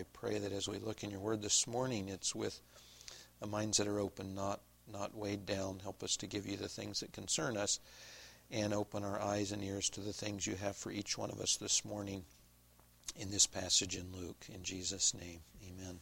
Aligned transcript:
I 0.00 0.02
pray 0.12 0.40
that 0.40 0.50
as 0.50 0.66
we 0.66 0.80
look 0.80 1.04
in 1.04 1.10
your 1.10 1.20
word 1.20 1.40
this 1.40 1.68
morning, 1.68 2.08
it's 2.08 2.34
with 2.34 2.58
minds 3.46 3.78
that 3.78 3.86
are 3.86 4.00
open, 4.00 4.34
not, 4.34 4.60
not 4.92 5.16
weighed 5.16 5.46
down. 5.46 5.78
Help 5.78 6.02
us 6.02 6.16
to 6.16 6.26
give 6.26 6.48
you 6.48 6.56
the 6.56 6.66
things 6.66 6.98
that 6.98 7.12
concern 7.12 7.56
us 7.56 7.78
and 8.50 8.74
open 8.74 9.04
our 9.04 9.20
eyes 9.20 9.52
and 9.52 9.62
ears 9.62 9.88
to 9.90 10.00
the 10.00 10.12
things 10.12 10.48
you 10.48 10.56
have 10.56 10.76
for 10.76 10.90
each 10.90 11.16
one 11.16 11.30
of 11.30 11.40
us 11.40 11.56
this 11.58 11.84
morning 11.84 12.24
in 13.20 13.30
this 13.30 13.46
passage 13.46 13.94
in 13.94 14.06
Luke. 14.12 14.44
In 14.52 14.64
Jesus' 14.64 15.14
name, 15.14 15.38
amen. 15.62 16.00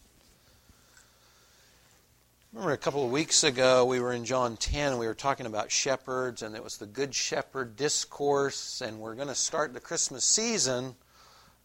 Remember 2.54 2.72
a 2.72 2.78
couple 2.78 3.04
of 3.04 3.10
weeks 3.10 3.44
ago 3.44 3.84
we 3.84 4.00
were 4.00 4.14
in 4.14 4.24
John 4.24 4.56
10 4.56 4.92
and 4.92 4.98
we 5.00 5.06
were 5.06 5.12
talking 5.12 5.44
about 5.44 5.70
shepherds 5.70 6.40
and 6.40 6.56
it 6.56 6.64
was 6.64 6.78
the 6.78 6.86
Good 6.86 7.14
Shepherd 7.14 7.76
discourse 7.76 8.80
and 8.80 9.00
we're 9.00 9.16
going 9.16 9.28
to 9.28 9.34
start 9.34 9.74
the 9.74 9.80
Christmas 9.80 10.24
season 10.24 10.94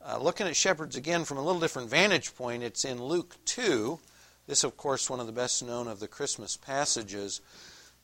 uh, 0.05 0.17
looking 0.17 0.47
at 0.47 0.55
shepherds 0.55 0.95
again 0.95 1.25
from 1.25 1.37
a 1.37 1.43
little 1.43 1.59
different 1.59 1.89
vantage 1.89 2.35
point, 2.35 2.63
it's 2.63 2.85
in 2.85 3.03
Luke 3.03 3.35
2. 3.45 3.99
This, 4.47 4.63
of 4.63 4.77
course, 4.77 5.09
one 5.09 5.19
of 5.19 5.27
the 5.27 5.33
best 5.33 5.63
known 5.63 5.87
of 5.87 5.99
the 5.99 6.07
Christmas 6.07 6.55
passages. 6.55 7.41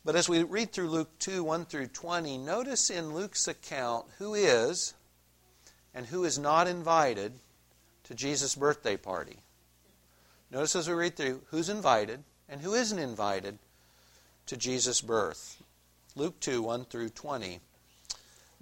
But 0.05 0.15
as 0.15 0.27
we 0.27 0.43
read 0.43 0.71
through 0.71 0.89
Luke 0.89 1.17
2, 1.19 1.43
1 1.43 1.65
through 1.65 1.87
20, 1.87 2.37
notice 2.37 2.89
in 2.89 3.13
Luke's 3.13 3.47
account 3.47 4.05
who 4.17 4.33
is 4.33 4.93
and 5.93 6.07
who 6.07 6.25
is 6.25 6.37
not 6.37 6.67
invited 6.67 7.33
to 8.03 8.13
Jesus' 8.13 8.55
birthday 8.55 8.97
party. 8.97 9.37
Notice 10.51 10.75
as 10.75 10.87
we 10.87 10.93
read 10.93 11.15
through 11.15 11.41
who's 11.47 11.69
invited 11.69 12.23
and 12.49 12.61
who 12.61 12.73
isn't 12.73 12.99
invited 12.99 13.59
to 14.47 14.57
Jesus' 14.57 15.01
birth. 15.01 15.63
Luke 16.15 16.39
2, 16.41 16.61
1 16.61 16.85
through 16.85 17.09
20. 17.09 17.59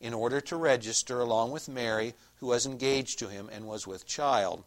in 0.00 0.14
order 0.14 0.40
to 0.40 0.56
register 0.56 1.20
along 1.20 1.50
with 1.50 1.68
Mary, 1.68 2.14
who 2.36 2.46
was 2.46 2.66
engaged 2.66 3.18
to 3.18 3.28
him 3.28 3.48
and 3.52 3.66
was 3.66 3.86
with 3.86 4.06
child. 4.06 4.64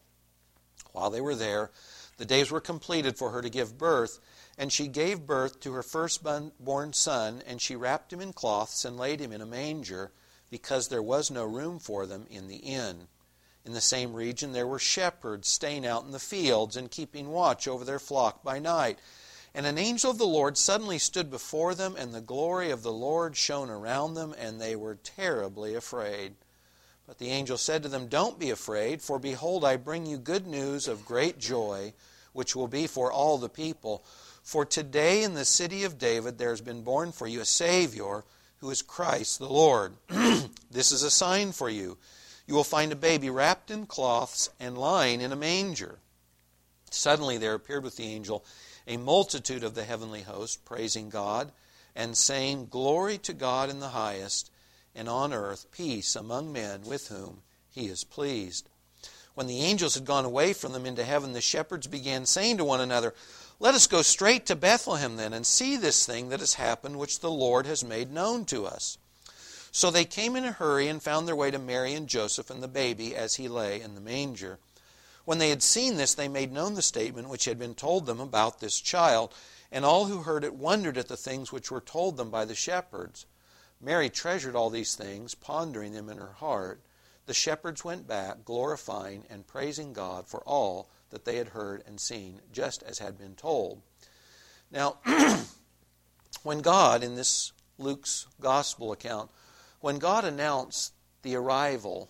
While 0.91 1.09
they 1.09 1.21
were 1.21 1.35
there, 1.35 1.71
the 2.17 2.25
days 2.25 2.51
were 2.51 2.61
completed 2.61 3.17
for 3.17 3.31
her 3.31 3.41
to 3.41 3.49
give 3.49 3.77
birth, 3.77 4.19
and 4.57 4.71
she 4.71 4.87
gave 4.87 5.25
birth 5.25 5.59
to 5.61 5.73
her 5.73 5.81
firstborn 5.81 6.93
son, 6.93 7.41
and 7.47 7.59
she 7.59 7.75
wrapped 7.75 8.13
him 8.13 8.21
in 8.21 8.33
cloths 8.33 8.85
and 8.85 8.97
laid 8.97 9.19
him 9.19 9.31
in 9.31 9.41
a 9.41 9.45
manger, 9.45 10.11
because 10.51 10.87
there 10.87 11.01
was 11.01 11.31
no 11.31 11.43
room 11.43 11.79
for 11.79 12.05
them 12.05 12.27
in 12.29 12.47
the 12.47 12.57
inn. 12.57 13.07
In 13.65 13.73
the 13.73 13.81
same 13.81 14.13
region 14.13 14.51
there 14.51 14.67
were 14.67 14.77
shepherds 14.77 15.47
staying 15.47 15.87
out 15.87 16.03
in 16.03 16.11
the 16.11 16.19
fields 16.19 16.77
and 16.77 16.91
keeping 16.91 17.29
watch 17.29 17.67
over 17.67 17.83
their 17.83 17.97
flock 17.97 18.43
by 18.43 18.59
night. 18.59 18.99
And 19.55 19.67
an 19.67 19.77
angel 19.77 20.09
of 20.09 20.17
the 20.17 20.25
Lord 20.25 20.57
suddenly 20.57 20.97
stood 20.97 21.29
before 21.29 21.75
them, 21.75 21.95
and 21.95 22.13
the 22.13 22.21
glory 22.21 22.71
of 22.71 22.81
the 22.81 22.91
Lord 22.91 23.37
shone 23.37 23.69
around 23.69 24.15
them, 24.15 24.33
and 24.37 24.59
they 24.59 24.75
were 24.75 24.95
terribly 24.95 25.75
afraid. 25.75 26.33
But 27.05 27.19
the 27.19 27.29
angel 27.29 27.57
said 27.57 27.83
to 27.83 27.89
them, 27.89 28.07
Don't 28.07 28.39
be 28.39 28.49
afraid, 28.49 29.01
for 29.01 29.19
behold, 29.19 29.63
I 29.63 29.75
bring 29.75 30.05
you 30.05 30.17
good 30.17 30.47
news 30.47 30.87
of 30.87 31.05
great 31.05 31.37
joy, 31.37 31.93
which 32.31 32.55
will 32.55 32.67
be 32.67 32.87
for 32.87 33.11
all 33.11 33.37
the 33.37 33.49
people. 33.49 34.03
For 34.41 34.65
today 34.65 35.23
in 35.23 35.35
the 35.35 35.45
city 35.45 35.83
of 35.83 35.99
David 35.99 36.37
there 36.37 36.49
has 36.49 36.61
been 36.61 36.81
born 36.81 37.11
for 37.11 37.27
you 37.27 37.41
a 37.41 37.45
Savior, 37.45 38.23
who 38.57 38.71
is 38.71 38.81
Christ 38.81 39.37
the 39.37 39.49
Lord. 39.49 39.93
this 40.71 40.91
is 40.91 41.03
a 41.03 41.11
sign 41.11 41.51
for 41.51 41.69
you. 41.69 41.97
You 42.47 42.55
will 42.55 42.63
find 42.63 42.91
a 42.91 42.95
baby 42.95 43.29
wrapped 43.29 43.69
in 43.69 43.85
cloths 43.85 44.49
and 44.59 44.77
lying 44.77 45.21
in 45.21 45.31
a 45.31 45.37
manger. 45.37 45.99
Suddenly 46.89 47.37
there 47.37 47.53
appeared 47.53 47.83
with 47.83 47.97
the 47.97 48.05
angel 48.05 48.45
a 48.87 48.97
multitude 48.97 49.63
of 49.63 49.75
the 49.75 49.85
heavenly 49.85 50.21
host 50.21 50.65
praising 50.65 51.09
God 51.09 51.51
and 51.95 52.17
saying, 52.17 52.67
Glory 52.69 53.17
to 53.19 53.33
God 53.33 53.69
in 53.69 53.79
the 53.79 53.89
highest, 53.89 54.51
and 54.95 55.07
on 55.07 55.33
earth 55.33 55.65
peace 55.71 56.15
among 56.15 56.51
men 56.51 56.81
with 56.83 57.07
whom 57.07 57.41
he 57.69 57.87
is 57.87 58.03
pleased. 58.03 58.67
When 59.35 59.47
the 59.47 59.61
angels 59.61 59.95
had 59.95 60.05
gone 60.05 60.25
away 60.25 60.53
from 60.53 60.73
them 60.73 60.85
into 60.85 61.03
heaven, 61.03 61.33
the 61.33 61.41
shepherds 61.41 61.87
began 61.87 62.25
saying 62.25 62.57
to 62.57 62.65
one 62.65 62.81
another, 62.81 63.15
Let 63.59 63.73
us 63.73 63.87
go 63.87 64.03
straight 64.03 64.45
to 64.45 64.55
Bethlehem 64.55 65.15
then, 65.15 65.33
and 65.33 65.45
see 65.45 65.75
this 65.75 66.05
thing 66.05 66.29
that 66.29 66.39
has 66.39 66.55
happened, 66.55 66.99
which 66.99 67.19
the 67.19 67.31
Lord 67.31 67.65
has 67.65 67.83
made 67.83 68.11
known 68.11 68.45
to 68.45 68.65
us. 68.67 68.97
So 69.71 69.89
they 69.89 70.05
came 70.05 70.35
in 70.35 70.45
a 70.45 70.51
hurry 70.51 70.87
and 70.87 71.01
found 71.01 71.27
their 71.27 71.35
way 71.35 71.49
to 71.49 71.57
Mary 71.57 71.95
and 71.95 72.07
Joseph 72.07 72.51
and 72.51 72.61
the 72.61 72.67
baby 72.67 73.15
as 73.15 73.35
he 73.35 73.47
lay 73.47 73.81
in 73.81 73.95
the 73.95 74.01
manger. 74.01 74.59
When 75.25 75.37
they 75.37 75.49
had 75.49 75.63
seen 75.63 75.97
this, 75.97 76.13
they 76.13 76.27
made 76.27 76.51
known 76.51 76.73
the 76.73 76.81
statement 76.81 77.29
which 77.29 77.45
had 77.45 77.57
been 77.57 77.75
told 77.75 78.05
them 78.05 78.19
about 78.19 78.59
this 78.59 78.79
child, 78.79 79.33
and 79.71 79.85
all 79.85 80.05
who 80.05 80.23
heard 80.23 80.43
it 80.43 80.55
wondered 80.55 80.97
at 80.97 81.07
the 81.07 81.17
things 81.17 81.51
which 81.51 81.71
were 81.71 81.81
told 81.81 82.17
them 82.17 82.29
by 82.29 82.45
the 82.45 82.55
shepherds. 82.55 83.25
Mary 83.79 84.09
treasured 84.09 84.55
all 84.55 84.69
these 84.69 84.95
things, 84.95 85.35
pondering 85.35 85.93
them 85.93 86.09
in 86.09 86.17
her 86.17 86.33
heart. 86.33 86.81
The 87.25 87.33
shepherds 87.33 87.85
went 87.85 88.07
back, 88.07 88.43
glorifying 88.43 89.23
and 89.29 89.47
praising 89.47 89.93
God 89.93 90.27
for 90.27 90.41
all 90.41 90.89
that 91.09 91.25
they 91.25 91.37
had 91.37 91.49
heard 91.49 91.83
and 91.87 91.99
seen, 91.99 92.41
just 92.51 92.83
as 92.83 92.99
had 92.99 93.17
been 93.17 93.35
told. 93.35 93.81
Now, 94.71 94.97
when 96.43 96.59
God, 96.59 97.03
in 97.03 97.15
this 97.15 97.53
Luke's 97.77 98.27
gospel 98.41 98.91
account, 98.91 99.31
when 99.79 99.99
God 99.99 100.25
announced 100.25 100.93
the 101.21 101.35
arrival 101.35 102.09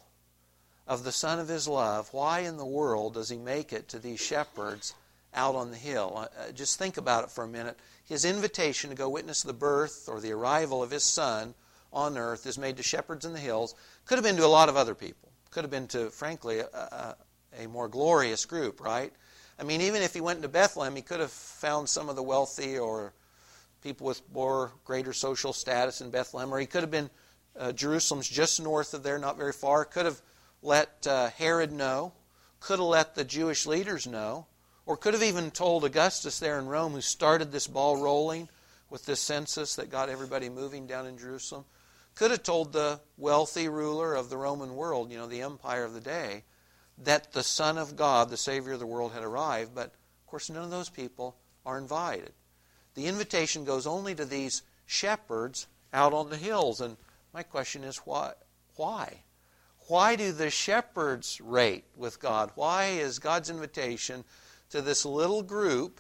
of 0.88 1.04
the 1.04 1.12
Son 1.12 1.40
of 1.40 1.48
His 1.48 1.68
love, 1.68 2.10
why 2.12 2.40
in 2.40 2.58
the 2.58 2.66
world 2.66 3.14
does 3.14 3.30
He 3.30 3.38
make 3.38 3.74
it 3.74 3.88
to 3.90 4.00
these 4.00 4.20
shepherds 4.20 4.94
out 5.34 5.56
on 5.56 5.72
the 5.72 5.78
hill? 5.78 6.14
Uh, 6.16 6.22
uh, 6.22 6.52
just 6.52 6.78
think 6.78 6.98
about 6.98 7.24
it 7.24 7.32
for 7.32 7.44
a 7.44 7.48
minute. 7.48 7.78
His 8.06 8.26
invitation 8.26 8.90
to 8.90 8.96
go 8.96 9.10
witness 9.10 9.44
the 9.44 9.54
birth 9.54 10.08
or 10.08 10.20
the 10.20 10.32
arrival 10.32 10.84
of 10.84 10.92
His 10.92 11.04
Son 11.04 11.54
on 11.92 12.18
earth 12.18 12.46
is 12.46 12.58
made 12.58 12.78
to 12.78 12.84
shepherds 12.84 13.26
in 13.26 13.34
the 13.34 13.40
hills. 13.40 13.76
Could 14.06 14.16
have 14.16 14.26
been 14.26 14.38
to 14.38 14.46
a 14.46 14.48
lot 14.48 14.70
of 14.70 14.76
other 14.76 14.96
people. 14.96 15.30
Could 15.52 15.64
have 15.64 15.72
been 15.72 15.88
to, 15.90 16.10
frankly, 16.10 16.60
a, 16.60 16.66
a, 16.66 17.16
a 17.62 17.68
more 17.68 17.88
glorious 17.88 18.46
group, 18.46 18.82
right? 18.82 19.14
I 19.60 19.64
mean, 19.64 19.82
even 19.82 20.02
if 20.02 20.14
he 20.14 20.22
went 20.22 20.42
to 20.42 20.50
Bethlehem, 20.50 20.96
he 20.96 21.02
could 21.02 21.20
have 21.20 21.32
found 21.32 21.88
some 21.88 22.10
of 22.10 22.16
the 22.16 22.24
wealthy 22.24 22.78
or 22.78 23.14
people 23.84 24.08
with 24.08 24.22
more 24.34 24.72
greater 24.86 25.14
social 25.14 25.54
status 25.54 26.02
in 26.02 26.10
Bethlehem, 26.10 26.54
or 26.54 26.60
he 26.60 26.66
could 26.66 26.82
have 26.82 26.92
been 26.92 27.10
uh, 27.58 27.72
Jerusalem's 27.72 28.28
just 28.28 28.62
north 28.62 28.94
of 28.94 29.04
there, 29.04 29.20
not 29.20 29.38
very 29.38 29.54
far. 29.54 29.86
Could 29.86 30.06
have 30.06 30.22
let 30.64 31.06
uh, 31.06 31.30
Herod 31.30 31.72
know, 31.72 32.14
could 32.60 32.80
have 32.80 32.88
let 32.88 33.16
the 33.16 33.26
Jewish 33.26 33.68
leaders 33.68 34.08
know, 34.08 34.48
or 34.86 34.98
could 34.98 35.14
have 35.14 35.24
even 35.24 35.52
told 35.52 35.84
Augustus 35.84 36.40
there 36.40 36.58
in 36.58 36.68
Rome, 36.68 36.94
who 36.94 37.02
started 37.02 37.52
this 37.52 37.68
ball 37.68 38.02
rolling 38.02 38.50
with 38.90 39.06
this 39.06 39.20
census 39.20 39.76
that 39.76 39.92
got 39.92 40.10
everybody 40.10 40.50
moving 40.50 40.88
down 40.88 41.06
in 41.06 41.18
Jerusalem, 41.18 41.66
could 42.16 42.32
have 42.32 42.44
told 42.44 42.72
the 42.72 43.00
wealthy 43.18 43.68
ruler 43.68 44.14
of 44.14 44.30
the 44.30 44.38
Roman 44.38 44.76
world, 44.76 45.12
you 45.12 45.18
know, 45.18 45.28
the 45.28 45.42
empire 45.42 45.84
of 45.84 45.94
the 45.94 46.02
day, 46.02 46.44
that 47.04 47.34
the 47.34 47.44
Son 47.44 47.78
of 47.78 47.96
God, 47.96 48.30
the 48.30 48.38
Savior 48.38 48.74
of 48.74 48.80
the 48.80 48.86
world, 48.86 49.14
had 49.14 49.24
arrived. 49.24 49.74
But, 49.74 49.88
of 49.88 50.28
course, 50.28 50.50
none 50.50 50.64
of 50.64 50.70
those 50.70 50.90
people 50.90 51.36
are 51.66 51.78
invited. 51.78 52.32
The 52.96 53.08
invitation 53.08 53.66
goes 53.66 53.88
only 53.88 54.16
to 54.16 54.26
these 54.26 54.62
shepherds 54.86 55.68
out 55.92 56.14
on 56.14 56.30
the 56.30 56.38
hills. 56.38 56.80
And 56.82 56.98
my 57.34 57.42
question 57.42 57.84
is, 57.84 57.98
why? 57.98 58.34
Why? 58.76 59.24
Why 59.88 60.16
do 60.16 60.32
the 60.32 60.50
shepherds 60.50 61.42
rate 61.42 61.86
with 61.96 62.20
God? 62.20 62.52
Why 62.56 62.86
is 62.86 63.20
God's 63.20 63.50
invitation 63.50 64.24
to 64.70 64.82
this 64.82 65.06
little 65.06 65.44
group, 65.44 66.00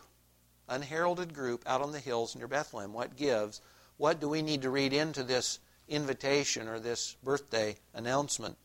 unheralded 0.69 1.33
group, 1.33 1.63
out 1.67 1.81
on 1.81 1.91
the 1.91 1.99
hills 1.99 2.35
near 2.35 2.47
Bethlehem? 2.47 2.93
What 2.93 3.17
gives? 3.17 3.61
What 3.97 4.19
do 4.19 4.29
we 4.29 4.41
need 4.41 4.61
to 4.61 4.69
read 4.69 4.93
into 4.93 5.23
this 5.23 5.59
invitation 5.87 6.67
or 6.67 6.79
this 6.79 7.15
birthday 7.23 7.75
announcement? 7.93 8.57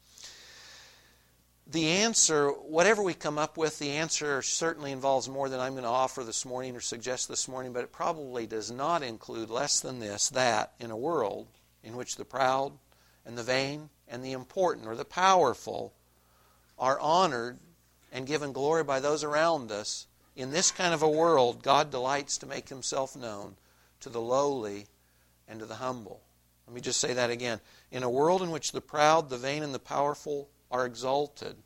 The 1.67 1.89
answer, 1.89 2.49
whatever 2.51 3.03
we 3.03 3.13
come 3.13 3.37
up 3.37 3.59
with, 3.59 3.79
the 3.79 3.91
answer 3.91 4.41
certainly 4.41 4.91
involves 4.91 5.29
more 5.29 5.51
than 5.51 5.61
I'm 5.61 5.73
going 5.73 5.83
to 5.83 5.91
offer 5.91 6.25
this 6.25 6.47
morning 6.47 6.75
or 6.75 6.81
suggest 6.81 7.29
this 7.29 7.47
morning, 7.47 7.75
but 7.75 7.85
it 7.85 7.93
probably 7.93 8.47
does 8.47 8.71
not 8.71 9.03
include 9.03 9.51
less 9.51 9.81
than 9.81 10.01
this 10.01 10.31
that 10.31 10.73
in 10.81 10.91
a 10.91 10.97
world 10.97 11.49
in 11.83 11.95
which 11.95 12.17
the 12.17 12.25
proud 12.25 12.73
and 13.27 13.37
the 13.37 13.43
vain 13.43 13.91
and 14.09 14.25
the 14.25 14.33
important 14.33 14.87
or 14.87 14.97
the 14.97 15.05
powerful 15.05 15.93
are 16.79 16.99
honored 17.01 17.59
and 18.13 18.27
given 18.27 18.53
glory 18.53 18.85
by 18.85 19.01
those 19.01 19.25
around 19.25 19.71
us, 19.71 20.07
in 20.35 20.51
this 20.51 20.71
kind 20.71 20.95
of 20.95 21.03
a 21.03 21.09
world, 21.09 21.63
God 21.63 21.91
delights 21.91 22.39
to 22.39 22.47
make 22.47 22.69
himself 22.69 23.17
known 23.17 23.57
to 24.01 24.09
the 24.09 24.21
lowly 24.21 24.87
and 25.49 25.61
to 25.61 25.67
the 25.67 25.75
humble. 25.75 26.23
Let 26.67 26.75
me 26.75 26.81
just 26.81 27.01
say 27.01 27.15
that 27.15 27.31
again. 27.31 27.61
In 27.91 28.03
a 28.03 28.11
world 28.11 28.43
in 28.43 28.51
which 28.51 28.73
the 28.73 28.81
proud, 28.81 29.31
the 29.31 29.39
vain, 29.39 29.63
and 29.63 29.75
the 29.75 29.79
powerful 29.79 30.49
are 30.71 30.87
exalted, 30.87 31.57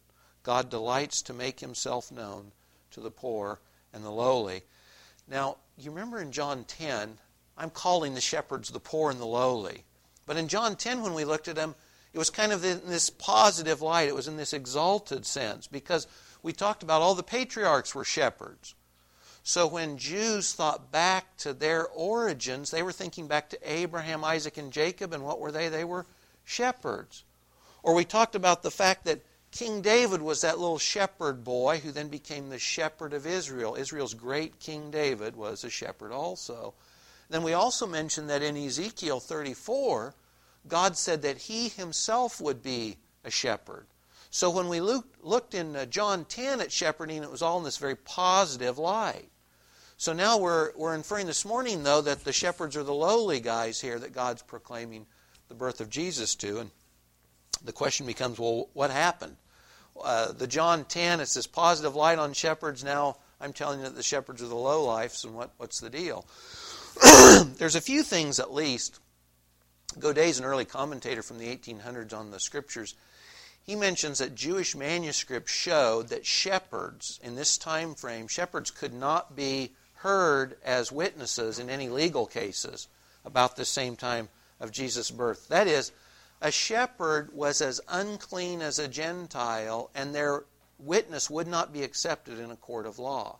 God 0.43 0.71
delights 0.71 1.23
to 1.23 1.35
make 1.35 1.61
himself 1.61 2.11
known 2.11 2.53
to 2.93 3.01
the 3.01 3.11
poor 3.11 3.61
and 3.93 4.05
the 4.05 4.11
lowly. 4.11 4.63
Now, 5.29 5.59
you 5.77 5.91
remember 5.91 6.21
in 6.21 6.33
John 6.33 6.65
10, 6.65 7.19
I'm 7.59 7.71
calling 7.71 8.15
the 8.15 8.21
shepherds 8.21 8.71
the 8.71 8.81
poor 8.81 9.11
and 9.11 9.21
the 9.21 9.27
lowly. 9.27 9.85
But 10.25 10.37
in 10.37 10.49
John 10.49 10.77
10, 10.77 11.03
when 11.03 11.15
we 11.15 11.25
looked 11.25 11.49
at 11.49 11.57
them, 11.57 11.75
it 12.13 12.19
was 12.19 12.31
kind 12.31 12.53
of 12.53 12.65
in 12.65 12.83
this 12.87 13.11
positive 13.11 13.81
light. 13.81 14.09
It 14.09 14.15
was 14.15 14.29
in 14.29 14.37
this 14.37 14.53
exalted 14.53 15.25
sense 15.25 15.67
because 15.67 16.07
we 16.43 16.53
talked 16.53 16.83
about 16.83 17.03
all 17.03 17.15
the 17.15 17.23
patriarchs 17.23 17.95
were 17.95 18.05
shepherds. 18.05 18.75
So 19.43 19.67
when 19.67 19.99
Jews 19.99 20.53
thought 20.53 20.93
back 20.93 21.37
to 21.39 21.53
their 21.53 21.87
origins, 21.89 22.71
they 22.71 22.83
were 22.83 22.93
thinking 22.93 23.27
back 23.27 23.51
to 23.51 23.59
Abraham, 23.65 24.25
Isaac, 24.25 24.57
and 24.57 24.73
Jacob, 24.73 25.13
and 25.13 25.25
what 25.25 25.41
were 25.41 25.51
they? 25.51 25.69
They 25.69 25.85
were 25.85 26.07
shepherds. 26.45 27.25
Or 27.83 27.95
we 27.95 28.05
talked 28.05 28.37
about 28.37 28.63
the 28.63 28.71
fact 28.71 29.05
that 29.07 29.25
King 29.51 29.83
David 29.83 30.23
was 30.23 30.41
that 30.41 30.59
little 30.59 30.79
shepherd 30.79 31.45
boy 31.45 31.81
who 31.81 31.91
then 31.91 32.09
became 32.09 32.49
the 32.49 32.59
shepherd 32.59 33.13
of 33.13 33.27
Israel. 33.27 33.75
Israel's 33.75 34.15
great 34.15 34.61
King 34.61 34.91
David 34.91 35.35
was 35.37 35.65
a 35.65 35.71
shepherd 35.71 36.13
also. 36.13 36.75
Then 37.29 37.43
we 37.43 37.53
also 37.53 37.87
mentioned 37.87 38.31
that 38.31 38.43
in 38.43 38.57
Ezekiel 38.57 39.19
34, 39.19 40.15
God 40.69 40.97
said 40.97 41.23
that 41.23 41.39
he 41.39 41.69
himself 41.69 42.41
would 42.41 42.63
be 42.63 42.97
a 43.25 43.31
shepherd. 43.31 43.87
So 44.31 44.49
when 44.51 44.69
we 44.69 44.81
looked 44.81 45.55
in 45.55 45.77
uh, 45.77 45.85
John 45.87 46.25
10 46.25 46.61
at 46.61 46.73
shepherding, 46.73 47.23
it 47.23 47.31
was 47.31 47.43
all 47.43 47.59
in 47.59 47.65
this 47.65 47.77
very 47.77 47.97
positive 47.97 48.79
light. 48.79 49.29
So 49.99 50.13
now 50.13 50.39
we're, 50.39 50.73
we're 50.75 50.95
inferring 50.95 51.27
this 51.27 51.45
morning, 51.45 51.83
though, 51.83 52.01
that 52.01 52.25
the 52.25 52.33
shepherds 52.33 52.77
are 52.77 52.83
the 52.83 52.95
lowly 52.95 53.41
guys 53.41 53.81
here 53.81 53.99
that 53.99 54.15
God's 54.15 54.43
proclaiming 54.43 55.07
the 55.49 55.55
birth 55.55 55.81
of 55.81 55.91
Jesus 55.91 56.35
to. 56.37 56.61
And 56.61 56.71
the 57.65 57.73
question 57.73 58.07
becomes 58.07 58.39
well, 58.39 58.69
what 58.73 58.91
happened? 58.91 59.37
Uh, 60.03 60.33
the 60.33 60.47
John 60.47 60.87
10, 60.87 61.21
it's 61.21 61.35
this 61.35 61.47
positive 61.47 61.95
light 61.95 62.19
on 62.19 62.33
shepherds. 62.33 62.83
Now 62.83 63.19
I'm 63.41 63.53
telling 63.53 63.81
you 63.81 63.85
that 63.85 63.95
the 63.97 64.03
shepherds 64.03 64.43
are 64.43 64.49
the 64.49 64.55
low 64.55 64.85
lifes, 64.85 65.25
and 65.25 65.35
what, 65.35 65.51
what's 65.59 65.81
the 65.81 65.91
deal? 65.91 66.25
There's 67.59 67.77
a 67.77 67.81
few 67.81 68.03
things 68.03 68.41
at 68.41 68.53
least. 68.53 68.99
Godet's 69.99 70.39
an 70.39 70.45
early 70.45 70.65
commentator 70.65 71.23
from 71.23 71.39
the 71.39 71.55
1800s 71.55 72.13
on 72.13 72.31
the 72.31 72.41
scriptures. 72.41 72.95
He 73.65 73.77
mentions 73.77 74.19
that 74.19 74.35
Jewish 74.35 74.75
manuscripts 74.75 75.53
showed 75.53 76.09
that 76.09 76.27
shepherds, 76.27 77.21
in 77.23 77.37
this 77.37 77.57
time 77.59 77.95
frame, 77.95 78.27
shepherds 78.27 78.71
could 78.71 78.93
not 78.93 79.37
be 79.37 79.73
heard 79.95 80.57
as 80.65 80.91
witnesses 80.91 81.59
in 81.59 81.71
any 81.71 81.89
legal 81.89 82.27
cases 82.27 82.89
about 83.25 83.55
the 83.55 83.65
same 83.65 83.95
time 83.95 84.29
of 84.59 84.73
Jesus' 84.73 85.11
birth. 85.11 85.47
That 85.49 85.69
is, 85.69 85.93
a 86.41 86.51
shepherd 86.51 87.33
was 87.33 87.61
as 87.61 87.81
unclean 87.89 88.63
as 88.63 88.81
a 88.81 88.89
Gentile, 88.89 89.91
and 89.95 90.13
their 90.13 90.45
witness 90.79 91.31
would 91.31 91.47
not 91.47 91.73
be 91.73 91.85
accepted 91.85 92.41
in 92.41 92.51
a 92.51 92.57
court 92.57 92.85
of 92.85 92.99
law. 92.99 93.39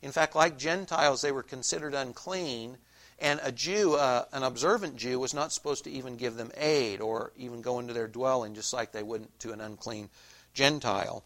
In 0.00 0.12
fact, 0.12 0.34
like 0.34 0.56
Gentiles, 0.56 1.20
they 1.20 1.32
were 1.32 1.42
considered 1.42 1.92
unclean, 1.92 2.78
and 3.20 3.40
a 3.42 3.50
Jew, 3.50 3.94
uh, 3.94 4.24
an 4.32 4.42
observant 4.42 4.96
Jew, 4.96 5.18
was 5.18 5.34
not 5.34 5.52
supposed 5.52 5.84
to 5.84 5.90
even 5.90 6.16
give 6.16 6.36
them 6.36 6.52
aid 6.56 7.00
or 7.00 7.32
even 7.36 7.62
go 7.62 7.80
into 7.80 7.92
their 7.92 8.06
dwelling, 8.06 8.54
just 8.54 8.72
like 8.72 8.92
they 8.92 9.02
wouldn't 9.02 9.38
to 9.40 9.52
an 9.52 9.60
unclean 9.60 10.08
Gentile. 10.54 11.24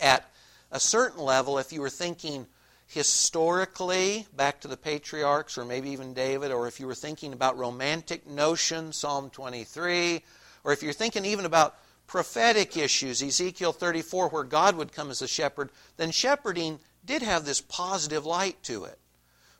At 0.00 0.28
a 0.72 0.80
certain 0.80 1.22
level, 1.22 1.58
if 1.58 1.72
you 1.72 1.80
were 1.80 1.90
thinking 1.90 2.46
historically, 2.88 4.26
back 4.36 4.60
to 4.60 4.68
the 4.68 4.76
patriarchs 4.76 5.56
or 5.56 5.64
maybe 5.64 5.90
even 5.90 6.14
David, 6.14 6.50
or 6.50 6.66
if 6.66 6.80
you 6.80 6.86
were 6.86 6.94
thinking 6.94 7.32
about 7.32 7.56
romantic 7.56 8.26
notions, 8.26 8.96
Psalm 8.96 9.30
23, 9.30 10.22
or 10.64 10.72
if 10.72 10.82
you're 10.82 10.92
thinking 10.92 11.24
even 11.24 11.46
about 11.46 11.76
prophetic 12.06 12.76
issues, 12.76 13.22
Ezekiel 13.22 13.72
34, 13.72 14.28
where 14.28 14.44
God 14.44 14.76
would 14.76 14.92
come 14.92 15.10
as 15.10 15.22
a 15.22 15.28
shepherd, 15.28 15.70
then 15.96 16.10
shepherding 16.10 16.80
did 17.04 17.22
have 17.22 17.44
this 17.44 17.60
positive 17.60 18.26
light 18.26 18.62
to 18.64 18.84
it. 18.84 18.98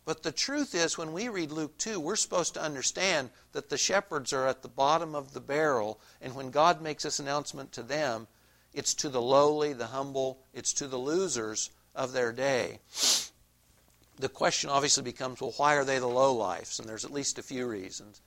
But 0.04 0.22
the 0.22 0.32
truth 0.32 0.74
is, 0.74 0.98
when 0.98 1.12
we 1.12 1.28
read 1.28 1.52
Luke 1.52 1.78
2, 1.78 2.00
we're 2.00 2.16
supposed 2.16 2.54
to 2.54 2.62
understand 2.62 3.30
that 3.52 3.68
the 3.68 3.78
shepherds 3.78 4.32
are 4.32 4.46
at 4.46 4.62
the 4.62 4.68
bottom 4.68 5.14
of 5.14 5.32
the 5.32 5.40
barrel, 5.40 6.00
and 6.20 6.34
when 6.34 6.50
God 6.50 6.82
makes 6.82 7.04
this 7.04 7.20
announcement 7.20 7.70
to 7.72 7.82
them, 7.82 8.26
it's 8.74 8.94
to 8.94 9.08
the 9.08 9.22
lowly, 9.22 9.72
the 9.72 9.88
humble, 9.88 10.40
it's 10.52 10.72
to 10.74 10.88
the 10.88 10.98
losers 10.98 11.70
of 11.94 12.12
their 12.12 12.32
day. 12.32 12.80
The 14.16 14.28
question 14.28 14.70
obviously 14.70 15.02
becomes 15.02 15.40
well, 15.40 15.54
why 15.56 15.74
are 15.74 15.84
they 15.84 15.98
the 15.98 16.06
lowlifes? 16.06 16.78
And 16.78 16.88
there's 16.88 17.04
at 17.04 17.12
least 17.12 17.38
a 17.38 17.42
few 17.42 17.66
reasons. 17.66 18.20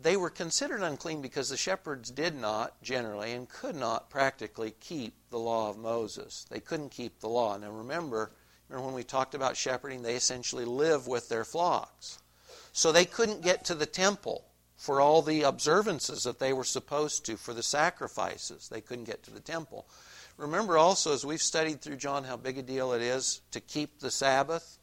They 0.00 0.16
were 0.16 0.30
considered 0.30 0.82
unclean 0.82 1.22
because 1.22 1.48
the 1.48 1.56
shepherds 1.56 2.10
did 2.10 2.34
not, 2.34 2.82
generally, 2.82 3.32
and 3.32 3.48
could 3.48 3.76
not 3.76 4.10
practically 4.10 4.74
keep 4.80 5.14
the 5.30 5.38
law 5.38 5.70
of 5.70 5.78
Moses. 5.78 6.44
They 6.50 6.60
couldn't 6.60 6.90
keep 6.90 7.20
the 7.20 7.28
law. 7.28 7.56
Now 7.56 7.70
remember, 7.70 8.32
remember 8.68 8.86
when 8.86 8.94
we 8.94 9.04
talked 9.04 9.34
about 9.34 9.56
shepherding, 9.56 10.02
they 10.02 10.14
essentially 10.14 10.64
live 10.64 11.06
with 11.06 11.28
their 11.28 11.44
flocks. 11.44 12.18
So 12.72 12.92
they 12.92 13.04
couldn't 13.04 13.42
get 13.42 13.64
to 13.66 13.74
the 13.74 13.86
temple 13.86 14.44
for 14.76 15.00
all 15.00 15.22
the 15.22 15.42
observances 15.42 16.24
that 16.24 16.38
they 16.38 16.52
were 16.52 16.64
supposed 16.64 17.24
to, 17.26 17.36
for 17.36 17.54
the 17.54 17.62
sacrifices. 17.62 18.68
They 18.68 18.80
couldn't 18.80 19.04
get 19.04 19.22
to 19.24 19.30
the 19.30 19.40
temple. 19.40 19.88
Remember 20.36 20.76
also, 20.76 21.14
as 21.14 21.24
we've 21.24 21.40
studied 21.40 21.80
through 21.80 21.96
John, 21.96 22.24
how 22.24 22.36
big 22.36 22.58
a 22.58 22.62
deal 22.62 22.92
it 22.92 23.00
is 23.00 23.40
to 23.52 23.60
keep 23.60 24.00
the 24.00 24.10
Sabbath. 24.10 24.78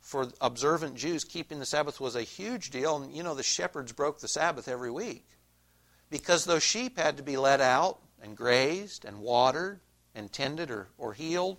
For 0.00 0.28
observant 0.40 0.96
Jews, 0.96 1.24
keeping 1.24 1.60
the 1.60 1.66
Sabbath 1.66 2.00
was 2.00 2.16
a 2.16 2.22
huge 2.22 2.70
deal. 2.70 2.96
And 2.96 3.14
you 3.14 3.22
know, 3.22 3.34
the 3.34 3.42
shepherds 3.42 3.92
broke 3.92 4.18
the 4.18 4.28
Sabbath 4.28 4.66
every 4.66 4.90
week 4.90 5.26
because 6.10 6.44
those 6.44 6.62
sheep 6.62 6.98
had 6.98 7.18
to 7.18 7.22
be 7.22 7.36
let 7.36 7.60
out 7.60 8.00
and 8.20 8.36
grazed 8.36 9.04
and 9.04 9.20
watered 9.20 9.80
and 10.14 10.32
tended 10.32 10.70
or, 10.70 10.88
or 10.98 11.12
healed 11.12 11.58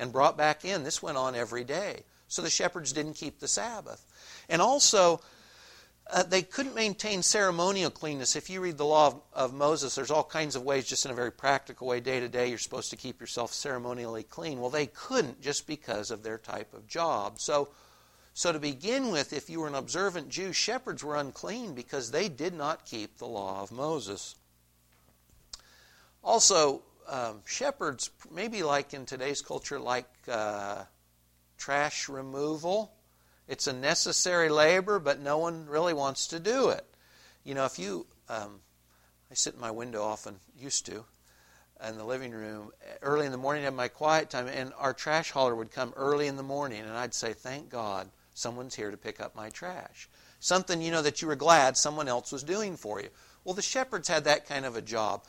and 0.00 0.12
brought 0.12 0.36
back 0.36 0.64
in. 0.64 0.82
This 0.82 1.02
went 1.02 1.18
on 1.18 1.36
every 1.36 1.62
day. 1.62 2.02
So 2.26 2.42
the 2.42 2.50
shepherds 2.50 2.92
didn't 2.92 3.14
keep 3.14 3.38
the 3.38 3.48
Sabbath. 3.48 4.04
And 4.48 4.62
also, 4.62 5.20
uh, 6.10 6.22
they 6.22 6.42
couldn't 6.42 6.74
maintain 6.74 7.22
ceremonial 7.22 7.90
cleanness. 7.90 8.34
If 8.34 8.48
you 8.48 8.60
read 8.60 8.78
the 8.78 8.86
law 8.86 9.08
of, 9.08 9.20
of, 9.32 9.54
Moses, 9.54 9.94
there's 9.94 10.10
all 10.10 10.24
kinds 10.24 10.56
of 10.56 10.62
ways, 10.62 10.88
just 10.88 11.04
in 11.04 11.10
a 11.10 11.14
very 11.14 11.30
practical 11.30 11.86
way, 11.86 12.00
day 12.00 12.18
to 12.18 12.28
day, 12.28 12.48
you're 12.48 12.58
supposed 12.58 12.90
to 12.90 12.96
keep 12.96 13.20
yourself 13.20 13.52
ceremonially 13.52 14.22
clean. 14.22 14.60
Well, 14.60 14.70
they 14.70 14.86
couldn't 14.86 15.40
just 15.42 15.66
because 15.66 16.10
of 16.10 16.22
their 16.22 16.38
type 16.38 16.72
of 16.72 16.88
job. 16.88 17.38
So, 17.38 17.68
so 18.32 18.52
to 18.52 18.58
begin 18.58 19.10
with, 19.10 19.32
if 19.32 19.50
you 19.50 19.60
were 19.60 19.68
an 19.68 19.74
observant 19.74 20.30
Jew, 20.30 20.52
shepherds 20.52 21.04
were 21.04 21.16
unclean 21.16 21.74
because 21.74 22.10
they 22.10 22.28
did 22.28 22.54
not 22.54 22.86
keep 22.86 23.18
the 23.18 23.26
law 23.26 23.62
of 23.62 23.70
Moses. 23.70 24.34
Also, 26.24 26.82
um, 27.10 27.42
shepherds, 27.44 28.10
maybe 28.32 28.62
like 28.62 28.94
in 28.94 29.04
today's 29.04 29.42
culture, 29.42 29.78
like 29.78 30.08
uh, 30.28 30.84
trash 31.58 32.08
removal 32.08 32.92
it's 33.50 33.66
a 33.66 33.72
necessary 33.72 34.48
labor, 34.48 35.00
but 35.00 35.18
no 35.18 35.38
one 35.38 35.66
really 35.66 35.92
wants 35.92 36.28
to 36.28 36.38
do 36.38 36.68
it. 36.68 36.84
You 37.42 37.56
know, 37.56 37.64
if 37.64 37.80
you, 37.80 38.06
um, 38.28 38.60
I 39.28 39.34
sit 39.34 39.54
in 39.54 39.60
my 39.60 39.72
window 39.72 40.04
often, 40.04 40.36
used 40.56 40.86
to, 40.86 41.04
in 41.84 41.98
the 41.98 42.04
living 42.04 42.30
room 42.30 42.70
early 43.02 43.26
in 43.26 43.32
the 43.32 43.38
morning, 43.38 43.64
have 43.64 43.74
my 43.74 43.88
quiet 43.88 44.30
time, 44.30 44.46
and 44.46 44.72
our 44.78 44.94
trash 44.94 45.32
hauler 45.32 45.56
would 45.56 45.72
come 45.72 45.92
early 45.96 46.28
in 46.28 46.36
the 46.36 46.44
morning, 46.44 46.82
and 46.82 46.92
I'd 46.92 47.12
say, 47.12 47.32
"Thank 47.32 47.70
God, 47.70 48.08
someone's 48.34 48.76
here 48.76 48.92
to 48.92 48.96
pick 48.96 49.20
up 49.20 49.34
my 49.34 49.50
trash." 49.50 50.08
Something 50.38 50.80
you 50.80 50.92
know 50.92 51.02
that 51.02 51.20
you 51.20 51.26
were 51.26 51.34
glad 51.34 51.76
someone 51.76 52.06
else 52.06 52.30
was 52.30 52.44
doing 52.44 52.76
for 52.76 53.00
you. 53.00 53.08
Well, 53.42 53.54
the 53.54 53.62
shepherds 53.62 54.06
had 54.06 54.22
that 54.24 54.46
kind 54.46 54.64
of 54.64 54.76
a 54.76 54.82
job. 54.82 55.24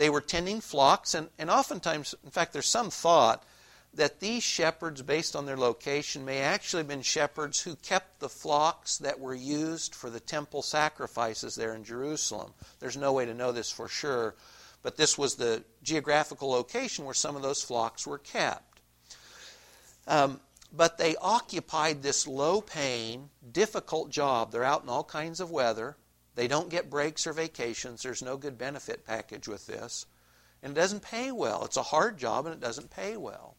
They 0.00 0.08
were 0.08 0.22
tending 0.22 0.62
flocks, 0.62 1.12
and, 1.12 1.28
and 1.38 1.50
oftentimes, 1.50 2.14
in 2.24 2.30
fact, 2.30 2.54
there's 2.54 2.64
some 2.64 2.88
thought 2.88 3.44
that 3.92 4.18
these 4.18 4.42
shepherds, 4.42 5.02
based 5.02 5.36
on 5.36 5.44
their 5.44 5.58
location, 5.58 6.24
may 6.24 6.38
actually 6.38 6.80
have 6.80 6.88
been 6.88 7.02
shepherds 7.02 7.60
who 7.60 7.76
kept 7.76 8.18
the 8.18 8.30
flocks 8.30 8.96
that 8.96 9.20
were 9.20 9.34
used 9.34 9.94
for 9.94 10.08
the 10.08 10.18
temple 10.18 10.62
sacrifices 10.62 11.54
there 11.54 11.74
in 11.74 11.84
Jerusalem. 11.84 12.54
There's 12.78 12.96
no 12.96 13.12
way 13.12 13.26
to 13.26 13.34
know 13.34 13.52
this 13.52 13.70
for 13.70 13.88
sure, 13.88 14.36
but 14.82 14.96
this 14.96 15.18
was 15.18 15.34
the 15.34 15.64
geographical 15.82 16.48
location 16.48 17.04
where 17.04 17.12
some 17.12 17.36
of 17.36 17.42
those 17.42 17.62
flocks 17.62 18.06
were 18.06 18.16
kept. 18.16 18.80
Um, 20.08 20.40
but 20.72 20.96
they 20.96 21.14
occupied 21.16 22.02
this 22.02 22.26
low 22.26 22.62
paying, 22.62 23.28
difficult 23.52 24.08
job. 24.08 24.50
They're 24.50 24.64
out 24.64 24.82
in 24.82 24.88
all 24.88 25.04
kinds 25.04 25.40
of 25.40 25.50
weather. 25.50 25.98
They 26.40 26.48
don't 26.48 26.70
get 26.70 26.88
breaks 26.88 27.26
or 27.26 27.34
vacations. 27.34 28.02
There's 28.02 28.22
no 28.22 28.38
good 28.38 28.56
benefit 28.56 29.04
package 29.04 29.46
with 29.46 29.66
this. 29.66 30.06
And 30.62 30.72
it 30.72 30.80
doesn't 30.80 31.02
pay 31.02 31.30
well. 31.30 31.66
It's 31.66 31.76
a 31.76 31.82
hard 31.82 32.16
job 32.16 32.46
and 32.46 32.54
it 32.54 32.62
doesn't 32.62 32.88
pay 32.88 33.18
well. 33.18 33.56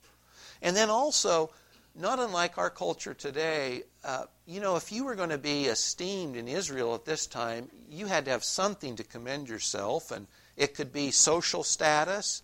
And 0.63 0.75
then 0.75 0.89
also, 0.89 1.51
not 1.93 2.17
unlike 2.17 2.57
our 2.57 2.71
culture 2.71 3.13
today, 3.13 3.83
uh, 4.03 4.23
you 4.47 4.59
know, 4.59 4.77
if 4.77 4.91
you 4.91 5.03
were 5.03 5.13
going 5.13 5.29
to 5.29 5.37
be 5.37 5.65
esteemed 5.65 6.35
in 6.35 6.47
Israel 6.47 6.95
at 6.95 7.05
this 7.05 7.27
time, 7.27 7.69
you 7.87 8.07
had 8.07 8.25
to 8.25 8.31
have 8.31 8.43
something 8.43 8.95
to 8.95 9.03
commend 9.03 9.47
yourself, 9.47 10.09
and 10.09 10.25
it 10.57 10.73
could 10.73 10.91
be 10.91 11.11
social 11.11 11.63
status 11.63 12.41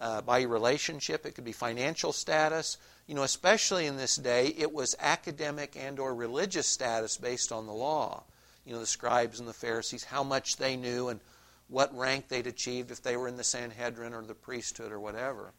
uh, 0.00 0.22
by 0.22 0.42
relationship, 0.42 1.24
it 1.24 1.36
could 1.36 1.44
be 1.44 1.52
financial 1.52 2.12
status. 2.12 2.78
You 3.06 3.14
know, 3.14 3.22
especially 3.22 3.86
in 3.86 3.96
this 3.96 4.16
day, 4.16 4.48
it 4.58 4.72
was 4.72 4.96
academic 4.98 5.76
and/or 5.76 6.16
religious 6.16 6.66
status 6.66 7.16
based 7.16 7.52
on 7.52 7.66
the 7.66 7.72
law. 7.72 8.24
You 8.68 8.74
know, 8.74 8.80
the 8.80 8.86
scribes 8.86 9.40
and 9.40 9.48
the 9.48 9.54
Pharisees, 9.54 10.04
how 10.04 10.22
much 10.22 10.58
they 10.58 10.76
knew 10.76 11.08
and 11.08 11.20
what 11.68 11.96
rank 11.96 12.28
they'd 12.28 12.46
achieved 12.46 12.90
if 12.90 13.00
they 13.00 13.16
were 13.16 13.26
in 13.26 13.38
the 13.38 13.42
Sanhedrin 13.42 14.12
or 14.12 14.22
the 14.22 14.34
priesthood 14.34 14.92
or 14.92 15.00
whatever. 15.00 15.54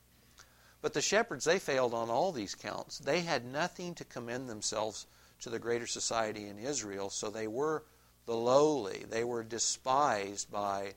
But 0.83 0.93
the 0.93 1.01
shepherds, 1.01 1.43
they 1.43 1.57
failed 1.57 1.95
on 1.95 2.11
all 2.11 2.31
these 2.31 2.53
counts. 2.53 2.99
They 2.99 3.21
had 3.21 3.45
nothing 3.45 3.95
to 3.95 4.05
commend 4.05 4.47
themselves 4.47 5.07
to 5.39 5.49
the 5.49 5.57
greater 5.57 5.87
society 5.87 6.45
in 6.45 6.59
Israel, 6.59 7.09
so 7.09 7.31
they 7.31 7.47
were 7.47 7.83
the 8.27 8.35
lowly. 8.35 9.05
They 9.09 9.23
were 9.23 9.43
despised 9.43 10.51
by 10.51 10.93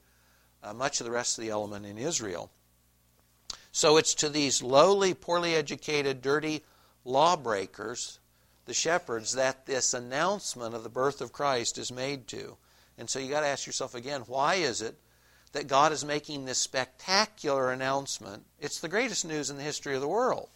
uh, 0.62 0.74
much 0.74 1.00
of 1.00 1.06
the 1.06 1.12
rest 1.12 1.38
of 1.38 1.44
the 1.44 1.50
element 1.50 1.86
in 1.86 1.96
Israel. 1.96 2.50
So 3.72 3.96
it's 3.96 4.12
to 4.16 4.28
these 4.28 4.62
lowly, 4.62 5.14
poorly 5.14 5.54
educated, 5.54 6.20
dirty 6.20 6.62
lawbreakers, 7.06 8.18
the 8.66 8.74
shepherds, 8.74 9.32
that 9.32 9.66
this 9.66 9.94
announcement 9.94 10.74
of 10.74 10.82
the 10.82 10.88
birth 10.88 11.20
of 11.20 11.32
Christ 11.32 11.78
is 11.78 11.90
made 11.90 12.28
to. 12.28 12.56
And 12.98 13.08
so 13.10 13.18
you 13.18 13.30
got 13.30 13.40
to 13.40 13.46
ask 13.46 13.66
yourself 13.66 13.94
again, 13.94 14.22
why 14.26 14.56
is 14.56 14.82
it 14.82 14.96
that 15.52 15.68
God 15.68 15.92
is 15.92 16.04
making 16.04 16.44
this 16.44 16.58
spectacular 16.58 17.70
announcement. 17.70 18.44
It's 18.58 18.80
the 18.80 18.88
greatest 18.88 19.24
news 19.24 19.50
in 19.50 19.56
the 19.56 19.62
history 19.62 19.94
of 19.94 20.00
the 20.00 20.08
world. 20.08 20.48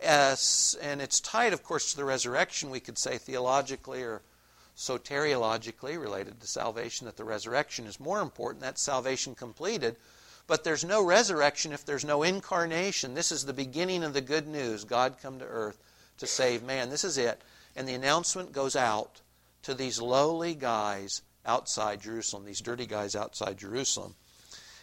As, 0.00 0.78
and 0.80 1.02
it's 1.02 1.20
tied, 1.20 1.52
of 1.52 1.64
course, 1.64 1.90
to 1.90 1.96
the 1.96 2.04
resurrection, 2.04 2.70
we 2.70 2.80
could 2.80 2.98
say 2.98 3.18
theologically 3.18 4.02
or 4.02 4.22
soteriologically 4.76 6.00
related 6.00 6.40
to 6.40 6.46
salvation, 6.46 7.06
that 7.06 7.16
the 7.16 7.24
resurrection 7.24 7.86
is 7.86 7.98
more 7.98 8.20
important. 8.20 8.62
That's 8.62 8.80
salvation 8.80 9.34
completed. 9.34 9.96
But 10.46 10.62
there's 10.62 10.84
no 10.84 11.02
resurrection 11.02 11.72
if 11.72 11.84
there's 11.84 12.04
no 12.04 12.22
incarnation. 12.22 13.14
This 13.14 13.32
is 13.32 13.44
the 13.44 13.52
beginning 13.52 14.04
of 14.04 14.14
the 14.14 14.20
good 14.20 14.46
news 14.46 14.84
God 14.84 15.16
come 15.20 15.40
to 15.40 15.44
earth 15.44 15.82
to 16.18 16.26
save 16.26 16.62
man. 16.62 16.90
This 16.90 17.04
is 17.04 17.18
it. 17.18 17.40
And 17.74 17.88
the 17.88 17.94
announcement 17.94 18.52
goes 18.52 18.76
out 18.76 19.20
to 19.62 19.74
these 19.74 20.00
lowly 20.00 20.54
guys 20.54 21.22
outside 21.46 22.02
Jerusalem, 22.02 22.44
these 22.44 22.60
dirty 22.60 22.86
guys 22.86 23.16
outside 23.16 23.58
Jerusalem. 23.58 24.14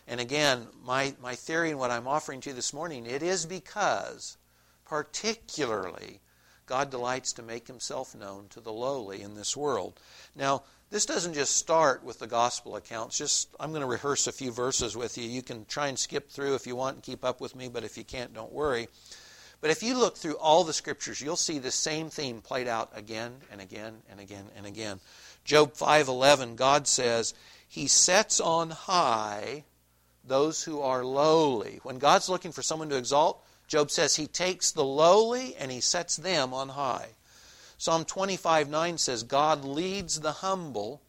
And 0.08 0.20
again, 0.20 0.68
my, 0.84 1.15
my 1.22 1.36
theory 1.36 1.72
and 1.72 1.80
what 1.80 1.92
I'm 1.92 2.08
offering 2.08 2.42
to 2.42 2.50
you 2.50 2.56
this 2.56 2.74
morning, 2.74 3.06
it 3.06 3.24
is 3.24 3.46
because, 3.46 4.38
particularly, 4.86 6.22
God 6.65 6.89
delights 6.89 7.34
to 7.34 7.44
make 7.44 7.68
himself 7.68 8.15
known 8.15 8.48
to 8.50 8.60
the 8.60 8.74
lowly 8.74 9.22
in 9.22 9.36
this 9.36 9.56
world. 9.56 10.00
Now, 10.36 10.63
this 10.92 11.06
doesn't 11.06 11.34
just 11.34 11.58
start 11.58 12.04
with 12.04 12.20
the 12.20 12.27
gospel 12.27 12.75
accounts. 12.75 13.18
Just 13.18 13.50
I'm 13.60 13.72
going 13.72 13.82
to 13.82 13.88
rehearse 13.88 14.27
a 14.27 14.32
few 14.32 14.51
verses 14.51 14.96
with 14.96 15.18
you. 15.18 15.27
You 15.27 15.42
can 15.42 15.65
try 15.65 15.88
and 15.88 15.98
skip 15.98 16.30
through 16.30 16.56
if 16.56 16.68
you 16.68 16.75
want 16.75 16.96
and 16.96 17.04
keep 17.04 17.25
up 17.25 17.42
with 17.42 17.56
me, 17.56 17.70
but 17.70 17.84
if 17.84 17.98
you 17.98 18.04
can't, 18.04 18.34
don't 18.34 18.54
worry. 18.54 18.88
But 19.65 19.72
if 19.72 19.81
you 19.81 19.98
look 19.98 20.15
through 20.15 20.38
all 20.38 20.63
the 20.63 20.74
scriptures, 20.74 21.19
you'll 21.19 21.36
see 21.36 21.57
the 21.57 21.72
same 21.72 22.12
theme 22.12 22.39
played 22.39 22.67
out 22.67 22.91
again 22.93 23.41
and 23.51 23.60
again 23.60 24.03
and 24.12 24.19
again 24.19 24.51
and 24.55 24.63
again. 24.63 25.00
Job 25.43 25.74
5:11 25.74 26.55
God 26.55 26.88
says, 26.88 27.34
"He 27.67 27.88
sets 27.88 28.39
on 28.39 28.69
high 28.69 29.63
those 30.24 30.62
who 30.62 30.81
are 30.81 31.03
lowly." 31.03 31.79
When 31.81 31.98
God's 31.98 32.29
looking 32.29 32.51
for 32.51 32.62
someone 32.62 32.89
to 32.89 32.95
exalt, 32.95 33.43
Job 33.67 33.89
says 33.89 34.17
he 34.17 34.27
takes 34.27 34.69
the 34.69 34.84
lowly 34.84 35.55
and 35.55 35.72
he 35.72 35.81
sets 35.81 36.15
them 36.15 36.53
on 36.53 36.69
high. 36.69 37.15
Psalm 37.79 38.05
25:9 38.05 39.00
says, 39.00 39.24
"God 39.24 39.65
leads 39.65 40.19
the 40.19 40.34
humble 40.43 41.01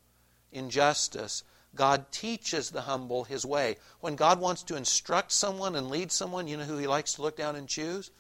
in 0.50 0.70
justice." 0.70 1.42
God 1.74 2.10
teaches 2.10 2.70
the 2.70 2.80
humble 2.80 3.24
his 3.24 3.44
way. 3.44 3.76
When 4.00 4.16
God 4.16 4.40
wants 4.40 4.62
to 4.62 4.76
instruct 4.76 5.32
someone 5.32 5.76
and 5.76 5.90
lead 5.90 6.10
someone, 6.10 6.48
you 6.48 6.56
know 6.56 6.64
who 6.64 6.78
he 6.78 6.86
likes 6.86 7.12
to 7.12 7.20
look 7.20 7.36
down 7.36 7.54
and 7.54 7.68
choose? 7.68 8.10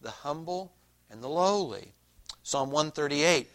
The 0.00 0.10
humble 0.10 0.72
and 1.10 1.22
the 1.22 1.28
lowly. 1.28 1.92
Psalm 2.42 2.70
138 2.70 3.50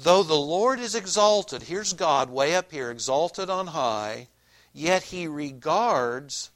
Though 0.00 0.22
the 0.22 0.34
Lord 0.34 0.78
is 0.78 0.94
exalted, 0.94 1.64
here's 1.64 1.92
God 1.92 2.30
way 2.30 2.54
up 2.54 2.70
here, 2.70 2.90
exalted 2.90 3.50
on 3.50 3.68
high, 3.68 4.28
yet 4.72 5.02
he 5.04 5.26
regards 5.26 6.50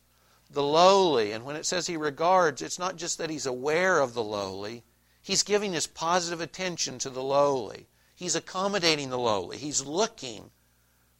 the 0.48 0.62
lowly. 0.62 1.32
And 1.32 1.44
when 1.44 1.56
it 1.56 1.66
says 1.66 1.88
he 1.88 1.96
regards, 1.96 2.62
it's 2.62 2.78
not 2.78 2.96
just 2.96 3.18
that 3.18 3.30
he's 3.30 3.46
aware 3.46 3.98
of 3.98 4.14
the 4.14 4.22
lowly, 4.22 4.84
he's 5.20 5.42
giving 5.42 5.72
his 5.72 5.88
positive 5.88 6.40
attention 6.40 6.98
to 7.00 7.10
the 7.10 7.22
lowly. 7.22 7.88
He's 8.14 8.36
accommodating 8.36 9.10
the 9.10 9.18
lowly, 9.18 9.56
he's 9.58 9.84
looking 9.84 10.50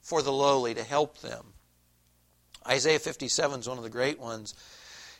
for 0.01 0.21
the 0.21 0.31
lowly 0.31 0.73
to 0.75 0.83
help 0.83 1.19
them. 1.19 1.53
Isaiah 2.65 2.99
57 2.99 3.59
is 3.59 3.67
one 3.67 3.77
of 3.77 3.83
the 3.83 3.89
great 3.89 4.19
ones. 4.19 4.53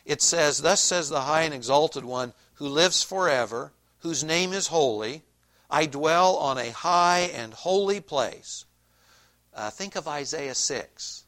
It 0.06 0.22
says, 0.22 0.62
Thus 0.62 0.80
says 0.80 1.10
the 1.10 1.22
high 1.22 1.42
and 1.42 1.52
exalted 1.52 2.04
one 2.04 2.32
who 2.54 2.68
lives 2.68 3.02
forever, 3.02 3.72
whose 4.00 4.24
name 4.24 4.52
is 4.52 4.68
holy. 4.68 5.22
I 5.70 5.86
dwell 5.86 6.36
on 6.36 6.58
a 6.58 6.70
high 6.70 7.30
and 7.34 7.52
holy 7.52 8.00
place. 8.00 8.64
Uh, 9.52 9.70
think 9.70 9.96
of 9.96 10.08
Isaiah 10.08 10.54
6. 10.54 11.24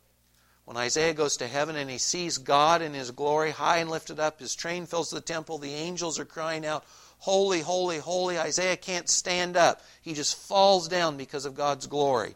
When 0.65 0.77
Isaiah 0.77 1.15
goes 1.15 1.37
to 1.37 1.47
heaven 1.47 1.77
and 1.77 1.89
he 1.89 1.99
sees 1.99 2.39
God 2.39 2.83
in 2.83 2.93
his 2.93 3.13
glory, 3.13 3.53
high 3.53 3.79
and 3.79 3.89
lifted 3.89 4.19
up, 4.19 4.41
his 4.41 4.55
train 4.55 4.87
fills 4.87 5.11
the 5.11 5.21
temple, 5.21 5.59
the 5.59 5.75
angels 5.75 6.19
are 6.19 6.25
crying 6.25 6.67
out, 6.67 6.85
Holy, 7.19 7.61
holy, 7.61 7.99
holy. 7.99 8.39
Isaiah 8.39 8.77
can't 8.77 9.09
stand 9.09 9.57
up. 9.57 9.81
He 10.03 10.13
just 10.13 10.37
falls 10.37 10.87
down 10.89 11.17
because 11.17 11.47
of 11.47 11.55
God's 11.55 11.87
glory. 11.87 12.35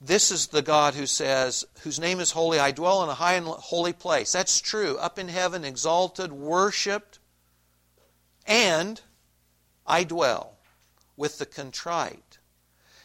This 0.00 0.30
is 0.30 0.48
the 0.48 0.62
God 0.62 0.94
who 0.94 1.06
says, 1.06 1.64
whose 1.80 1.98
name 1.98 2.20
is 2.20 2.30
holy. 2.30 2.58
I 2.58 2.70
dwell 2.70 3.02
in 3.02 3.08
a 3.08 3.14
high 3.14 3.34
and 3.34 3.46
holy 3.46 3.92
place. 3.92 4.32
That's 4.32 4.60
true. 4.60 4.96
Up 4.98 5.18
in 5.18 5.28
heaven, 5.28 5.64
exalted, 5.64 6.32
worshiped, 6.32 7.18
and 8.46 9.00
I 9.86 10.04
dwell 10.04 10.56
with 11.16 11.38
the 11.38 11.46
contrite 11.46 12.38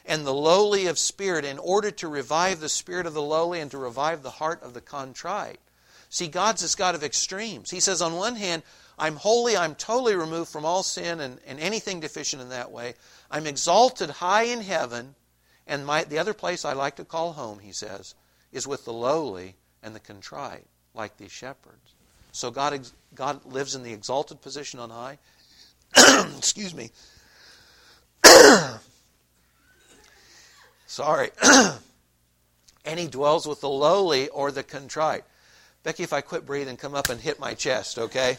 and 0.06 0.26
the 0.26 0.34
lowly 0.34 0.88
of 0.88 0.98
spirit 0.98 1.46
in 1.46 1.60
order 1.60 1.92
to 1.92 2.08
revive 2.08 2.60
the 2.60 2.70
spirit 2.70 3.06
of 3.06 3.14
the 3.14 3.22
lowly 3.22 3.60
and 3.60 3.70
to 3.72 3.78
revive 3.78 4.24
the 4.24 4.32
heart 4.32 4.62
of 4.64 4.74
the 4.74 4.82
contrite. 4.82 5.60
See, 6.10 6.28
God's 6.28 6.62
this 6.62 6.76
God 6.76 6.96
of 6.96 7.04
extremes. 7.04 7.70
He 7.70 7.80
says, 7.80 8.02
on 8.02 8.16
one 8.16 8.36
hand, 8.36 8.64
I'm 9.00 9.16
holy, 9.16 9.56
I'm 9.56 9.76
totally 9.76 10.16
removed 10.16 10.52
from 10.52 10.66
all 10.66 10.84
sin 10.84 11.20
and, 11.20 11.40
and 11.48 11.60
anything 11.60 12.00
deficient 12.02 12.42
in 12.42 12.50
that 12.50 12.72
way. 12.72 12.96
I'm 13.30 13.48
exalted 13.48 14.10
high 14.10 14.44
in 14.44 14.62
heaven, 14.62 15.16
and 15.66 15.86
my, 15.86 16.04
the 16.04 16.20
other 16.20 16.34
place 16.34 16.66
I 16.66 16.74
like 16.74 16.98
to 16.98 17.06
call 17.06 17.34
home, 17.34 17.60
he 17.60 17.72
says, 17.72 18.14
is 18.52 18.68
with 18.68 18.86
the 18.86 18.94
lowly 18.94 19.56
and 19.82 19.96
the 19.96 20.00
contrite, 20.00 20.68
like 20.94 21.18
these 21.18 21.32
shepherds. 21.32 21.91
So 22.32 22.52
God, 22.52 22.88
God 23.14 23.46
lives 23.46 23.76
in 23.76 23.84
the 23.84 23.94
exalted 23.94 24.42
position 24.42 24.80
on 24.80 24.90
high. 24.90 25.18
Excuse 26.38 26.74
me. 26.74 26.92
Sorry. 30.88 31.32
and 32.86 33.00
he 33.00 33.08
dwells 33.08 33.48
with 33.48 33.62
the 33.62 33.70
lowly 33.70 34.30
or 34.30 34.52
the 34.52 34.64
contrite. 34.64 35.24
Becky, 35.84 36.04
if 36.04 36.14
I 36.14 36.22
quit 36.22 36.46
breathing, 36.46 36.78
come 36.78 36.94
up 36.96 37.10
and 37.10 37.20
hit 37.20 37.40
my 37.40 37.54
chest, 37.54 37.98
okay? 37.98 38.38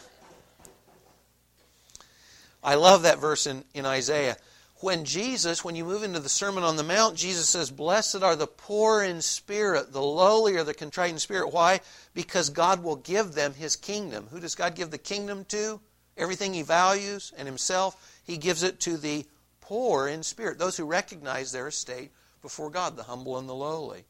I 2.63 2.75
love 2.75 3.03
that 3.03 3.19
verse 3.19 3.45
in, 3.47 3.65
in 3.73 3.85
Isaiah. 3.85 4.37
When 4.83 5.05
Jesus, 5.05 5.63
when 5.63 5.77
you 5.77 5.85
move 5.85 6.03
into 6.03 6.19
the 6.19 6.27
Sermon 6.27 6.61
on 6.61 6.75
the 6.75 6.83
Mount, 6.83 7.15
Jesus 7.15 7.47
says, 7.47 7.71
Blessed 7.71 8.21
are 8.21 8.35
the 8.35 8.47
poor 8.47 9.01
in 9.01 9.21
spirit, 9.21 9.93
the 9.93 10.01
lowly 10.01 10.57
or 10.57 10.65
the 10.65 10.73
contrite 10.73 11.11
in 11.11 11.19
spirit. 11.19 11.53
Why? 11.53 11.79
Because 12.13 12.49
God 12.49 12.83
will 12.83 12.97
give 12.97 13.31
them 13.31 13.53
his 13.53 13.77
kingdom. 13.77 14.27
Who 14.29 14.41
does 14.41 14.55
God 14.55 14.75
give 14.75 14.91
the 14.91 14.97
kingdom 14.97 15.45
to? 15.45 15.79
Everything 16.17 16.53
he 16.53 16.63
values 16.63 17.31
and 17.37 17.47
himself, 17.47 18.19
he 18.25 18.35
gives 18.35 18.61
it 18.61 18.81
to 18.81 18.97
the 18.97 19.25
poor 19.61 20.09
in 20.09 20.21
spirit, 20.21 20.59
those 20.59 20.75
who 20.75 20.83
recognize 20.83 21.53
their 21.53 21.69
estate 21.69 22.11
before 22.41 22.69
God, 22.69 22.97
the 22.97 23.03
humble 23.03 23.37
and 23.37 23.47
the 23.47 23.55
lowly. 23.55 24.03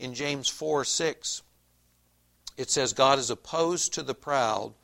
In 0.00 0.12
James 0.12 0.48
4 0.48 0.84
6, 0.84 1.42
it 2.56 2.68
says, 2.68 2.94
God 2.94 3.20
is 3.20 3.30
opposed 3.30 3.94
to 3.94 4.02
the 4.02 4.12
proud, 4.12 4.74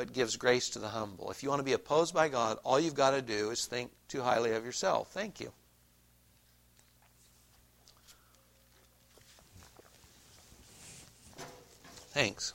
but 0.00 0.14
gives 0.14 0.38
grace 0.38 0.70
to 0.70 0.78
the 0.78 0.88
humble. 0.88 1.30
If 1.30 1.42
you 1.42 1.50
want 1.50 1.60
to 1.60 1.64
be 1.64 1.74
opposed 1.74 2.14
by 2.14 2.30
God, 2.30 2.56
all 2.64 2.80
you've 2.80 2.94
got 2.94 3.10
to 3.10 3.20
do 3.20 3.50
is 3.50 3.66
think 3.66 3.90
too 4.08 4.22
highly 4.22 4.52
of 4.52 4.64
yourself. 4.64 5.12
Thank 5.12 5.40
you. 5.40 5.52
Thanks. 12.12 12.54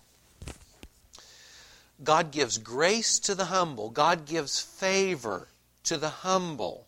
God 2.04 2.32
gives 2.32 2.58
grace 2.58 3.20
to 3.20 3.36
the 3.36 3.46
humble. 3.46 3.92
God 3.92 4.26
gives 4.26 4.60
favor 4.60 5.48
to 5.84 5.98
the 5.98 6.10
humble. 6.10 6.88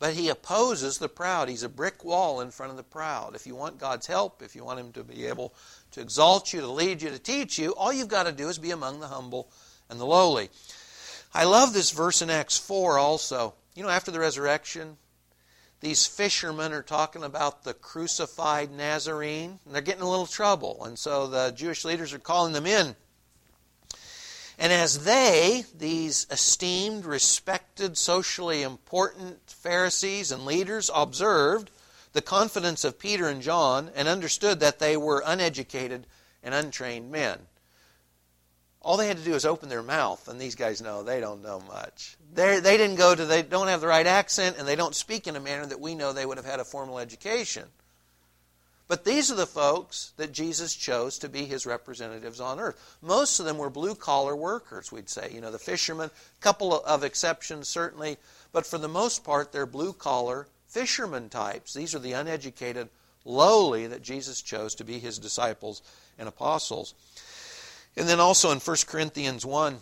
But 0.00 0.14
he 0.14 0.30
opposes 0.30 0.98
the 0.98 1.08
proud. 1.08 1.48
He's 1.48 1.62
a 1.62 1.68
brick 1.68 2.04
wall 2.04 2.40
in 2.40 2.50
front 2.50 2.70
of 2.70 2.76
the 2.76 2.82
proud. 2.82 3.36
If 3.36 3.46
you 3.46 3.54
want 3.54 3.78
God's 3.78 4.08
help, 4.08 4.42
if 4.42 4.56
you 4.56 4.64
want 4.64 4.80
him 4.80 4.90
to 4.94 5.04
be 5.04 5.26
able 5.26 5.54
to 5.92 6.00
exalt 6.00 6.52
you, 6.52 6.60
to 6.60 6.66
lead 6.66 7.02
you, 7.02 7.10
to 7.10 7.18
teach 7.18 7.58
you, 7.58 7.72
all 7.72 7.92
you've 7.92 8.08
got 8.08 8.24
to 8.24 8.32
do 8.32 8.48
is 8.48 8.58
be 8.58 8.70
among 8.70 9.00
the 9.00 9.08
humble 9.08 9.50
and 9.88 10.00
the 10.00 10.06
lowly. 10.06 10.50
I 11.32 11.44
love 11.44 11.72
this 11.72 11.90
verse 11.90 12.22
in 12.22 12.30
Acts 12.30 12.58
4 12.58 12.98
also. 12.98 13.54
You 13.74 13.82
know, 13.82 13.88
after 13.88 14.10
the 14.10 14.20
resurrection, 14.20 14.96
these 15.80 16.06
fishermen 16.06 16.72
are 16.72 16.82
talking 16.82 17.22
about 17.22 17.64
the 17.64 17.74
crucified 17.74 18.70
Nazarene, 18.70 19.58
and 19.64 19.74
they're 19.74 19.82
getting 19.82 20.02
a 20.02 20.10
little 20.10 20.26
trouble. 20.26 20.84
And 20.84 20.98
so 20.98 21.26
the 21.26 21.52
Jewish 21.52 21.84
leaders 21.84 22.12
are 22.12 22.18
calling 22.18 22.52
them 22.52 22.66
in 22.66 22.94
and 24.60 24.74
as 24.74 25.04
they, 25.04 25.64
these 25.74 26.26
esteemed, 26.30 27.06
respected, 27.06 27.96
socially 27.96 28.60
important 28.60 29.38
Pharisees 29.46 30.30
and 30.30 30.44
leaders, 30.44 30.90
observed 30.94 31.70
the 32.12 32.22
confidence 32.22 32.84
of 32.84 32.98
Peter 32.98 33.28
and 33.28 33.42
John 33.42 33.90
and 33.94 34.08
understood 34.08 34.60
that 34.60 34.78
they 34.78 34.96
were 34.96 35.22
uneducated 35.24 36.06
and 36.42 36.54
untrained 36.54 37.10
men. 37.10 37.38
all 38.82 38.96
they 38.96 39.08
had 39.08 39.18
to 39.18 39.24
do 39.24 39.34
is 39.34 39.44
open 39.44 39.68
their 39.68 39.82
mouth, 39.82 40.26
and 40.26 40.40
these 40.40 40.54
guys 40.54 40.80
know 40.80 41.02
they 41.02 41.20
don't 41.20 41.42
know 41.42 41.60
much. 41.60 42.16
They're, 42.32 42.60
they 42.60 42.78
didn't 42.78 42.96
go 42.96 43.14
to, 43.14 43.26
they 43.26 43.42
don't 43.42 43.68
have 43.68 43.82
the 43.82 43.86
right 43.86 44.06
accent, 44.06 44.56
and 44.58 44.66
they 44.66 44.76
don't 44.76 44.94
speak 44.94 45.26
in 45.26 45.36
a 45.36 45.40
manner 45.40 45.66
that 45.66 45.80
we 45.80 45.94
know 45.94 46.12
they 46.12 46.24
would 46.24 46.38
have 46.38 46.46
had 46.46 46.60
a 46.60 46.64
formal 46.64 46.98
education. 46.98 47.64
But 48.88 49.04
these 49.04 49.30
are 49.30 49.36
the 49.36 49.46
folks 49.46 50.12
that 50.16 50.32
Jesus 50.32 50.74
chose 50.74 51.18
to 51.18 51.28
be 51.28 51.44
his 51.44 51.66
representatives 51.66 52.40
on 52.40 52.58
earth. 52.58 52.96
Most 53.02 53.38
of 53.38 53.46
them 53.46 53.58
were 53.58 53.70
blue 53.70 53.94
collar 53.94 54.34
workers, 54.34 54.90
we'd 54.90 55.08
say. 55.08 55.30
You 55.32 55.40
know, 55.40 55.52
the 55.52 55.60
fishermen, 55.60 56.10
a 56.10 56.42
couple 56.42 56.72
of 56.72 57.04
exceptions 57.04 57.68
certainly, 57.68 58.16
but 58.50 58.66
for 58.66 58.78
the 58.78 58.88
most 58.88 59.22
part, 59.22 59.52
they're 59.52 59.66
blue 59.66 59.92
collar 59.92 60.48
fishermen 60.70 61.28
types. 61.28 61.74
These 61.74 61.94
are 61.94 61.98
the 61.98 62.12
uneducated, 62.12 62.88
lowly 63.24 63.86
that 63.88 64.02
Jesus 64.02 64.40
chose 64.40 64.74
to 64.76 64.84
be 64.84 64.98
his 64.98 65.18
disciples 65.18 65.82
and 66.18 66.28
apostles. 66.28 66.94
And 67.96 68.08
then 68.08 68.20
also 68.20 68.50
in 68.52 68.60
1 68.60 68.76
Corinthians 68.86 69.44
1, 69.44 69.78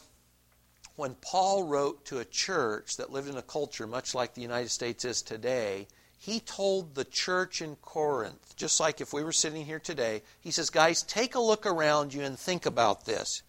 when 0.96 1.14
Paul 1.20 1.64
wrote 1.64 2.04
to 2.06 2.18
a 2.18 2.24
church 2.24 2.96
that 2.96 3.12
lived 3.12 3.28
in 3.28 3.36
a 3.36 3.42
culture 3.42 3.86
much 3.86 4.14
like 4.14 4.34
the 4.34 4.42
United 4.42 4.70
States 4.70 5.04
is 5.04 5.22
today, 5.22 5.86
he 6.18 6.40
told 6.40 6.94
the 6.94 7.04
church 7.04 7.62
in 7.62 7.76
Corinth, 7.76 8.56
just 8.56 8.80
like 8.80 9.00
if 9.00 9.12
we 9.12 9.22
were 9.22 9.32
sitting 9.32 9.64
here 9.64 9.78
today, 9.78 10.22
he 10.40 10.50
says, 10.50 10.70
guys, 10.70 11.02
take 11.02 11.36
a 11.36 11.40
look 11.40 11.64
around 11.64 12.12
you 12.12 12.22
and 12.22 12.36
think 12.36 12.66
about 12.66 13.04
this. 13.04 13.42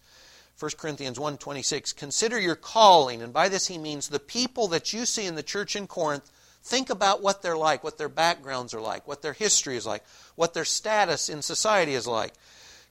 1 0.60 0.72
Corinthians 0.76 1.18
1:26 1.18 1.96
Consider 1.96 2.38
your 2.38 2.54
calling 2.54 3.22
and 3.22 3.32
by 3.32 3.48
this 3.48 3.66
he 3.68 3.78
means 3.78 4.08
the 4.08 4.20
people 4.20 4.68
that 4.68 4.92
you 4.92 5.06
see 5.06 5.24
in 5.24 5.34
the 5.34 5.42
church 5.42 5.74
in 5.74 5.86
Corinth 5.86 6.30
think 6.62 6.90
about 6.90 7.22
what 7.22 7.42
they're 7.42 7.56
like, 7.56 7.82
what 7.82 7.98
their 7.98 8.08
backgrounds 8.08 8.74
are 8.74 8.80
like, 8.80 9.06
what 9.06 9.22
their 9.22 9.32
history 9.32 9.76
is 9.76 9.86
like, 9.86 10.04
what 10.34 10.54
their 10.54 10.64
status 10.64 11.28
in 11.28 11.42
society 11.42 11.94
is 11.94 12.06
like. 12.06 12.34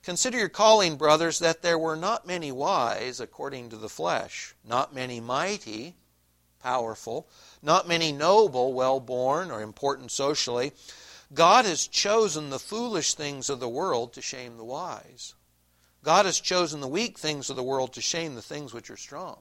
Consider 0.04 0.38
your 0.38 0.50
calling, 0.50 0.96
brothers, 0.96 1.40
that 1.40 1.62
there 1.62 1.78
were 1.78 1.96
not 1.96 2.26
many 2.26 2.52
wise 2.52 3.20
according 3.20 3.70
to 3.70 3.76
the 3.76 3.90
flesh, 3.90 4.56
not 4.66 4.96
many 4.96 5.20
mighty, 5.20 5.96
powerful, 6.62 7.28
not 7.62 7.88
many 7.88 8.12
noble, 8.12 8.74
well 8.74 9.00
born, 9.00 9.52
or 9.52 9.62
important 9.62 10.12
socially. 10.12 10.72
God 11.34 11.66
has 11.66 11.88
chosen 11.88 12.50
the 12.50 12.60
foolish 12.60 13.14
things 13.14 13.50
of 13.50 13.60
the 13.60 13.70
world 13.70 14.14
to 14.14 14.22
shame 14.22 14.58
the 14.58 14.64
wise. 14.64 15.36
God 16.04 16.26
has 16.26 16.40
chosen 16.40 16.80
the 16.80 16.88
weak 16.88 17.18
things 17.18 17.50
of 17.50 17.56
the 17.56 17.64
world 17.64 17.94
to 17.94 18.02
shame 18.02 18.36
the 18.36 18.42
things 18.42 18.74
which 18.74 18.90
are 18.90 18.98
strong. 18.98 19.38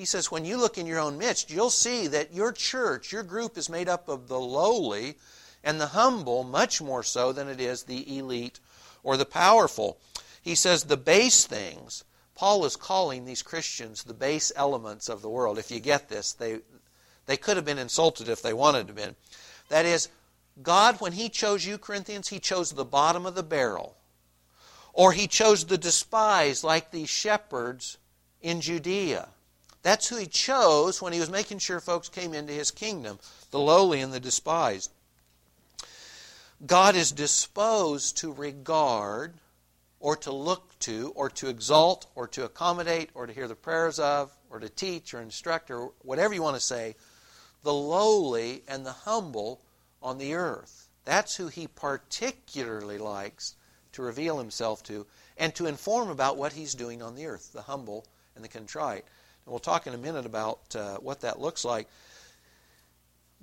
He 0.00 0.06
says, 0.06 0.30
when 0.30 0.46
you 0.46 0.56
look 0.56 0.78
in 0.78 0.86
your 0.86 0.98
own 0.98 1.18
midst, 1.18 1.50
you'll 1.50 1.68
see 1.68 2.06
that 2.06 2.32
your 2.32 2.52
church, 2.52 3.12
your 3.12 3.22
group 3.22 3.58
is 3.58 3.68
made 3.68 3.86
up 3.86 4.08
of 4.08 4.28
the 4.28 4.40
lowly 4.40 5.16
and 5.62 5.78
the 5.78 5.88
humble, 5.88 6.42
much 6.42 6.80
more 6.80 7.02
so 7.02 7.34
than 7.34 7.48
it 7.48 7.60
is 7.60 7.82
the 7.82 8.16
elite 8.16 8.60
or 9.02 9.18
the 9.18 9.26
powerful. 9.26 9.98
He 10.40 10.54
says 10.54 10.84
the 10.84 10.96
base 10.96 11.44
things. 11.44 12.04
Paul 12.34 12.64
is 12.64 12.76
calling 12.76 13.26
these 13.26 13.42
Christians 13.42 14.02
the 14.02 14.14
base 14.14 14.50
elements 14.56 15.10
of 15.10 15.20
the 15.20 15.28
world. 15.28 15.58
If 15.58 15.70
you 15.70 15.80
get 15.80 16.08
this, 16.08 16.32
they, 16.32 16.60
they 17.26 17.36
could 17.36 17.56
have 17.56 17.66
been 17.66 17.76
insulted 17.76 18.30
if 18.30 18.40
they 18.40 18.54
wanted 18.54 18.86
to 18.86 18.94
have 18.94 18.96
been. 18.96 19.16
That 19.68 19.84
is, 19.84 20.08
God, 20.62 20.98
when 21.02 21.12
He 21.12 21.28
chose 21.28 21.66
you, 21.66 21.76
Corinthians, 21.76 22.28
He 22.28 22.38
chose 22.40 22.72
the 22.72 22.86
bottom 22.86 23.26
of 23.26 23.34
the 23.34 23.42
barrel. 23.42 23.98
Or 24.94 25.12
He 25.12 25.26
chose 25.26 25.66
the 25.66 25.76
despised, 25.76 26.64
like 26.64 26.90
these 26.90 27.10
shepherds 27.10 27.98
in 28.40 28.62
Judea. 28.62 29.28
That's 29.82 30.08
who 30.08 30.16
He 30.16 30.26
chose 30.26 31.00
when 31.00 31.12
He 31.12 31.20
was 31.20 31.30
making 31.30 31.58
sure 31.58 31.80
folks 31.80 32.08
came 32.08 32.34
into 32.34 32.52
His 32.52 32.70
kingdom 32.70 33.18
the 33.50 33.58
lowly 33.58 34.00
and 34.00 34.12
the 34.12 34.20
despised. 34.20 34.90
God 36.64 36.94
is 36.94 37.10
disposed 37.10 38.18
to 38.18 38.32
regard 38.32 39.34
or 39.98 40.16
to 40.16 40.32
look 40.32 40.78
to 40.80 41.12
or 41.14 41.30
to 41.30 41.48
exalt 41.48 42.06
or 42.14 42.26
to 42.28 42.44
accommodate 42.44 43.10
or 43.14 43.26
to 43.26 43.32
hear 43.32 43.48
the 43.48 43.54
prayers 43.54 43.98
of 43.98 44.30
or 44.50 44.58
to 44.58 44.68
teach 44.68 45.14
or 45.14 45.20
instruct 45.20 45.70
or 45.70 45.92
whatever 46.02 46.34
you 46.34 46.42
want 46.42 46.56
to 46.56 46.60
say, 46.60 46.96
the 47.62 47.72
lowly 47.72 48.62
and 48.68 48.84
the 48.84 48.92
humble 48.92 49.60
on 50.02 50.18
the 50.18 50.34
earth. 50.34 50.88
That's 51.04 51.36
who 51.36 51.48
he 51.48 51.66
particularly 51.66 52.98
likes 52.98 53.56
to 53.92 54.02
reveal 54.02 54.38
himself 54.38 54.82
to 54.84 55.06
and 55.36 55.54
to 55.54 55.66
inform 55.66 56.10
about 56.10 56.36
what 56.36 56.52
he's 56.52 56.74
doing 56.74 57.02
on 57.02 57.14
the 57.14 57.26
earth, 57.26 57.52
the 57.52 57.62
humble 57.62 58.06
and 58.34 58.44
the 58.44 58.48
contrite. 58.48 59.04
We'll 59.50 59.58
talk 59.58 59.88
in 59.88 59.94
a 59.94 59.98
minute 59.98 60.26
about 60.26 60.60
uh, 60.76 60.98
what 60.98 61.22
that 61.22 61.40
looks 61.40 61.64
like. 61.64 61.88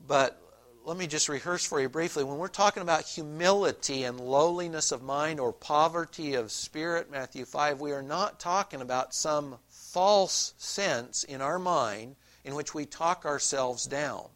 But 0.07 0.41
let 0.85 0.95
me 0.95 1.05
just 1.05 1.27
rehearse 1.27 1.65
for 1.65 1.81
you 1.81 1.89
briefly. 1.89 2.23
When 2.23 2.37
we're 2.37 2.47
talking 2.47 2.81
about 2.81 3.03
humility 3.03 4.05
and 4.05 4.17
lowliness 4.17 4.93
of 4.93 5.03
mind 5.03 5.41
or 5.41 5.51
poverty 5.51 6.35
of 6.35 6.49
spirit, 6.49 7.11
Matthew 7.11 7.43
5, 7.43 7.81
we 7.81 7.91
are 7.91 8.01
not 8.01 8.39
talking 8.39 8.79
about 8.79 9.13
some 9.13 9.57
false 9.67 10.53
sense 10.57 11.25
in 11.25 11.41
our 11.41 11.59
mind 11.59 12.15
in 12.45 12.55
which 12.55 12.73
we 12.73 12.85
talk 12.85 13.25
ourselves 13.25 13.83
down. 13.83 14.27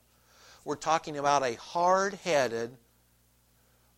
We're 0.65 0.75
talking 0.75 1.17
about 1.17 1.43
a 1.43 1.55
hard 1.55 2.15
headed 2.15 2.75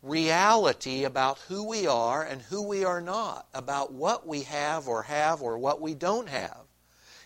reality 0.04 1.06
about 1.06 1.40
who 1.48 1.68
we 1.68 1.88
are 1.88 2.22
and 2.22 2.40
who 2.44 2.62
we 2.62 2.86
are 2.86 3.02
not, 3.02 3.48
about 3.52 3.92
what 3.92 4.28
we 4.28 4.44
have 4.44 4.88
or 4.88 5.02
have 5.02 5.42
or 5.42 5.58
what 5.58 5.82
we 5.82 5.96
don't 5.96 6.30
have. 6.30 6.60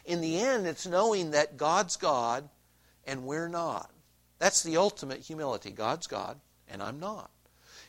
In 0.08 0.22
the 0.22 0.40
end, 0.40 0.66
it's 0.66 0.88
knowing 0.88 1.32
that 1.32 1.58
God's 1.58 1.98
God 1.98 2.50
and 3.06 3.26
we're 3.26 3.50
not. 3.50 3.92
That's 4.40 4.64
the 4.64 4.78
ultimate 4.78 5.20
humility. 5.20 5.70
God's 5.70 6.08
God, 6.08 6.40
and 6.68 6.82
I'm 6.82 7.00
not. 7.00 7.30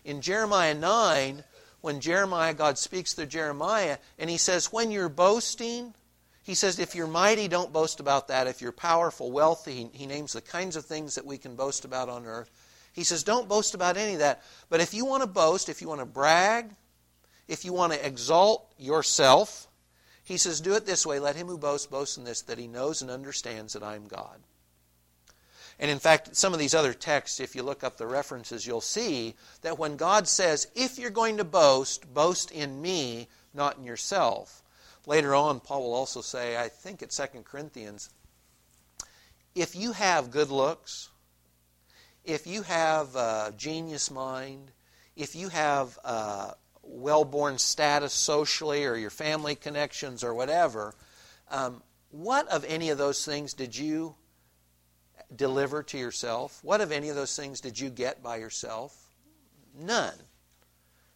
In 0.05 0.21
Jeremiah 0.21 0.75
9, 0.75 1.45
when 1.81 2.01
Jeremiah, 2.01 2.55
God 2.55 2.77
speaks 2.77 3.15
to 3.15 3.25
Jeremiah, 3.25 3.99
and 4.19 4.29
he 4.29 4.37
says, 4.37 4.73
When 4.73 4.91
you're 4.91 5.09
boasting, 5.09 5.95
he 6.49 6.55
says, 6.55 6.79
if 6.79 6.95
you're 6.95 7.07
mighty, 7.07 7.47
don't 7.47 7.75
boast 7.75 8.01
about 8.01 8.29
that. 8.29 8.47
If 8.47 8.63
you're 8.63 8.73
powerful, 8.73 9.31
wealthy, 9.31 9.75
he, 9.75 9.91
he 9.93 10.07
names 10.07 10.33
the 10.33 10.41
kinds 10.41 10.77
of 10.77 10.87
things 10.87 11.15
that 11.17 11.27
we 11.27 11.37
can 11.37 11.57
boast 11.57 11.85
about 11.85 12.09
on 12.09 12.25
earth. 12.25 12.51
He 12.95 13.05
says, 13.05 13.23
don't 13.23 13.51
boast 13.51 13.75
about 13.75 13.99
any 13.99 14.15
of 14.15 14.21
that. 14.21 14.43
But 14.71 14.81
if 14.81 14.95
you 14.95 15.05
want 15.05 15.23
to 15.23 15.29
boast, 15.29 15.69
if 15.69 15.83
you 15.83 15.89
want 15.89 16.01
to 16.01 16.07
brag, 16.07 16.71
if 17.49 17.67
you 17.67 17.75
want 17.75 17.93
to 17.93 18.07
exalt 18.07 18.73
yourself, 18.79 19.68
he 20.29 20.37
says, 20.37 20.61
do 20.61 20.75
it 20.75 20.85
this 20.85 21.07
way. 21.07 21.19
Let 21.19 21.37
him 21.37 21.47
who 21.47 21.57
boasts 21.57 21.87
boast 21.87 22.19
in 22.19 22.25
this, 22.25 22.43
that 22.43 22.59
he 22.59 22.67
knows 22.69 23.01
and 23.01 23.11
understands 23.11 23.73
that 23.73 23.83
I 23.83 23.97
am 23.97 24.07
God. 24.07 24.39
And 25.79 25.91
in 25.91 25.99
fact, 25.99 26.37
some 26.37 26.53
of 26.53 26.59
these 26.59 26.75
other 26.75 26.93
texts, 26.93 27.41
if 27.41 27.57
you 27.57 27.63
look 27.63 27.83
up 27.83 27.97
the 27.97 28.07
references, 28.07 28.67
you'll 28.67 28.83
see 28.83 29.37
that 29.63 29.79
when 29.79 29.97
God 29.97 30.29
says, 30.29 30.69
if 30.75 30.99
you're 30.99 31.09
going 31.09 31.39
to 31.39 31.45
boast, 31.45 32.13
boast 32.13 32.51
in 32.51 32.83
me, 32.83 33.29
not 33.55 33.79
in 33.79 33.85
yourself. 33.85 34.63
Later 35.07 35.35
on, 35.35 35.61
Paul 35.61 35.85
will 35.85 35.95
also 35.95 36.21
say, 36.21 36.59
I 36.59 36.69
think 36.69 37.01
it's 37.01 37.17
2 37.17 37.43
Corinthians, 37.45 38.11
if 39.55 39.75
you 39.75 39.93
have 39.93 40.31
good 40.31 40.51
looks, 40.51 41.09
if 42.25 42.47
you 42.47 42.63
have 42.63 43.17
a 43.17 43.55
genius 43.57 44.11
mind, 44.11 44.73
if 45.17 45.35
you 45.35 45.49
have 45.49 45.97
a 46.05 46.55
well 46.89 47.25
born 47.25 47.59
status 47.59 48.13
socially 48.13 48.85
or 48.85 48.97
your 48.97 49.11
family 49.11 49.55
connections 49.55 50.25
or 50.25 50.35
whatever, 50.35 50.95
um, 51.51 51.83
what 52.11 52.49
of 52.49 52.65
any 52.65 52.91
of 52.91 52.99
those 52.99 53.25
things 53.25 53.55
did 53.55 53.77
you 53.77 54.15
deliver 55.35 55.83
to 55.85 55.99
yourself? 55.99 56.59
What 56.63 56.81
of 56.81 56.91
any 56.91 57.09
of 57.09 57.17
those 57.17 57.37
things 57.37 57.61
did 57.61 57.79
you 57.79 57.91
get 57.91 58.23
by 58.23 58.37
yourself? 58.37 59.09
None. 59.79 60.15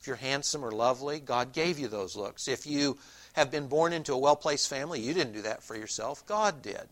If 0.01 0.07
you're 0.07 0.17
handsome 0.17 0.65
or 0.65 0.73
lovely, 0.73 1.21
God 1.21 1.53
gave 1.53 1.79
you 1.79 1.89
those 1.89 2.17
looks. 2.17 2.49
If 2.49 2.67
you 2.67 2.99
have 3.35 3.51
been 3.51 3.69
born 3.69 3.93
into 3.93 4.13
a 4.13 4.19
well 4.19 4.37
placed 4.37 4.69
family, 4.69 5.01
you 5.01 5.15
didn't 5.15 5.33
do 5.33 5.43
that 5.43 5.63
for 5.63 5.77
yourself, 5.77 6.27
God 6.27 6.61
did. 6.61 6.89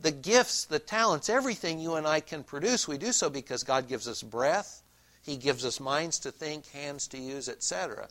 The 0.00 0.12
gifts, 0.12 0.64
the 0.64 0.78
talents, 0.78 1.28
everything 1.28 1.80
you 1.80 1.96
and 1.96 2.06
I 2.06 2.20
can 2.20 2.44
produce, 2.44 2.86
we 2.86 2.96
do 2.96 3.10
so 3.10 3.28
because 3.28 3.64
God 3.64 3.88
gives 3.88 4.06
us 4.06 4.22
breath, 4.22 4.82
He 5.28 5.36
gives 5.36 5.64
us 5.64 5.78
minds 5.78 6.18
to 6.20 6.32
think, 6.32 6.66
hands 6.70 7.06
to 7.08 7.18
use, 7.18 7.48
etc. 7.48 8.08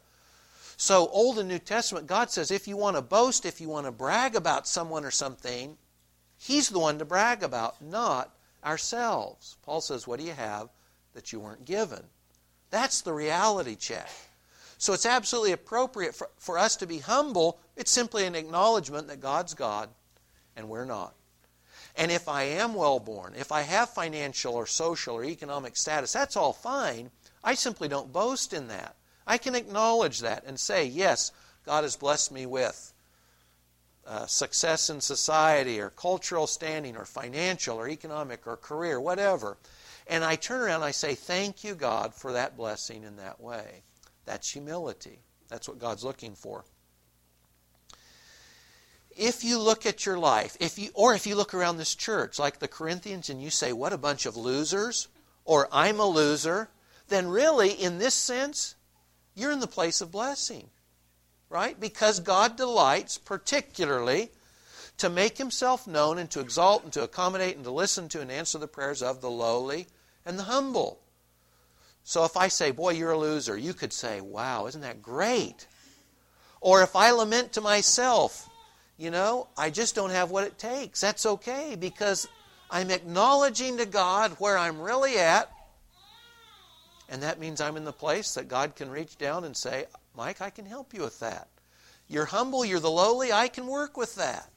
So, 0.77 1.07
Old 1.07 1.39
and 1.39 1.49
New 1.49 1.57
Testament, 1.57 2.05
God 2.05 2.29
says 2.29 2.51
if 2.51 2.67
you 2.67 2.77
want 2.77 2.95
to 2.95 3.01
boast, 3.01 3.45
if 3.45 3.59
you 3.59 3.69
want 3.69 3.87
to 3.87 3.91
brag 3.91 4.35
about 4.35 4.67
someone 4.67 5.03
or 5.03 5.11
something, 5.11 5.77
He's 6.37 6.69
the 6.69 6.77
one 6.77 6.99
to 6.99 7.05
brag 7.05 7.41
about, 7.41 7.81
not 7.81 8.31
ourselves. 8.63 9.57
Paul 9.63 9.81
says, 9.81 10.05
What 10.05 10.19
do 10.19 10.25
you 10.25 10.33
have 10.33 10.69
that 11.13 11.33
you 11.33 11.39
weren't 11.39 11.65
given? 11.65 12.03
That's 12.69 13.01
the 13.01 13.13
reality 13.13 13.75
check. 13.75 14.09
So 14.77 14.93
it's 14.93 15.07
absolutely 15.07 15.53
appropriate 15.53 16.13
for, 16.13 16.29
for 16.37 16.59
us 16.59 16.75
to 16.75 16.85
be 16.85 16.99
humble. 16.99 17.57
It's 17.75 17.89
simply 17.89 18.25
an 18.25 18.35
acknowledgement 18.35 19.07
that 19.07 19.21
God's 19.21 19.55
God 19.55 19.89
and 20.55 20.69
we're 20.69 20.85
not. 20.85 21.13
And 21.97 22.11
if 22.11 22.29
I 22.29 22.43
am 22.43 22.75
well 22.75 22.99
born, 22.99 23.33
if 23.35 23.51
I 23.51 23.61
have 23.61 23.89
financial 23.89 24.53
or 24.53 24.67
social 24.67 25.15
or 25.15 25.23
economic 25.25 25.75
status, 25.75 26.13
that's 26.13 26.37
all 26.37 26.53
fine. 26.53 27.09
I 27.43 27.55
simply 27.55 27.87
don't 27.87 28.13
boast 28.13 28.53
in 28.53 28.67
that. 28.67 28.95
I 29.25 29.37
can 29.37 29.55
acknowledge 29.55 30.19
that 30.19 30.43
and 30.45 30.59
say, 30.59 30.85
yes, 30.85 31.31
God 31.65 31.83
has 31.83 31.95
blessed 31.95 32.31
me 32.31 32.45
with 32.45 32.93
uh, 34.07 34.25
success 34.25 34.89
in 34.89 35.01
society 35.01 35.81
or 35.81 35.89
cultural 35.89 36.47
standing 36.47 36.95
or 36.95 37.03
financial 37.03 37.77
or 37.77 37.89
economic 37.89 38.47
or 38.47 38.55
career, 38.55 39.01
whatever. 39.01 39.57
And 40.07 40.23
I 40.23 40.37
turn 40.37 40.61
around 40.61 40.75
and 40.75 40.85
I 40.85 40.91
say, 40.91 41.13
Thank 41.13 41.65
you, 41.65 41.75
God, 41.75 42.13
for 42.13 42.31
that 42.31 42.55
blessing 42.55 43.03
in 43.03 43.17
that 43.17 43.41
way. 43.41 43.83
That's 44.25 44.49
humility. 44.49 45.19
That's 45.49 45.67
what 45.67 45.79
God's 45.79 46.05
looking 46.05 46.35
for. 46.35 46.63
If 49.17 49.43
you 49.43 49.59
look 49.59 49.85
at 49.85 50.05
your 50.05 50.17
life, 50.17 50.55
if 50.59 50.77
you, 50.77 50.89
or 50.93 51.13
if 51.13 51.27
you 51.27 51.35
look 51.35 51.53
around 51.53 51.77
this 51.77 51.95
church, 51.95 52.39
like 52.39 52.59
the 52.59 52.67
Corinthians, 52.67 53.29
and 53.29 53.41
you 53.41 53.49
say, 53.49 53.73
What 53.73 53.93
a 53.93 53.97
bunch 53.97 54.25
of 54.25 54.37
losers, 54.37 55.07
or 55.45 55.67
I'm 55.71 55.99
a 55.99 56.05
loser, 56.05 56.69
then 57.07 57.27
really, 57.27 57.71
in 57.71 57.97
this 57.97 58.13
sense, 58.13 58.75
you're 59.35 59.51
in 59.51 59.59
the 59.59 59.67
place 59.67 60.01
of 60.01 60.11
blessing. 60.11 60.69
Right? 61.49 61.79
Because 61.79 62.19
God 62.19 62.57
delights 62.57 63.17
particularly 63.17 64.31
to 64.97 65.09
make 65.09 65.37
himself 65.37 65.87
known 65.87 66.17
and 66.17 66.29
to 66.31 66.39
exalt 66.39 66.83
and 66.83 66.93
to 66.93 67.03
accommodate 67.03 67.55
and 67.55 67.63
to 67.63 67.71
listen 67.71 68.09
to 68.09 68.21
and 68.21 68.31
answer 68.31 68.57
the 68.57 68.67
prayers 68.67 69.01
of 69.01 69.21
the 69.21 69.29
lowly 69.29 69.87
and 70.25 70.37
the 70.37 70.43
humble. 70.43 70.99
So 72.03 72.23
if 72.23 72.35
I 72.35 72.47
say, 72.47 72.71
Boy, 72.71 72.91
you're 72.91 73.11
a 73.11 73.17
loser, 73.17 73.57
you 73.57 73.73
could 73.73 73.93
say, 73.93 74.21
Wow, 74.21 74.67
isn't 74.67 74.81
that 74.81 75.01
great? 75.01 75.67
Or 76.59 76.81
if 76.81 76.95
I 76.95 77.11
lament 77.11 77.53
to 77.53 77.61
myself, 77.61 78.49
you 78.97 79.11
know, 79.11 79.47
I 79.57 79.69
just 79.69 79.95
don't 79.95 80.09
have 80.09 80.31
what 80.31 80.43
it 80.43 80.57
takes. 80.57 81.01
That's 81.01 81.25
okay 81.25 81.75
because 81.79 82.27
I'm 82.69 82.91
acknowledging 82.91 83.77
to 83.77 83.85
God 83.85 84.31
where 84.39 84.57
I'm 84.57 84.81
really 84.81 85.17
at. 85.17 85.51
And 87.09 87.23
that 87.23 87.39
means 87.39 87.61
I'm 87.61 87.77
in 87.77 87.85
the 87.85 87.93
place 87.93 88.33
that 88.33 88.49
God 88.49 88.75
can 88.75 88.89
reach 88.89 89.17
down 89.17 89.43
and 89.43 89.55
say, 89.55 89.85
Mike, 90.15 90.41
I 90.41 90.49
can 90.49 90.65
help 90.65 90.93
you 90.93 91.01
with 91.01 91.19
that. 91.19 91.47
You're 92.09 92.25
humble, 92.25 92.65
you're 92.65 92.79
the 92.79 92.89
lowly, 92.89 93.31
I 93.31 93.47
can 93.47 93.67
work 93.67 93.95
with 93.97 94.15
that. 94.15 94.49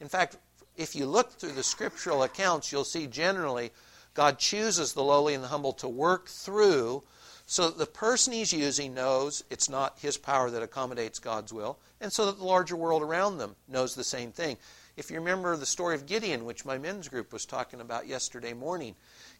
In 0.00 0.08
fact, 0.08 0.36
if 0.76 0.94
you 0.94 1.06
look 1.06 1.32
through 1.32 1.52
the 1.52 1.62
scriptural 1.62 2.22
accounts, 2.22 2.70
you'll 2.70 2.84
see 2.84 3.06
generally 3.06 3.70
God 4.14 4.38
chooses 4.38 4.92
the 4.92 5.02
lowly 5.02 5.34
and 5.34 5.42
the 5.42 5.48
humble 5.48 5.72
to 5.74 5.88
work 5.88 6.28
through 6.28 7.02
so 7.50 7.66
that 7.66 7.78
the 7.78 7.86
person 7.86 8.32
he's 8.32 8.52
using 8.52 8.94
knows 8.94 9.42
it's 9.50 9.68
not 9.68 9.98
his 9.98 10.16
power 10.16 10.50
that 10.50 10.62
accommodates 10.62 11.18
God's 11.18 11.52
will, 11.52 11.80
and 12.00 12.12
so 12.12 12.26
that 12.26 12.38
the 12.38 12.44
larger 12.44 12.76
world 12.76 13.02
around 13.02 13.38
them 13.38 13.56
knows 13.66 13.96
the 13.96 14.04
same 14.04 14.30
thing. 14.30 14.56
If 14.96 15.10
you 15.10 15.16
remember 15.16 15.56
the 15.56 15.66
story 15.66 15.96
of 15.96 16.06
Gideon, 16.06 16.44
which 16.44 16.64
my 16.64 16.78
men's 16.78 17.08
group 17.08 17.32
was 17.32 17.44
talking 17.44 17.80
about 17.80 18.06
yesterday 18.06 18.52
morning, 18.52 18.94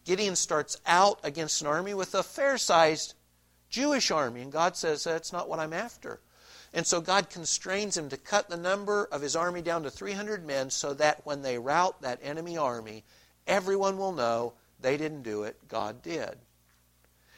Gideon 0.05 0.35
starts 0.35 0.77
out 0.87 1.21
against 1.23 1.61
an 1.61 1.69
army 1.69 1.95
with 1.95 2.13
a 2.17 2.25
fair 2.25 2.59
sized 2.59 3.15
Jewish 3.69 4.11
army, 4.11 4.41
and 4.41 4.51
God 4.51 4.77
says, 4.77 5.05
That's 5.05 5.33
not 5.33 5.49
what 5.49 5.61
I'm 5.61 5.73
after. 5.73 6.19
And 6.75 6.85
so 6.85 7.01
God 7.01 7.31
constrains 7.31 7.97
him 7.97 8.09
to 8.09 8.17
cut 8.17 8.51
the 8.51 8.57
number 8.57 9.09
of 9.13 9.23
his 9.23 9.37
army 9.37 9.63
down 9.63 9.85
to 9.85 9.91
300 9.91 10.45
men 10.45 10.71
so 10.71 10.95
that 10.95 11.25
when 11.25 11.43
they 11.43 11.59
rout 11.59 12.03
that 12.03 12.19
enemy 12.25 12.57
army, 12.57 13.05
everyone 13.47 13.99
will 13.99 14.11
know 14.11 14.55
they 14.81 14.97
didn't 14.97 15.23
do 15.23 15.45
it, 15.45 15.69
God 15.69 16.03
did. 16.03 16.37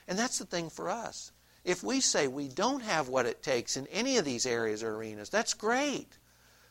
And 0.08 0.18
that's 0.18 0.38
the 0.38 0.44
thing 0.44 0.70
for 0.70 0.90
us. 0.90 1.32
If 1.64 1.82
we 1.82 2.00
say 2.00 2.26
we 2.26 2.48
don't 2.48 2.82
have 2.82 3.08
what 3.08 3.26
it 3.26 3.42
takes 3.42 3.76
in 3.76 3.86
any 3.88 4.16
of 4.16 4.24
these 4.24 4.46
areas 4.46 4.82
or 4.82 4.96
arenas, 4.96 5.30
that's 5.30 5.54
great. 5.54 6.18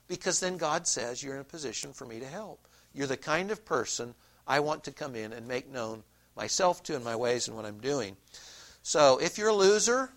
Because 0.08 0.40
then 0.40 0.58
God 0.58 0.88
says, 0.88 1.24
You're 1.24 1.36
in 1.36 1.42
a 1.42 1.46
position 1.46 1.94
for 1.94 2.06
me 2.06 2.20
to 2.20 2.28
help. 2.28 2.68
You're 2.94 3.08
the 3.08 3.18
kind 3.18 3.52
of 3.52 3.64
person 3.64 4.14
I 4.46 4.60
want 4.60 4.84
to 4.84 4.92
come 4.92 5.16
in 5.16 5.32
and 5.32 5.48
make 5.48 5.72
known 5.72 6.04
myself 6.36 6.84
to 6.84 6.96
and 6.96 7.06
my 7.06 7.16
ways 7.16 7.48
and 7.48 7.56
what 7.56 7.66
I'm 7.66 7.80
doing. 7.80 8.18
So 8.84 9.20
if 9.20 9.38
you're 9.38 9.50
a 9.50 9.54
loser, 9.54 10.10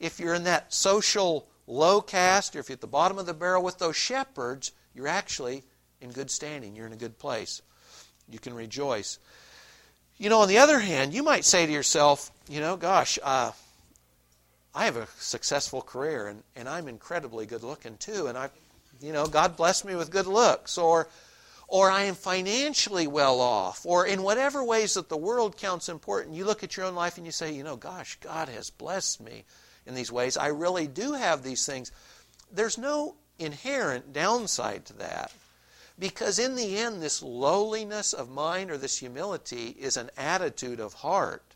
if 0.00 0.18
you're 0.18 0.34
in 0.34 0.44
that 0.44 0.72
social 0.72 1.48
low 1.66 2.00
caste, 2.00 2.56
or 2.56 2.60
if 2.60 2.68
you're 2.68 2.74
at 2.74 2.80
the 2.80 2.86
bottom 2.86 3.18
of 3.18 3.26
the 3.26 3.34
barrel 3.34 3.62
with 3.62 3.78
those 3.78 3.96
shepherds, 3.96 4.72
you're 4.94 5.08
actually 5.08 5.64
in 6.00 6.10
good 6.10 6.30
standing. 6.30 6.74
You're 6.74 6.86
in 6.86 6.92
a 6.92 6.96
good 6.96 7.18
place. 7.18 7.62
You 8.28 8.38
can 8.38 8.54
rejoice. 8.54 9.18
You 10.22 10.28
know, 10.28 10.42
on 10.42 10.48
the 10.48 10.58
other 10.58 10.78
hand, 10.78 11.12
you 11.12 11.24
might 11.24 11.44
say 11.44 11.66
to 11.66 11.72
yourself, 11.72 12.30
you 12.48 12.60
know, 12.60 12.76
gosh, 12.76 13.18
uh, 13.24 13.50
I 14.72 14.84
have 14.84 14.96
a 14.96 15.08
successful 15.18 15.82
career 15.82 16.28
and, 16.28 16.44
and 16.54 16.68
I'm 16.68 16.86
incredibly 16.86 17.44
good 17.44 17.64
looking 17.64 17.96
too, 17.96 18.28
and 18.28 18.38
I, 18.38 18.50
you 19.00 19.12
know, 19.12 19.26
God 19.26 19.56
blessed 19.56 19.84
me 19.84 19.96
with 19.96 20.12
good 20.12 20.28
looks, 20.28 20.78
or, 20.78 21.08
or 21.66 21.90
I 21.90 22.04
am 22.04 22.14
financially 22.14 23.08
well 23.08 23.40
off, 23.40 23.84
or 23.84 24.06
in 24.06 24.22
whatever 24.22 24.62
ways 24.62 24.94
that 24.94 25.08
the 25.08 25.16
world 25.16 25.56
counts 25.56 25.88
important. 25.88 26.36
You 26.36 26.44
look 26.44 26.62
at 26.62 26.76
your 26.76 26.86
own 26.86 26.94
life 26.94 27.16
and 27.16 27.26
you 27.26 27.32
say, 27.32 27.52
you 27.52 27.64
know, 27.64 27.74
gosh, 27.74 28.16
God 28.20 28.48
has 28.48 28.70
blessed 28.70 29.20
me 29.20 29.42
in 29.86 29.96
these 29.96 30.12
ways. 30.12 30.36
I 30.36 30.46
really 30.46 30.86
do 30.86 31.14
have 31.14 31.42
these 31.42 31.66
things. 31.66 31.90
There's 32.52 32.78
no 32.78 33.16
inherent 33.40 34.12
downside 34.12 34.84
to 34.84 34.92
that. 34.98 35.32
Because 36.02 36.40
in 36.40 36.56
the 36.56 36.78
end, 36.78 37.00
this 37.00 37.22
lowliness 37.22 38.12
of 38.12 38.28
mind 38.28 38.72
or 38.72 38.76
this 38.76 38.98
humility 38.98 39.68
is 39.78 39.96
an 39.96 40.10
attitude 40.16 40.80
of 40.80 40.94
heart. 40.94 41.54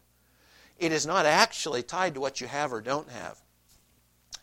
It 0.78 0.92
is 0.92 1.04
not 1.04 1.26
actually 1.26 1.82
tied 1.82 2.14
to 2.14 2.20
what 2.20 2.40
you 2.40 2.46
have 2.46 2.72
or 2.72 2.80
don't 2.80 3.10
have. 3.10 3.40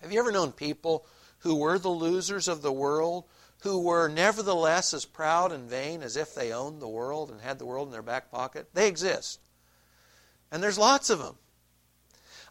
Have 0.02 0.12
you 0.12 0.20
ever 0.20 0.34
known 0.34 0.52
people 0.52 1.06
who 1.39 1.56
were 1.56 1.80
the 1.80 1.88
losers 1.88 2.50
of 2.50 2.62
the 2.62 2.72
world, 2.74 3.24
who 3.62 3.80
were 3.80 4.10
nevertheless 4.10 4.94
as 4.94 5.06
proud 5.06 5.54
and 5.54 5.70
vain 5.70 6.04
as 6.04 6.18
if 6.18 6.36
they 6.36 6.52
owned 6.52 6.82
the 6.82 6.89
world 6.89 7.32
and 7.32 7.39
had 7.39 7.58
the 7.58 7.66
world 7.66 7.88
in 7.88 7.94
their 7.94 8.02
back 8.02 8.30
pocket? 8.30 8.68
They 8.74 8.89
exist. 8.89 9.39
And 10.52 10.62
there's 10.62 10.78
lots 10.78 11.10
of 11.12 11.20
them. 11.20 11.38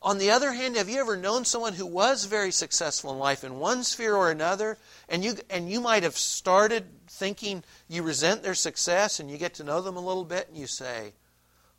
On 0.00 0.16
the 0.16 0.30
other 0.30 0.52
hand, 0.52 0.76
have 0.76 0.88
you 0.88 1.00
ever 1.00 1.18
known 1.18 1.44
someone 1.44 1.74
who 1.74 1.86
was 1.86 2.24
very 2.24 2.50
successful 2.50 3.12
in 3.12 3.18
life 3.18 3.44
in 3.44 3.58
one 3.58 3.84
sphere 3.84 4.16
or 4.16 4.30
another, 4.30 4.78
and 5.06 5.22
you 5.22 5.36
and 5.50 5.70
you 5.70 5.82
might 5.82 6.02
have 6.02 6.16
started 6.16 7.01
thinking 7.12 7.62
you 7.88 8.02
resent 8.02 8.42
their 8.42 8.54
success, 8.54 9.20
and 9.20 9.30
you 9.30 9.38
get 9.38 9.54
to 9.54 9.64
know 9.64 9.80
them 9.80 9.96
a 9.96 10.00
little 10.00 10.24
bit, 10.24 10.48
and 10.48 10.56
you 10.56 10.66
say, 10.66 11.12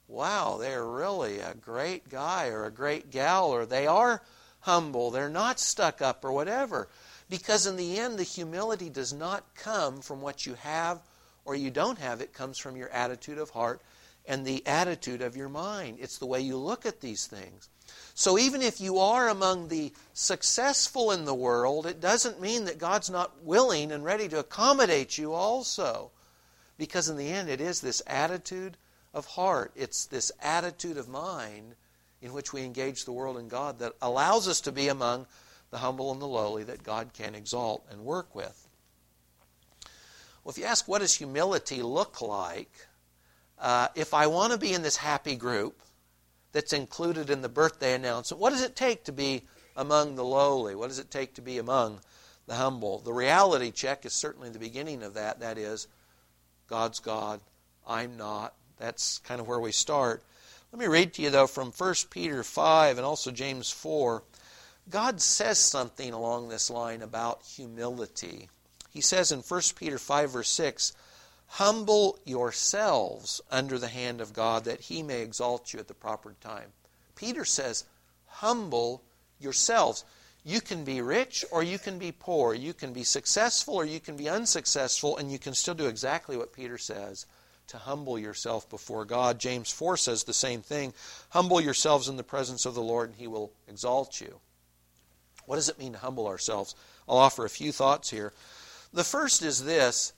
"Wow, 0.07 0.57
they're 0.57 0.85
really 0.85 1.39
a 1.39 1.55
great 1.55 2.09
guy 2.09 2.47
or 2.47 2.65
a 2.65 2.71
great 2.71 3.09
gal, 3.09 3.49
or 3.49 3.65
they 3.65 3.87
are 3.87 4.21
humble, 4.61 5.11
they're 5.11 5.29
not 5.29 5.59
stuck 5.59 6.01
up 6.01 6.23
or 6.23 6.31
whatever." 6.31 6.87
Because 7.29 7.65
in 7.65 7.77
the 7.77 7.99
end, 7.99 8.19
the 8.19 8.23
humility 8.23 8.89
does 8.89 9.11
not 9.11 9.55
come 9.55 10.01
from 10.01 10.21
what 10.21 10.45
you 10.45 10.53
have 10.55 11.01
or 11.45 11.55
you 11.55 11.71
don't 11.71 11.97
have. 11.97 12.21
It 12.21 12.33
comes 12.33 12.57
from 12.57 12.77
your 12.77 12.89
attitude 12.89 13.37
of 13.37 13.49
heart 13.51 13.81
and 14.25 14.45
the 14.45 14.65
attitude 14.67 15.21
of 15.21 15.35
your 15.35 15.49
mind. 15.49 15.97
It's 15.99 16.17
the 16.17 16.25
way 16.25 16.41
you 16.41 16.57
look 16.57 16.85
at 16.85 17.01
these 17.01 17.25
things. 17.25 17.69
So 18.15 18.37
even 18.37 18.61
if 18.61 18.79
you 18.79 18.99
are 18.99 19.27
among 19.27 19.67
the 19.67 19.91
successful 20.13 21.11
in 21.11 21.25
the 21.25 21.33
world, 21.33 21.85
it 21.85 21.99
doesn't 21.99 22.41
mean 22.41 22.65
that 22.65 22.77
God's 22.77 23.09
not 23.09 23.43
willing 23.43 23.91
and 23.91 24.03
ready 24.03 24.27
to 24.29 24.39
accommodate 24.39 25.17
you 25.17 25.33
also. 25.33 26.11
Because 26.77 27.09
in 27.09 27.17
the 27.17 27.29
end, 27.29 27.49
it 27.49 27.61
is 27.61 27.81
this 27.81 28.01
attitude 28.05 28.77
of 29.13 29.25
heart, 29.25 29.71
it's 29.75 30.05
this 30.05 30.31
attitude 30.41 30.97
of 30.97 31.07
mind 31.07 31.75
in 32.21 32.33
which 32.33 32.53
we 32.53 32.63
engage 32.63 33.05
the 33.05 33.11
world 33.11 33.37
and 33.37 33.49
God 33.49 33.79
that 33.79 33.93
allows 34.01 34.47
us 34.47 34.61
to 34.61 34.71
be 34.71 34.87
among 34.87 35.27
the 35.71 35.77
humble 35.79 36.11
and 36.11 36.21
the 36.21 36.27
lowly 36.27 36.63
that 36.63 36.83
God 36.83 37.13
can 37.13 37.35
exalt 37.35 37.85
and 37.91 38.05
work 38.05 38.33
with. 38.33 38.67
Well, 40.43 40.51
if 40.51 40.57
you 40.57 40.65
ask 40.65 40.87
what 40.87 40.99
does 40.99 41.13
humility 41.13 41.81
look 41.81 42.21
like, 42.21 42.71
uh, 43.59 43.89
if 43.95 44.13
I 44.13 44.27
want 44.27 44.51
to 44.53 44.59
be 44.59 44.73
in 44.73 44.81
this 44.81 44.97
happy 44.97 45.35
group, 45.35 45.81
that's 46.53 46.71
included 46.71 47.29
in 47.29 47.41
the 47.41 47.49
birthday 47.49 47.93
announcement. 47.93 48.39
What 48.39 48.51
does 48.51 48.61
it 48.61 48.75
take 48.75 49.03
to 49.05 49.11
be 49.11 49.41
among 49.75 50.15
the 50.15 50.23
lowly? 50.23 50.75
What 50.75 50.87
does 50.87 50.99
it 50.99 51.11
take 51.11 51.33
to 51.35 51.41
be 51.41 51.57
among 51.57 51.99
the 52.47 52.55
humble? 52.55 52.99
The 52.99 53.11
reality 53.11 53.71
check 53.71 54.05
is 54.05 54.13
certainly 54.13 54.49
the 54.49 54.59
beginning 54.59 55.03
of 55.03 55.15
that. 55.15 55.41
That 55.41 55.57
is, 55.57 55.87
God's 56.69 56.99
God, 56.99 57.41
I'm 57.85 58.15
not. 58.15 58.53
That's 58.77 59.17
kind 59.19 59.41
of 59.41 59.47
where 59.47 59.59
we 59.59 59.71
start. 59.71 60.23
Let 60.71 60.79
me 60.79 60.87
read 60.87 61.13
to 61.15 61.21
you, 61.21 61.29
though, 61.29 61.47
from 61.47 61.71
1 61.71 61.93
Peter 62.09 62.43
5 62.43 62.97
and 62.97 63.05
also 63.05 63.31
James 63.31 63.69
4. 63.69 64.23
God 64.89 65.21
says 65.21 65.59
something 65.59 66.13
along 66.13 66.49
this 66.49 66.69
line 66.69 67.01
about 67.01 67.43
humility. 67.43 68.49
He 68.91 69.01
says 69.01 69.31
in 69.31 69.39
1 69.39 69.61
Peter 69.75 69.97
5, 69.97 70.31
verse 70.31 70.49
6, 70.49 70.93
Humble 71.57 72.17
yourselves 72.25 73.39
under 73.51 73.77
the 73.77 73.87
hand 73.87 74.21
of 74.21 74.33
God 74.33 74.63
that 74.63 74.81
he 74.81 75.03
may 75.03 75.21
exalt 75.21 75.71
you 75.71 75.79
at 75.79 75.87
the 75.87 75.93
proper 75.93 76.33
time. 76.41 76.73
Peter 77.15 77.45
says, 77.45 77.83
Humble 78.25 79.03
yourselves. 79.39 80.03
You 80.43 80.61
can 80.61 80.83
be 80.83 80.99
rich 80.99 81.45
or 81.51 81.61
you 81.61 81.77
can 81.77 81.99
be 81.99 82.11
poor. 82.11 82.55
You 82.55 82.73
can 82.73 82.91
be 82.91 83.03
successful 83.03 83.75
or 83.75 83.85
you 83.85 83.99
can 83.99 84.15
be 84.15 84.27
unsuccessful, 84.27 85.15
and 85.17 85.31
you 85.31 85.37
can 85.37 85.53
still 85.53 85.75
do 85.75 85.85
exactly 85.85 86.35
what 86.37 86.53
Peter 86.53 86.79
says 86.79 87.27
to 87.67 87.77
humble 87.77 88.17
yourself 88.17 88.67
before 88.67 89.05
God. 89.05 89.37
James 89.37 89.71
4 89.71 89.95
says 89.95 90.23
the 90.23 90.33
same 90.33 90.63
thing 90.63 90.91
Humble 91.29 91.61
yourselves 91.61 92.09
in 92.09 92.17
the 92.17 92.23
presence 92.23 92.65
of 92.65 92.73
the 92.73 92.81
Lord, 92.81 93.09
and 93.09 93.19
he 93.19 93.27
will 93.27 93.51
exalt 93.67 94.19
you. 94.19 94.39
What 95.45 95.57
does 95.57 95.69
it 95.69 95.77
mean 95.77 95.93
to 95.93 95.99
humble 95.99 96.25
ourselves? 96.25 96.73
I'll 97.07 97.17
offer 97.17 97.45
a 97.45 97.49
few 97.49 97.71
thoughts 97.71 98.09
here. 98.09 98.33
The 98.91 99.03
first 99.03 99.43
is 99.43 99.63
this 99.63 100.13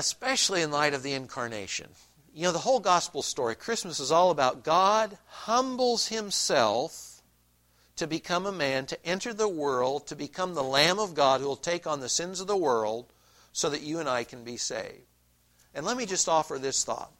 especially 0.00 0.62
in 0.62 0.70
light 0.70 0.94
of 0.94 1.02
the 1.02 1.12
incarnation. 1.12 1.90
You 2.32 2.44
know, 2.44 2.52
the 2.52 2.58
whole 2.58 2.80
gospel 2.80 3.20
story, 3.20 3.54
Christmas 3.54 4.00
is 4.00 4.10
all 4.10 4.30
about 4.30 4.64
God 4.64 5.18
humbles 5.26 6.08
himself 6.08 7.20
to 7.96 8.06
become 8.06 8.46
a 8.46 8.52
man, 8.52 8.86
to 8.86 9.06
enter 9.06 9.34
the 9.34 9.46
world, 9.46 10.06
to 10.06 10.16
become 10.16 10.54
the 10.54 10.62
Lamb 10.62 10.98
of 10.98 11.14
God 11.14 11.42
who 11.42 11.46
will 11.46 11.54
take 11.54 11.86
on 11.86 12.00
the 12.00 12.08
sins 12.08 12.40
of 12.40 12.46
the 12.46 12.56
world 12.56 13.12
so 13.52 13.68
that 13.68 13.82
you 13.82 13.98
and 13.98 14.08
I 14.08 14.24
can 14.24 14.42
be 14.42 14.56
saved. 14.56 15.04
And 15.74 15.84
let 15.84 15.98
me 15.98 16.06
just 16.06 16.30
offer 16.30 16.58
this 16.58 16.82
thought. 16.82 17.12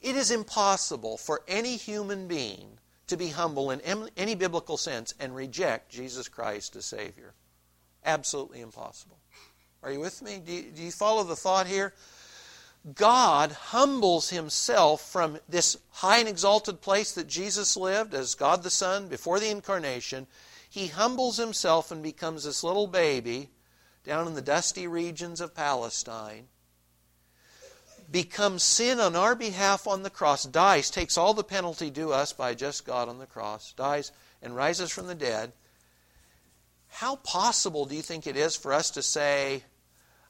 It 0.00 0.16
is 0.16 0.30
impossible 0.30 1.18
for 1.18 1.42
any 1.46 1.76
human 1.76 2.28
being 2.28 2.78
to 3.08 3.18
be 3.18 3.28
humble 3.28 3.70
in 3.70 3.82
any 4.16 4.34
biblical 4.34 4.78
sense 4.78 5.12
and 5.20 5.36
reject 5.36 5.90
Jesus 5.90 6.28
Christ 6.28 6.76
as 6.76 6.86
Savior. 6.86 7.34
Absolutely 8.06 8.62
impossible. 8.62 9.18
Are 9.86 9.92
you 9.92 10.00
with 10.00 10.20
me? 10.20 10.42
Do 10.44 10.52
you, 10.52 10.62
do 10.62 10.82
you 10.82 10.90
follow 10.90 11.22
the 11.22 11.36
thought 11.36 11.68
here? 11.68 11.94
God 12.96 13.52
humbles 13.52 14.30
himself 14.30 15.00
from 15.00 15.38
this 15.48 15.76
high 15.90 16.18
and 16.18 16.28
exalted 16.28 16.80
place 16.80 17.12
that 17.12 17.28
Jesus 17.28 17.76
lived 17.76 18.12
as 18.12 18.34
God 18.34 18.64
the 18.64 18.70
Son 18.70 19.06
before 19.06 19.38
the 19.38 19.48
incarnation. 19.48 20.26
He 20.68 20.88
humbles 20.88 21.36
himself 21.36 21.92
and 21.92 22.02
becomes 22.02 22.42
this 22.42 22.64
little 22.64 22.88
baby 22.88 23.48
down 24.02 24.26
in 24.26 24.34
the 24.34 24.42
dusty 24.42 24.88
regions 24.88 25.40
of 25.40 25.54
Palestine 25.54 26.48
becomes 28.10 28.64
sin 28.64 28.98
on 28.98 29.14
our 29.14 29.36
behalf 29.36 29.86
on 29.86 30.02
the 30.02 30.10
cross, 30.10 30.44
dies, 30.44 30.90
takes 30.90 31.16
all 31.16 31.32
the 31.32 31.44
penalty 31.44 31.90
due 31.90 32.12
us 32.12 32.32
by 32.32 32.54
just 32.54 32.84
God 32.84 33.08
on 33.08 33.18
the 33.18 33.26
cross, 33.26 33.72
dies, 33.72 34.10
and 34.42 34.56
rises 34.56 34.90
from 34.90 35.06
the 35.06 35.14
dead, 35.14 35.52
how 36.88 37.16
possible 37.16 37.84
do 37.84 37.94
you 37.94 38.02
think 38.02 38.26
it 38.26 38.36
is 38.36 38.56
for 38.56 38.72
us 38.72 38.90
to 38.92 39.02
say, 39.02 39.62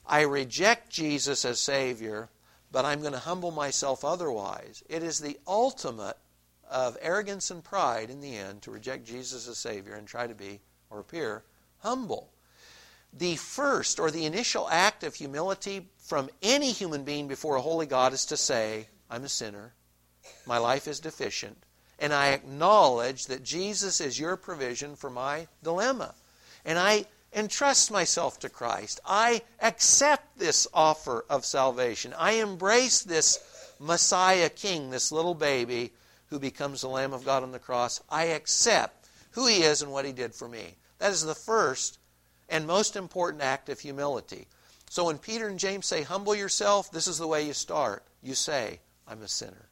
I 0.07 0.23
reject 0.23 0.91
Jesus 0.91 1.45
as 1.45 1.59
Savior, 1.59 2.29
but 2.71 2.85
I'm 2.85 3.01
going 3.01 3.13
to 3.13 3.19
humble 3.19 3.51
myself 3.51 4.05
otherwise? 4.05 4.83
It 4.89 5.03
is 5.03 5.19
the 5.19 5.39
ultimate 5.47 6.17
of 6.71 6.97
arrogance 7.01 7.51
and 7.51 7.63
pride 7.63 8.11
in 8.11 8.21
the 8.21 8.37
end 8.37 8.63
to 8.63 8.71
reject 8.71 9.07
Jesus 9.07 9.49
as 9.49 9.59
Savior 9.59 9.95
and 9.95 10.07
try 10.07 10.27
to 10.27 10.35
be, 10.35 10.61
or 10.91 11.01
appear, 11.01 11.45
humble. 11.79 12.31
The 13.13 13.37
first 13.37 13.99
or 13.99 14.11
the 14.11 14.27
initial 14.27 14.69
act 14.69 15.05
of 15.05 15.15
humility 15.15 15.89
from 15.99 16.29
any 16.43 16.73
human 16.73 17.05
being 17.05 17.29
before 17.29 17.57
a 17.57 17.63
holy 17.63 17.87
God 17.87 18.13
is 18.13 18.27
to 18.27 18.37
say, 18.37 18.89
I'm 19.11 19.25
a 19.25 19.29
sinner, 19.29 19.75
my 20.45 20.59
life 20.59 20.89
is 20.89 21.01
deficient, 21.01 21.57
and 21.99 22.13
I 22.13 22.29
acknowledge 22.29 23.27
that 23.27 23.45
Jesus 23.45 24.01
is 24.01 24.19
your 24.19 24.37
provision 24.37 24.97
for 24.97 25.09
my 25.09 25.47
dilemma. 25.63 26.15
And 26.65 26.79
I 26.79 27.07
entrust 27.37 27.91
myself 27.91 28.41
to 28.41 28.49
Christ. 28.49 28.99
I 29.07 29.43
accept 29.61 30.39
this 30.39 30.67
offer 30.73 31.25
of 31.29 31.45
salvation. 31.45 32.15
I 32.19 32.33
embrace 32.33 33.03
this 33.03 33.39
Messiah 33.79 34.49
King, 34.49 34.91
this 34.91 35.13
little 35.13 35.35
baby 35.35 35.93
who 36.31 36.39
becomes 36.39 36.81
the 36.81 36.89
Lamb 36.89 37.13
of 37.13 37.25
God 37.25 37.43
on 37.43 37.53
the 37.53 37.59
cross. 37.59 38.03
I 38.09 38.25
accept 38.25 39.09
who 39.33 39.47
he 39.47 39.63
is 39.63 39.83
and 39.83 39.93
what 39.93 40.07
he 40.07 40.13
did 40.13 40.35
for 40.35 40.49
me. 40.49 40.75
That 40.99 41.13
is 41.13 41.23
the 41.23 41.35
first 41.35 41.99
and 42.49 42.67
most 42.67 42.97
important 42.97 43.43
act 43.43 43.69
of 43.69 43.79
humility. 43.79 44.47
So 44.89 45.05
when 45.05 45.19
Peter 45.19 45.47
and 45.47 45.59
James 45.59 45.87
say, 45.87 46.03
humble 46.03 46.35
yourself, 46.35 46.91
this 46.91 47.07
is 47.07 47.19
the 47.19 47.27
way 47.27 47.47
you 47.47 47.53
start. 47.53 48.03
You 48.23 48.35
say, 48.35 48.81
I'm 49.07 49.21
a 49.21 49.29
sinner. 49.29 49.69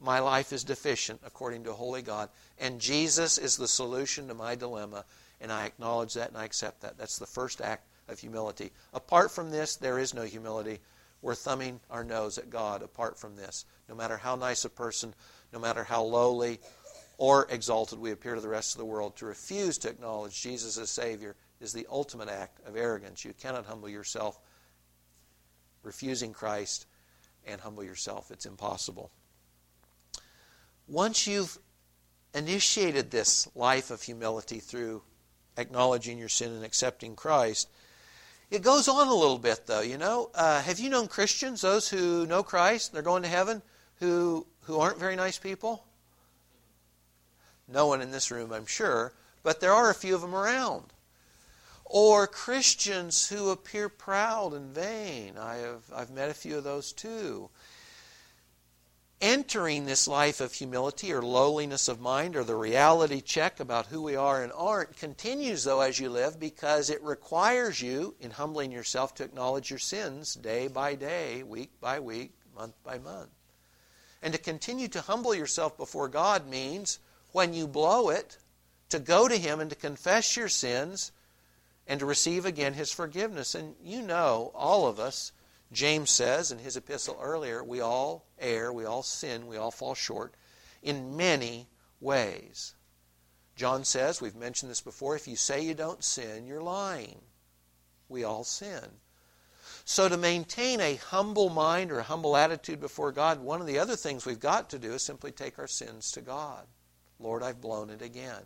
My 0.00 0.18
life 0.18 0.52
is 0.52 0.64
deficient 0.64 1.20
according 1.24 1.62
to 1.64 1.72
holy 1.72 2.02
God, 2.02 2.28
and 2.58 2.80
Jesus 2.80 3.38
is 3.38 3.56
the 3.56 3.68
solution 3.68 4.26
to 4.26 4.34
my 4.34 4.56
dilemma, 4.56 5.04
and 5.42 5.52
I 5.52 5.66
acknowledge 5.66 6.14
that 6.14 6.28
and 6.28 6.38
I 6.38 6.44
accept 6.44 6.80
that. 6.80 6.96
That's 6.96 7.18
the 7.18 7.26
first 7.26 7.60
act 7.60 7.86
of 8.08 8.18
humility. 8.18 8.70
Apart 8.94 9.30
from 9.32 9.50
this, 9.50 9.76
there 9.76 9.98
is 9.98 10.14
no 10.14 10.22
humility. 10.22 10.78
We're 11.20 11.34
thumbing 11.34 11.80
our 11.90 12.04
nose 12.04 12.38
at 12.38 12.48
God 12.48 12.82
apart 12.82 13.18
from 13.18 13.36
this. 13.36 13.66
No 13.88 13.94
matter 13.94 14.16
how 14.16 14.36
nice 14.36 14.64
a 14.64 14.70
person, 14.70 15.14
no 15.52 15.58
matter 15.58 15.84
how 15.84 16.02
lowly 16.02 16.60
or 17.18 17.46
exalted 17.50 17.98
we 17.98 18.12
appear 18.12 18.36
to 18.36 18.40
the 18.40 18.48
rest 18.48 18.74
of 18.74 18.78
the 18.78 18.84
world, 18.84 19.16
to 19.16 19.26
refuse 19.26 19.78
to 19.78 19.90
acknowledge 19.90 20.40
Jesus 20.40 20.78
as 20.78 20.90
Savior 20.90 21.36
is 21.60 21.72
the 21.72 21.86
ultimate 21.90 22.28
act 22.28 22.60
of 22.66 22.76
arrogance. 22.76 23.24
You 23.24 23.34
cannot 23.34 23.66
humble 23.66 23.88
yourself 23.88 24.38
refusing 25.82 26.32
Christ 26.32 26.86
and 27.46 27.60
humble 27.60 27.84
yourself. 27.84 28.30
It's 28.30 28.46
impossible. 28.46 29.10
Once 30.86 31.26
you've 31.26 31.58
initiated 32.34 33.10
this 33.10 33.48
life 33.54 33.90
of 33.90 34.02
humility 34.02 34.60
through 34.60 35.02
acknowledging 35.56 36.18
your 36.18 36.28
sin 36.28 36.52
and 36.52 36.64
accepting 36.64 37.16
Christ, 37.16 37.68
it 38.50 38.62
goes 38.62 38.88
on 38.88 39.08
a 39.08 39.14
little 39.14 39.38
bit, 39.38 39.66
though. 39.66 39.80
You 39.80 39.98
know, 39.98 40.30
uh, 40.34 40.62
have 40.62 40.78
you 40.78 40.90
known 40.90 41.08
Christians, 41.08 41.60
those 41.60 41.88
who 41.88 42.26
know 42.26 42.42
Christ, 42.42 42.90
and 42.90 42.96
they're 42.96 43.02
going 43.02 43.22
to 43.22 43.28
heaven, 43.28 43.62
who 44.00 44.46
who 44.62 44.78
aren't 44.78 44.98
very 44.98 45.16
nice 45.16 45.38
people? 45.38 45.84
No 47.66 47.86
one 47.86 48.02
in 48.02 48.10
this 48.10 48.30
room, 48.30 48.52
I'm 48.52 48.66
sure, 48.66 49.12
but 49.42 49.60
there 49.60 49.72
are 49.72 49.90
a 49.90 49.94
few 49.94 50.14
of 50.14 50.20
them 50.20 50.34
around 50.34 50.92
or 51.92 52.26
Christians 52.26 53.28
who 53.28 53.50
appear 53.50 53.90
proud 53.90 54.54
and 54.54 54.74
vain. 54.74 55.36
I 55.38 55.56
have, 55.56 55.82
I've 55.94 56.10
met 56.10 56.30
a 56.30 56.34
few 56.34 56.56
of 56.56 56.64
those 56.64 56.90
too. 56.90 57.50
Entering 59.22 59.86
this 59.86 60.08
life 60.08 60.40
of 60.40 60.52
humility 60.52 61.12
or 61.12 61.22
lowliness 61.22 61.88
of 61.88 62.00
mind 62.00 62.36
or 62.36 62.44
the 62.44 62.56
reality 62.56 63.20
check 63.20 63.60
about 63.60 63.86
who 63.86 64.02
we 64.02 64.16
are 64.16 64.42
and 64.42 64.52
aren't 64.52 64.96
continues, 64.96 65.62
though, 65.64 65.80
as 65.80 65.98
you 65.98 66.10
live 66.10 66.38
because 66.40 66.90
it 66.90 67.02
requires 67.02 67.80
you, 67.80 68.16
in 68.20 68.32
humbling 68.32 68.72
yourself, 68.72 69.14
to 69.14 69.24
acknowledge 69.24 69.70
your 69.70 69.78
sins 69.78 70.34
day 70.34 70.66
by 70.66 70.96
day, 70.96 71.44
week 71.44 71.70
by 71.80 72.00
week, 72.00 72.32
month 72.54 72.74
by 72.82 72.98
month. 72.98 73.30
And 74.20 74.34
to 74.34 74.38
continue 74.38 74.88
to 74.88 75.00
humble 75.00 75.34
yourself 75.34 75.76
before 75.76 76.08
God 76.08 76.48
means 76.48 76.98
when 77.30 77.54
you 77.54 77.68
blow 77.68 78.10
it, 78.10 78.36
to 78.88 78.98
go 78.98 79.28
to 79.28 79.36
Him 79.36 79.60
and 79.60 79.70
to 79.70 79.76
confess 79.76 80.36
your 80.36 80.48
sins 80.48 81.12
and 81.86 82.00
to 82.00 82.06
receive 82.06 82.46
again 82.46 82.74
his 82.74 82.92
forgiveness. 82.92 83.54
And 83.54 83.74
you 83.82 84.02
know, 84.02 84.50
all 84.54 84.86
of 84.86 85.00
us, 85.00 85.32
James 85.72 86.10
says 86.10 86.52
in 86.52 86.58
his 86.58 86.76
epistle 86.76 87.18
earlier, 87.20 87.64
we 87.64 87.80
all 87.80 88.26
err, 88.38 88.72
we 88.72 88.84
all 88.84 89.02
sin, 89.02 89.46
we 89.46 89.56
all 89.56 89.70
fall 89.70 89.94
short 89.94 90.34
in 90.82 91.16
many 91.16 91.68
ways. 92.00 92.74
John 93.56 93.84
says, 93.84 94.20
we've 94.20 94.34
mentioned 94.34 94.70
this 94.70 94.80
before, 94.80 95.16
if 95.16 95.26
you 95.26 95.36
say 95.36 95.62
you 95.62 95.74
don't 95.74 96.04
sin, 96.04 96.46
you're 96.46 96.62
lying. 96.62 97.20
We 98.08 98.24
all 98.24 98.44
sin. 98.44 98.84
So, 99.84 100.08
to 100.08 100.16
maintain 100.16 100.80
a 100.80 100.96
humble 100.96 101.48
mind 101.48 101.90
or 101.90 101.98
a 101.98 102.04
humble 102.04 102.36
attitude 102.36 102.80
before 102.80 103.10
God, 103.10 103.40
one 103.40 103.60
of 103.60 103.66
the 103.66 103.78
other 103.78 103.96
things 103.96 104.24
we've 104.24 104.38
got 104.38 104.70
to 104.70 104.78
do 104.78 104.92
is 104.92 105.02
simply 105.02 105.32
take 105.32 105.58
our 105.58 105.66
sins 105.66 106.12
to 106.12 106.20
God. 106.20 106.66
Lord, 107.18 107.42
I've 107.42 107.60
blown 107.60 107.90
it 107.90 108.02
again. 108.02 108.42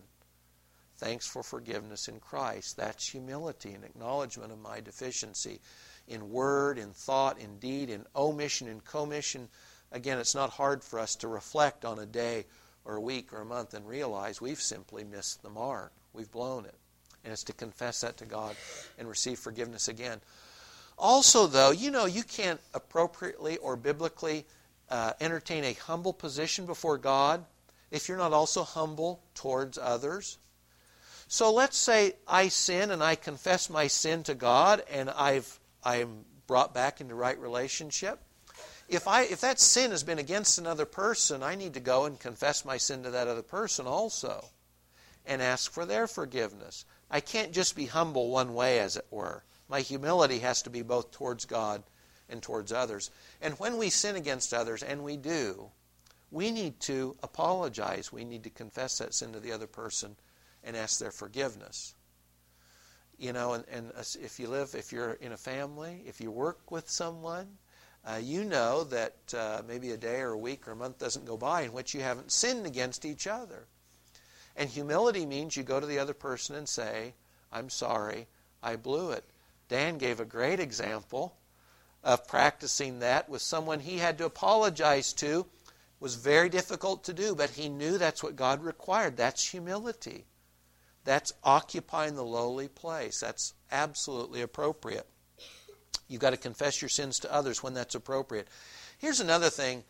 Thanks 0.97 1.27
for 1.27 1.43
forgiveness 1.43 2.09
in 2.09 2.21
Christ. 2.21 2.77
That's 2.77 3.09
humility 3.09 3.73
and 3.73 3.85
acknowledgement 3.85 4.51
of 4.51 4.59
my 4.59 4.81
deficiency 4.81 5.61
in 6.09 6.31
word, 6.31 6.79
in 6.79 6.91
thought, 6.91 7.39
in 7.39 7.59
deed, 7.59 7.91
in 7.91 8.05
omission, 8.15 8.69
in 8.69 8.81
commission. 8.81 9.49
Again, 9.93 10.19
it's 10.19 10.35
not 10.35 10.51
hard 10.51 10.83
for 10.83 10.99
us 10.99 11.17
to 11.17 11.29
reflect 11.29 11.85
on 11.85 11.99
a 11.99 12.07
day 12.07 12.45
or 12.85 12.97
a 12.97 13.01
week 13.01 13.33
or 13.33 13.41
a 13.41 13.47
month 13.47 13.75
and 13.75 13.87
realize 13.87 14.41
we've 14.41 14.61
simply 14.61 15.05
missed 15.05 15.43
the 15.43 15.51
mark. 15.51 15.93
We've 16.13 16.31
blown 16.31 16.65
it. 16.65 16.75
And 17.25 17.33
it's 17.33 17.45
to 17.45 17.53
confess 17.53 18.03
that 18.03 18.17
to 18.19 18.25
God 18.25 18.55
and 18.99 19.09
receive 19.09 19.39
forgiveness 19.39 19.89
again. 19.89 20.21
Also, 20.99 21.47
though, 21.47 21.73
you 21.73 21.91
know, 21.91 22.07
you 22.07 22.23
can't 22.23 22.61
appropriately 22.73 23.57
or 23.59 23.77
biblically 23.77 24.47
uh, 24.89 25.13
entertain 25.21 25.65
a 25.65 25.73
humble 25.75 26.13
position 26.13 26.67
before 26.67 26.97
God 26.97 27.45
if 27.91 28.09
you're 28.09 28.19
not 28.19 28.33
also 28.33 28.63
humble 28.63 29.21
towards 29.35 29.79
others. 29.79 30.39
So 31.29 31.53
let's 31.53 31.77
say 31.77 32.15
I 32.27 32.49
sin 32.49 32.91
and 32.91 33.03
I 33.03 33.17
confess 33.17 33.69
my 33.69 33.89
sin 33.89 34.23
to 34.25 34.35
God 34.35 34.83
and 34.91 35.11
I've 35.11 35.59
I'm 35.87 36.25
brought 36.49 36.75
back 36.75 37.01
into 37.01 37.15
right 37.15 37.39
relationship. 37.39 38.19
If 38.89 39.07
I 39.07 39.23
if 39.23 39.41
that 39.43 39.61
sin 39.61 39.93
has 39.93 40.03
been 40.03 40.19
against 40.19 40.59
another 40.59 40.85
person, 40.85 41.45
I 41.45 41.55
need 41.55 41.75
to 41.75 41.81
go 41.81 42.07
and 42.07 42.19
confess 42.19 42.65
my 42.65 42.77
sin 42.77 43.05
to 43.05 43.11
that 43.11 43.29
other 43.29 43.43
person 43.43 43.87
also 43.87 44.47
and 45.25 45.41
ask 45.41 45.71
for 45.71 45.87
their 45.87 46.09
forgiveness. 46.09 46.85
I 47.09 47.21
can't 47.21 47.53
just 47.53 47.77
be 47.77 47.87
humble 47.87 48.31
one 48.31 48.53
way 48.53 48.81
as 48.81 48.97
it 48.97 49.07
were. 49.13 49.45
My 49.69 49.81
humility 49.81 50.41
has 50.41 50.61
to 50.63 50.71
be 50.71 50.83
both 50.83 51.13
towards 51.13 51.45
God 51.45 51.85
and 52.29 52.43
towards 52.43 52.73
others. 52.73 53.13
And 53.41 53.55
when 53.55 53.77
we 53.77 53.89
sin 53.89 54.17
against 54.17 54.53
others 54.53 54.83
and 54.83 55.05
we 55.05 55.17
do, 55.17 55.71
we 56.33 56.51
need 56.51 56.81
to 56.81 57.17
apologize. 57.23 58.13
We 58.13 58.25
need 58.25 58.43
to 58.43 58.51
confess 58.51 58.99
that 58.99 59.15
sin 59.15 59.33
to 59.35 59.41
the 59.41 59.53
other 59.53 59.69
person 59.69 60.17
and 60.65 60.77
ask 60.77 60.99
their 60.99 61.13
forgiveness. 61.13 61.95
You 63.19 63.33
know, 63.33 63.55
and, 63.55 63.65
and 63.71 63.93
if 64.21 64.39
you 64.39 64.49
live, 64.49 64.75
if 64.75 64.93
you're 64.93 65.13
in 65.15 65.33
a 65.33 65.37
family, 65.37 66.03
if 66.07 66.21
you 66.21 66.31
work 66.31 66.71
with 66.71 66.91
someone, 66.91 67.47
uh, 68.05 68.21
you 68.23 68.45
know 68.45 68.85
that 68.85 69.17
uh, 69.35 69.63
maybe 69.67 69.91
a 69.91 69.97
day 69.97 70.21
or 70.21 70.33
a 70.33 70.39
week 70.39 70.69
or 70.69 70.73
a 70.73 70.77
month 70.77 70.99
doesn't 70.99 71.27
go 71.27 71.37
by 71.37 71.63
in 71.63 71.73
which 71.73 71.95
you 71.95 72.03
haven't 72.03 72.31
sinned 72.31 72.67
against 72.67 73.05
each 73.05 73.27
other. 73.27 73.67
And 74.55 74.71
humility 74.71 75.27
means 75.27 75.57
you 75.57 75.63
go 75.63 75.81
to 75.81 75.87
the 75.87 75.99
other 75.99 76.15
person 76.15 76.57
and 76.57 76.69
say, 76.69 77.15
I'm 77.53 77.69
sorry, 77.69 78.27
I 78.63 78.77
blew 78.77 79.11
it. 79.11 79.25
Dan 79.69 79.99
gave 79.99 80.21
a 80.21 80.25
great 80.25 80.61
example 80.61 81.37
of 82.05 82.29
practicing 82.29 83.01
that 83.01 83.29
with 83.29 83.43
someone 83.43 83.81
he 83.81 83.99
had 83.99 84.19
to 84.19 84.25
apologize 84.25 85.13
to. 85.15 85.41
It 85.41 86.01
was 86.01 86.15
very 86.15 86.49
difficult 86.49 87.05
to 87.05 87.13
do, 87.13 87.35
but 87.35 87.51
he 87.51 87.69
knew 87.69 87.99
that's 87.99 88.23
what 88.23 88.37
God 88.37 88.63
required. 88.63 89.17
That's 89.17 89.49
humility. 89.49 90.25
That's 91.07 91.33
occupying 91.43 92.17
the 92.17 92.25
lowly 92.25 92.69
place. 92.69 93.21
That's 93.21 93.55
absolutely 93.73 94.43
appropriate. 94.43 95.07
You've 96.09 96.21
got 96.21 96.31
to 96.31 96.37
confess 96.37 96.83
your 96.83 96.89
sins 96.89 97.21
to 97.21 97.33
others 97.33 97.63
when 97.63 97.75
that's 97.75 97.95
appropriate. 97.95 98.49
Here's 98.99 99.21
another 99.21 99.49
thing 99.49 99.85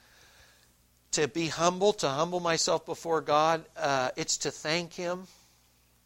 to 1.13 1.27
be 1.27 1.49
humble, 1.49 1.95
to 1.95 2.09
humble 2.09 2.41
myself 2.41 2.85
before 2.85 3.23
God, 3.23 3.65
uh, 3.77 4.11
it's 4.17 4.37
to 4.39 4.51
thank 4.51 4.93
Him. 4.93 5.27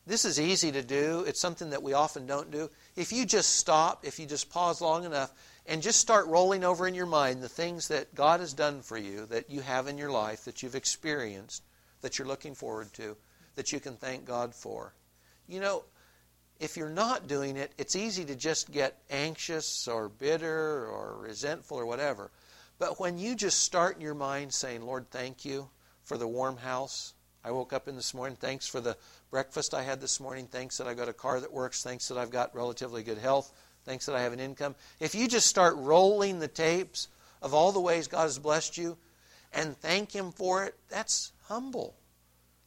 This 0.06 0.24
is 0.24 0.38
easy 0.38 0.70
to 0.72 0.82
do. 0.82 1.24
It's 1.26 1.40
something 1.40 1.70
that 1.70 1.82
we 1.82 1.92
often 1.92 2.26
don't 2.26 2.50
do. 2.50 2.70
If 2.96 3.12
you 3.12 3.26
just 3.26 3.56
stop, 3.56 4.04
if 4.04 4.20
you 4.20 4.26
just 4.26 4.50
pause 4.50 4.80
long 4.80 5.04
enough, 5.04 5.32
and 5.66 5.82
just 5.82 6.00
start 6.00 6.26
rolling 6.26 6.64
over 6.64 6.86
in 6.86 6.94
your 6.94 7.06
mind 7.06 7.42
the 7.42 7.48
things 7.48 7.88
that 7.88 8.14
God 8.14 8.40
has 8.40 8.52
done 8.52 8.82
for 8.82 8.96
you, 8.96 9.26
that 9.26 9.50
you 9.50 9.60
have 9.60 9.88
in 9.88 9.98
your 9.98 10.10
life, 10.10 10.44
that 10.44 10.62
you've 10.62 10.74
experienced, 10.74 11.64
that 12.00 12.18
you're 12.18 12.28
looking 12.28 12.54
forward 12.54 12.92
to, 12.94 13.16
that 13.56 13.72
you 13.72 13.80
can 13.80 13.96
thank 13.96 14.24
God 14.24 14.54
for. 14.54 14.94
You 15.50 15.60
know, 15.60 15.84
if 16.60 16.76
you're 16.76 16.88
not 16.88 17.26
doing 17.26 17.56
it, 17.56 17.72
it's 17.76 17.96
easy 17.96 18.24
to 18.26 18.36
just 18.36 18.70
get 18.70 19.02
anxious 19.10 19.88
or 19.88 20.08
bitter 20.08 20.86
or 20.86 21.16
resentful 21.18 21.76
or 21.76 21.86
whatever. 21.86 22.30
But 22.78 23.00
when 23.00 23.18
you 23.18 23.34
just 23.34 23.62
start 23.62 23.96
in 23.96 24.02
your 24.02 24.14
mind 24.14 24.54
saying, 24.54 24.82
Lord, 24.82 25.10
thank 25.10 25.44
you 25.44 25.68
for 26.02 26.16
the 26.16 26.28
warm 26.28 26.56
house. 26.56 27.14
I 27.44 27.50
woke 27.50 27.72
up 27.72 27.88
in 27.88 27.96
this 27.96 28.14
morning. 28.14 28.36
Thanks 28.36 28.68
for 28.68 28.80
the 28.80 28.96
breakfast 29.30 29.74
I 29.74 29.82
had 29.82 30.00
this 30.00 30.20
morning. 30.20 30.46
Thanks 30.46 30.78
that 30.78 30.86
I've 30.86 30.96
got 30.96 31.08
a 31.08 31.12
car 31.12 31.40
that 31.40 31.52
works. 31.52 31.82
Thanks 31.82 32.08
that 32.08 32.18
I've 32.18 32.30
got 32.30 32.54
relatively 32.54 33.02
good 33.02 33.18
health. 33.18 33.52
Thanks 33.84 34.06
that 34.06 34.14
I 34.14 34.22
have 34.22 34.32
an 34.32 34.40
income. 34.40 34.76
If 35.00 35.14
you 35.14 35.26
just 35.26 35.48
start 35.48 35.74
rolling 35.76 36.38
the 36.38 36.48
tapes 36.48 37.08
of 37.42 37.54
all 37.54 37.72
the 37.72 37.80
ways 37.80 38.06
God 38.06 38.22
has 38.22 38.38
blessed 38.38 38.78
you 38.78 38.98
and 39.52 39.76
thank 39.76 40.12
Him 40.12 40.30
for 40.30 40.64
it, 40.64 40.74
that's 40.88 41.32
humble. 41.48 41.96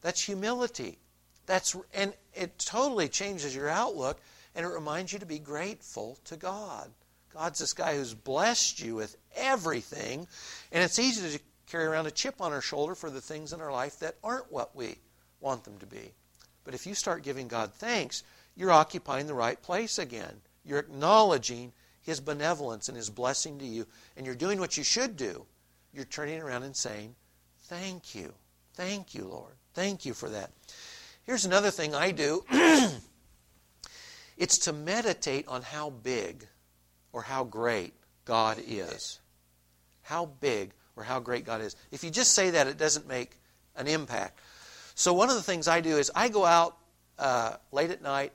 That's 0.01 0.21
humility. 0.21 0.97
That's 1.45 1.75
and 1.93 2.13
it 2.33 2.57
totally 2.57 3.09
changes 3.09 3.55
your 3.55 3.69
outlook 3.69 4.19
and 4.55 4.65
it 4.65 4.69
reminds 4.69 5.11
you 5.11 5.19
to 5.19 5.25
be 5.25 5.39
grateful 5.39 6.17
to 6.25 6.35
God. 6.35 6.91
God's 7.33 7.59
this 7.59 7.73
guy 7.73 7.95
who's 7.95 8.13
blessed 8.13 8.79
you 8.79 8.95
with 8.95 9.17
everything, 9.35 10.27
and 10.71 10.83
it's 10.83 10.99
easy 10.99 11.37
to 11.37 11.43
carry 11.65 11.85
around 11.85 12.05
a 12.05 12.11
chip 12.11 12.39
on 12.39 12.53
our 12.53 12.61
shoulder 12.61 12.93
for 12.93 13.09
the 13.09 13.21
things 13.21 13.53
in 13.53 13.61
our 13.61 13.71
life 13.71 13.97
that 13.99 14.15
aren't 14.23 14.51
what 14.51 14.75
we 14.75 14.97
want 15.41 15.63
them 15.63 15.79
to 15.79 15.87
be. 15.87 16.11
But 16.63 16.75
if 16.75 16.85
you 16.85 16.93
start 16.93 17.23
giving 17.23 17.47
God 17.47 17.73
thanks, 17.73 18.23
you're 18.55 18.71
occupying 18.71 19.25
the 19.25 19.33
right 19.33 19.59
place 19.61 19.97
again. 19.97 20.41
You're 20.63 20.79
acknowledging 20.79 21.73
His 22.01 22.19
benevolence 22.19 22.87
and 22.87 22.95
His 22.95 23.09
blessing 23.09 23.57
to 23.57 23.65
you, 23.65 23.87
and 24.15 24.25
you're 24.25 24.35
doing 24.35 24.59
what 24.59 24.77
you 24.77 24.83
should 24.83 25.17
do. 25.17 25.45
You're 25.93 26.05
turning 26.05 26.41
around 26.41 26.63
and 26.63 26.75
saying, 26.75 27.15
Thank 27.63 28.13
you. 28.13 28.33
Thank 28.75 29.15
you, 29.15 29.25
Lord. 29.25 29.53
Thank 29.73 30.05
you 30.05 30.13
for 30.13 30.29
that. 30.29 30.51
Here's 31.25 31.45
another 31.45 31.71
thing 31.71 31.95
I 31.95 32.11
do 32.11 32.43
it's 34.37 34.57
to 34.59 34.73
meditate 34.73 35.47
on 35.47 35.61
how 35.61 35.89
big 35.89 36.47
or 37.13 37.21
how 37.21 37.43
great 37.43 37.93
God 38.25 38.57
is. 38.67 39.19
How 40.01 40.25
big 40.25 40.71
or 40.95 41.03
how 41.03 41.19
great 41.19 41.45
God 41.45 41.61
is. 41.61 41.75
If 41.91 42.03
you 42.03 42.09
just 42.09 42.33
say 42.33 42.51
that, 42.51 42.67
it 42.67 42.77
doesn't 42.77 43.07
make 43.07 43.37
an 43.75 43.87
impact. 43.87 44.39
So, 44.95 45.13
one 45.13 45.29
of 45.29 45.35
the 45.35 45.41
things 45.41 45.67
I 45.67 45.81
do 45.81 45.97
is 45.97 46.11
I 46.13 46.29
go 46.29 46.45
out 46.45 46.77
uh, 47.17 47.55
late 47.71 47.89
at 47.89 48.01
night, 48.01 48.33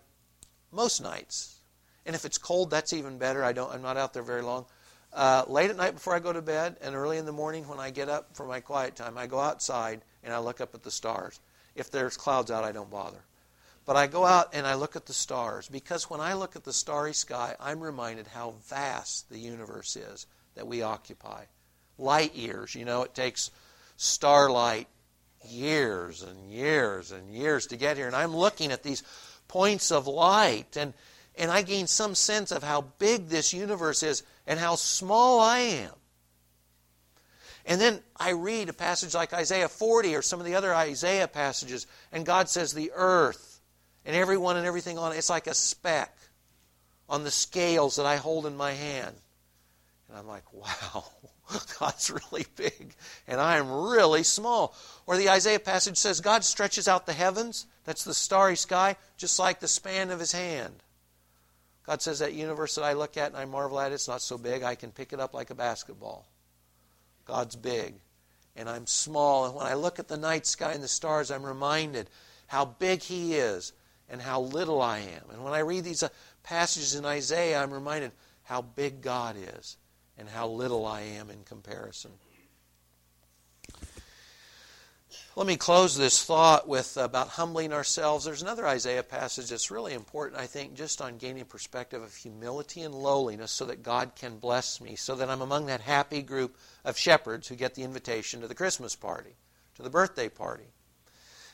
most 0.73 1.03
nights, 1.03 1.61
and 2.07 2.17
if 2.17 2.25
it's 2.25 2.39
cold, 2.39 2.71
that's 2.71 2.93
even 2.93 3.19
better. 3.19 3.45
I 3.45 3.53
don't, 3.53 3.73
I'm 3.73 3.83
not 3.83 3.97
out 3.97 4.13
there 4.15 4.23
very 4.23 4.43
long. 4.43 4.65
Uh, 5.13 5.45
late 5.47 5.71
at 5.71 5.77
night 5.77 5.95
before 5.95 6.15
I 6.15 6.19
go 6.19 6.33
to 6.33 6.43
bed, 6.43 6.77
and 6.81 6.95
early 6.95 7.19
in 7.19 7.27
the 7.27 7.33
morning 7.33 7.69
when 7.69 7.79
I 7.79 7.91
get 7.91 8.09
up 8.09 8.35
for 8.35 8.47
my 8.47 8.61
quiet 8.61 8.97
time, 8.97 9.17
I 9.17 9.27
go 9.27 9.39
outside 9.39 10.01
and 10.25 10.33
I 10.33 10.39
look 10.39 10.61
up 10.61 10.75
at 10.75 10.83
the 10.83 10.91
stars. 10.91 11.39
If 11.79 11.91
there's 11.91 12.17
clouds 12.17 12.51
out, 12.51 12.65
I 12.65 12.73
don't 12.73 12.91
bother. 12.91 13.25
But 13.85 13.97
I 13.97 14.07
go 14.07 14.27
out 14.27 14.51
and 14.53 14.67
I 14.67 14.75
look 14.75 14.97
at 14.97 15.07
the 15.07 15.15
stars 15.15 15.69
because 15.69 16.11
when 16.11 16.21
I 16.21 16.35
look 16.35 16.57
at 16.57 16.65
the 16.65 16.73
starry 16.73 17.15
sky, 17.15 17.57
I'm 17.59 17.81
reminded 17.81 18.27
how 18.27 18.55
vast 18.67 19.31
the 19.31 19.39
universe 19.39 19.97
is 19.97 20.27
that 20.57 20.67
we 20.67 20.83
occupy. 20.83 21.45
Light 21.97 22.35
years, 22.35 22.75
you 22.75 22.85
know, 22.85 23.03
it 23.03 23.15
takes 23.15 23.51
starlight 23.97 24.89
years 25.49 26.23
and 26.23 26.51
years 26.51 27.13
and 27.13 27.33
years 27.33 27.67
to 27.69 27.77
get 27.77 27.97
here. 27.97 28.07
And 28.07 28.17
I'm 28.17 28.37
looking 28.37 28.73
at 28.73 28.83
these 28.83 29.03
points 29.49 29.91
of 29.91 30.07
light 30.07 30.77
and 30.77 30.93
and 31.39 31.53
I 31.53 31.63
gain 31.63 31.87
some 31.87 32.17
sense 32.17 32.51
of 32.51 32.65
how 32.65 32.83
big 32.99 33.29
this 33.29 33.53
universe 33.53 34.03
is 34.03 34.25
and 34.47 34.59
how 34.59 34.75
small 34.75 35.39
I 35.41 35.61
am. 35.61 35.93
And 37.69 37.79
then 37.79 38.01
I 38.17 38.31
read 38.31 38.71
a 38.71 38.73
passage 38.73 39.15
like 39.15 39.35
Isaiah 39.35 39.69
40 39.69 40.17
or 40.17 40.23
some 40.23 40.41
of 40.41 40.47
the 40.47 40.55
other 40.55 40.75
Isaiah 40.75 41.29
passages, 41.29 41.87
and 42.11 42.25
God 42.25 42.49
says 42.49 42.73
the 42.73 42.93
earth 42.95 43.61
and 44.07 44.17
everyone 44.17 44.57
and 44.57 44.67
everything 44.67 44.97
on 44.97 45.13
it, 45.13 45.19
it's 45.19 45.29
like 45.29 45.47
a 45.47 45.55
speck 45.55 46.17
on 47.11 47.25
the 47.25 47.31
scales 47.31 47.97
that 47.97 48.07
I 48.07 48.17
hold 48.17 48.47
in 48.47 48.57
my 48.57 48.73
hand. 48.73 49.15
And 50.09 50.17
I'm 50.17 50.27
like, 50.27 50.51
wow, 50.51 51.05
God's 51.79 52.11
really 52.11 52.47
big, 52.57 52.95
and 53.27 53.39
I 53.39 53.59
am 53.59 53.71
really 53.71 54.23
small. 54.23 54.75
Or 55.07 55.19
the 55.19 55.29
Isaiah 55.29 55.61
passage 55.61 55.99
says 55.99 56.23
God 56.23 56.45
stretches 56.45 56.89
out 56.89 57.05
the 57.05 57.13
heavens, 57.13 57.67
that's 57.85 58.05
the 58.05 58.15
starry 58.15 58.57
sky, 58.57 58.97
just 59.19 59.39
like 59.39 59.61
the 59.61 59.69
span 59.69 60.11
of 60.11 60.21
his 60.21 60.33
hand. 60.33 60.83
God 61.85 62.01
says 62.01 62.21
that 62.21 62.33
universe 62.33 62.77
that 62.77 62.85
I 62.85 62.95
look 62.95 63.19
at 63.19 63.29
and 63.29 63.37
I 63.37 63.45
marvel 63.45 63.79
at, 63.79 63.93
it's 63.93 64.09
not 64.09 64.23
so 64.23 64.39
big. 64.39 64.63
I 64.63 64.75
can 64.75 64.91
pick 64.91 65.13
it 65.13 65.21
up 65.21 65.35
like 65.35 65.51
a 65.51 65.55
basketball. 65.55 66.27
God's 67.29 67.55
big, 67.55 67.95
and 68.57 68.69
I'm 68.69 68.87
small. 68.87 69.47
And 69.47 69.55
when 69.55 69.67
I 69.67 69.75
look 69.75 69.99
at 70.01 70.09
the 70.09 70.17
night 70.17 70.47
sky 70.47 70.73
and 70.73 70.83
the 70.83 70.89
stars, 70.89 71.31
I'm 71.31 71.45
reminded 71.45 72.11
how 72.49 72.65
big 72.65 73.03
He 73.03 73.35
is 73.35 73.73
and 74.09 74.21
how 74.21 74.41
little 74.41 74.81
I 74.81 74.99
am. 74.99 75.31
And 75.31 75.45
when 75.45 75.53
I 75.53 75.61
read 75.61 75.85
these 75.85 76.03
uh, 76.03 76.09
passages 76.43 76.95
in 76.95 77.05
Isaiah, 77.05 77.63
I'm 77.63 77.71
reminded 77.71 78.13
how 78.43 78.63
big 78.63 79.03
God 79.03 79.37
is 79.39 79.77
and 80.17 80.29
how 80.29 80.49
little 80.49 80.87
I 80.87 81.03
am 81.03 81.31
in 81.31 81.45
comparison. 81.45 82.13
Let 85.39 85.47
me 85.47 85.57
close 85.57 85.97
this 85.97 86.25
thought 86.25 86.67
with 86.67 86.97
about 86.97 87.29
humbling 87.29 87.73
ourselves. 87.73 88.25
There's 88.25 88.43
another 88.43 88.67
Isaiah 88.67 89.05
passage 89.05 89.51
that's 89.51 89.71
really 89.71 89.95
important, 89.95 90.41
I 90.41 90.47
think, 90.47 90.75
just 90.75 91.01
on 91.01 91.17
gaining 91.17 91.45
perspective 91.45 92.03
of 92.03 92.13
humility 92.13 92.83
and 92.83 92.93
lowliness 92.93 93.53
so 93.53 93.65
that 93.67 93.85
God 93.85 94.17
can 94.17 94.39
bless 94.39 94.81
me, 94.81 94.97
so 94.97 95.15
that 95.15 95.31
I'm 95.31 95.41
among 95.41 95.67
that 95.67 95.83
happy 95.83 96.23
group 96.23 96.57
of 96.85 96.99
shepherds 96.99 97.47
who 97.47 97.55
get 97.55 97.77
the 97.77 97.85
invitation 97.85 98.41
to 98.41 98.49
the 98.49 98.55
Christmas 98.57 98.97
party, 98.97 99.37
to 99.77 99.83
the 99.83 99.91
birthday 99.91 100.29
party. 100.29 100.73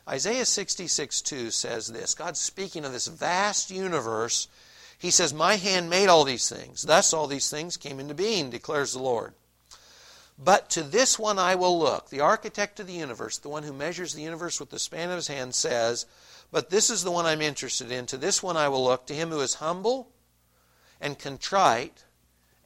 Isaiah 0.09 0.47
66 0.47 1.21
2 1.21 1.51
says 1.51 1.89
this 1.89 2.15
God's 2.15 2.41
speaking 2.41 2.87
of 2.87 2.93
this 2.93 3.09
vast 3.09 3.71
universe. 3.71 4.49
He 4.97 5.11
says, 5.11 5.35
My 5.35 5.57
hand 5.57 5.91
made 5.91 6.09
all 6.09 6.25
these 6.25 6.49
things. 6.49 6.85
Thus 6.85 7.13
all 7.13 7.27
these 7.27 7.51
things 7.51 7.77
came 7.77 8.01
into 8.01 8.15
being, 8.15 8.49
declares 8.49 8.95
the 8.95 9.03
Lord. 9.03 9.35
But 10.37 10.69
to 10.71 10.83
this 10.83 11.19
one 11.19 11.39
I 11.39 11.55
will 11.55 11.79
look. 11.79 12.11
The 12.11 12.21
architect 12.21 12.81
of 12.81 12.87
the 12.87 12.93
universe, 12.93 13.39
the 13.39 13.49
one 13.49 13.63
who 13.63 13.73
measures 13.73 14.15
the 14.15 14.23
universe 14.23 14.59
with 14.59 14.71
the 14.71 14.79
span 14.79 15.11
of 15.11 15.17
his 15.17 15.29
hand, 15.29 15.55
says, 15.55 16.07
But 16.51 16.71
this 16.71 16.91
is 16.91 17.05
the 17.05 17.13
one 17.13 17.25
I'm 17.25 17.41
interested 17.41 17.93
in. 17.93 18.07
To 18.07 18.17
this 18.17 18.43
one 18.43 18.57
I 18.57 18.69
will 18.69 18.85
look, 18.85 19.07
to 19.07 19.15
him 19.15 19.31
who 19.31 19.41
is 19.41 19.55
humble 19.55 20.11
and 21.01 21.19
contrite, 21.19 22.05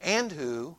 and 0.01 0.31
who 0.31 0.77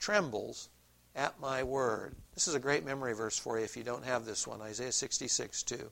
trembles 0.00 0.68
at 1.14 1.40
my 1.40 1.62
word. 1.62 2.16
This 2.34 2.48
is 2.48 2.54
a 2.54 2.60
great 2.60 2.84
memory 2.84 3.14
verse 3.14 3.38
for 3.38 3.58
you 3.58 3.64
if 3.64 3.76
you 3.76 3.82
don't 3.82 4.04
have 4.04 4.24
this 4.24 4.46
one 4.46 4.60
Isaiah 4.60 4.92
66 4.92 5.62
2. 5.62 5.90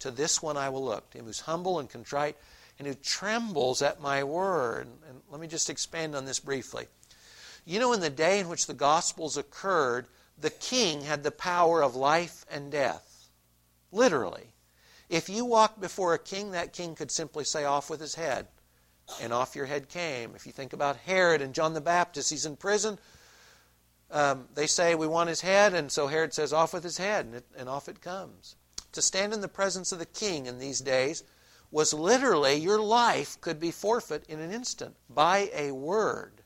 To 0.00 0.10
this 0.10 0.42
one 0.42 0.56
I 0.56 0.68
will 0.68 0.84
look, 0.84 1.10
to 1.10 1.18
him 1.18 1.24
who's 1.24 1.40
humble 1.40 1.78
and 1.78 1.88
contrite, 1.88 2.36
and 2.78 2.86
who 2.86 2.94
trembles 2.94 3.82
at 3.82 4.00
my 4.00 4.24
word. 4.24 4.88
And 5.08 5.20
let 5.30 5.40
me 5.40 5.46
just 5.46 5.70
expand 5.70 6.14
on 6.14 6.24
this 6.24 6.40
briefly. 6.40 6.86
You 7.64 7.78
know, 7.78 7.92
in 7.92 8.00
the 8.00 8.10
day 8.10 8.40
in 8.40 8.48
which 8.48 8.66
the 8.66 8.74
Gospels 8.74 9.36
occurred, 9.36 10.06
the 10.38 10.50
king 10.50 11.02
had 11.02 11.22
the 11.22 11.30
power 11.30 11.82
of 11.82 11.94
life 11.94 12.44
and 12.50 12.70
death. 12.72 13.28
Literally. 13.92 14.52
If 15.08 15.28
you 15.28 15.44
walked 15.44 15.80
before 15.80 16.14
a 16.14 16.18
king, 16.18 16.52
that 16.52 16.72
king 16.72 16.94
could 16.94 17.10
simply 17.10 17.44
say, 17.44 17.64
off 17.64 17.90
with 17.90 18.00
his 18.00 18.14
head. 18.14 18.46
And 19.20 19.32
off 19.32 19.56
your 19.56 19.66
head 19.66 19.88
came. 19.88 20.34
If 20.36 20.46
you 20.46 20.52
think 20.52 20.72
about 20.72 20.96
Herod 20.96 21.42
and 21.42 21.52
John 21.52 21.74
the 21.74 21.80
Baptist, 21.80 22.30
he's 22.30 22.46
in 22.46 22.56
prison. 22.56 22.96
Um, 24.12 24.46
they 24.54 24.68
say, 24.68 24.94
We 24.94 25.08
want 25.08 25.28
his 25.28 25.40
head. 25.40 25.74
And 25.74 25.90
so 25.90 26.06
Herod 26.06 26.32
says, 26.32 26.52
Off 26.52 26.72
with 26.72 26.84
his 26.84 26.98
head. 26.98 27.26
And, 27.26 27.34
it, 27.34 27.46
and 27.58 27.68
off 27.68 27.88
it 27.88 28.00
comes. 28.00 28.54
To 28.92 29.02
stand 29.02 29.32
in 29.32 29.40
the 29.40 29.48
presence 29.48 29.90
of 29.90 29.98
the 29.98 30.06
king 30.06 30.46
in 30.46 30.58
these 30.58 30.80
days 30.80 31.24
was 31.72 31.92
literally 31.92 32.54
your 32.54 32.80
life 32.80 33.40
could 33.40 33.58
be 33.58 33.70
forfeit 33.70 34.24
in 34.28 34.40
an 34.40 34.52
instant 34.52 34.96
by 35.08 35.50
a 35.54 35.72
word 35.72 36.39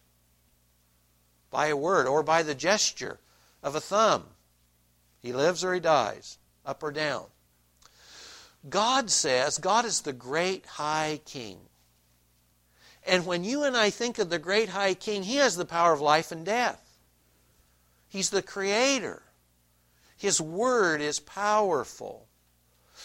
by 1.55 1.69
a 1.69 1.77
word 1.77 2.09
or 2.09 2.25
by 2.25 2.43
the 2.43 2.53
gesture 2.53 3.21
of 3.63 3.77
a 3.77 3.81
thumb. 3.81 4.25
He 5.23 5.33
lives 5.33 5.63
or 5.63 5.73
he 5.73 5.79
dies, 5.79 6.37
up 6.67 6.83
or 6.83 6.91
down. 6.91 7.27
God 8.69 9.09
says 9.09 9.59
God 9.59 9.85
is 9.85 10.01
the 10.01 10.13
great 10.13 10.67
high 10.67 11.21
king. 11.25 11.59
And 13.07 13.25
when 13.25 13.45
you 13.45 13.63
and 13.63 13.77
I 13.77 13.91
think 13.91 14.19
of 14.19 14.31
the 14.31 14.39
great 14.41 14.71
high 14.71 14.95
king, 14.95 15.23
he 15.23 15.37
has 15.37 15.55
the 15.55 15.65
power 15.65 15.93
of 15.93 16.01
life 16.01 16.33
and 16.33 16.45
death. 16.45 16.99
He's 18.09 18.31
the 18.31 18.43
creator. 18.43 19.23
His 20.17 20.41
word 20.41 21.01
is 21.01 21.21
powerful. 21.21 22.27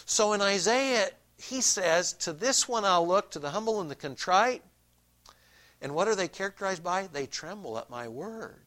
So 0.08 0.34
in 0.34 0.42
Isaiah, 0.42 1.10
he 1.38 1.62
says, 1.62 2.14
To 2.14 2.34
this 2.34 2.68
one 2.68 2.84
I'll 2.84 3.08
look, 3.08 3.30
to 3.32 3.40
the 3.40 3.52
humble 3.52 3.80
and 3.80 3.92
the 3.92 3.96
contrite. 3.96 4.64
And 5.82 5.96
what 5.96 6.08
are 6.08 6.16
they 6.16 6.28
characterized 6.28 6.84
by? 6.84 7.08
They 7.08 7.26
tremble 7.26 7.78
at 7.78 7.90
my 7.90 8.08
word. 8.08 8.62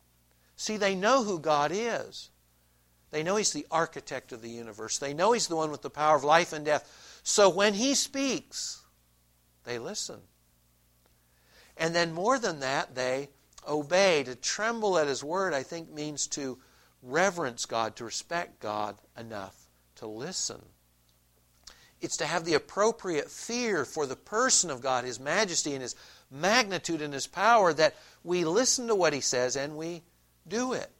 See, 0.56 0.76
they 0.76 0.94
know 0.94 1.24
who 1.24 1.38
God 1.38 1.70
is. 1.74 2.30
They 3.10 3.22
know 3.22 3.36
He's 3.36 3.52
the 3.52 3.66
architect 3.70 4.32
of 4.32 4.42
the 4.42 4.50
universe. 4.50 4.98
They 4.98 5.12
know 5.12 5.32
He's 5.32 5.48
the 5.48 5.56
one 5.56 5.70
with 5.70 5.82
the 5.82 5.90
power 5.90 6.16
of 6.16 6.24
life 6.24 6.52
and 6.52 6.64
death. 6.64 7.20
So 7.22 7.48
when 7.48 7.74
He 7.74 7.94
speaks, 7.94 8.82
They 9.64 9.78
listen. 9.78 10.20
And 11.76 11.94
then 11.94 12.12
more 12.12 12.38
than 12.38 12.60
that, 12.60 12.94
they 12.94 13.28
obey. 13.68 14.24
To 14.24 14.34
tremble 14.34 14.98
at 14.98 15.08
His 15.08 15.22
word, 15.22 15.54
I 15.54 15.62
think, 15.62 15.90
means 15.90 16.26
to 16.28 16.58
reverence 17.02 17.66
God, 17.66 17.96
to 17.96 18.04
respect 18.04 18.60
God 18.60 18.96
enough 19.18 19.56
to 19.96 20.06
listen. 20.06 20.60
It's 22.00 22.16
to 22.16 22.26
have 22.26 22.44
the 22.44 22.54
appropriate 22.54 23.30
fear 23.30 23.84
for 23.84 24.06
the 24.06 24.16
person 24.16 24.70
of 24.70 24.80
God, 24.80 25.04
His 25.04 25.20
majesty 25.20 25.72
and 25.72 25.82
His 25.82 25.94
magnitude 26.32 27.02
and 27.02 27.14
His 27.14 27.26
power, 27.26 27.72
that 27.74 27.94
we 28.24 28.44
listen 28.44 28.88
to 28.88 28.94
what 28.94 29.12
He 29.12 29.20
says 29.20 29.56
and 29.56 29.76
we 29.76 30.02
do 30.48 30.72
it. 30.72 30.90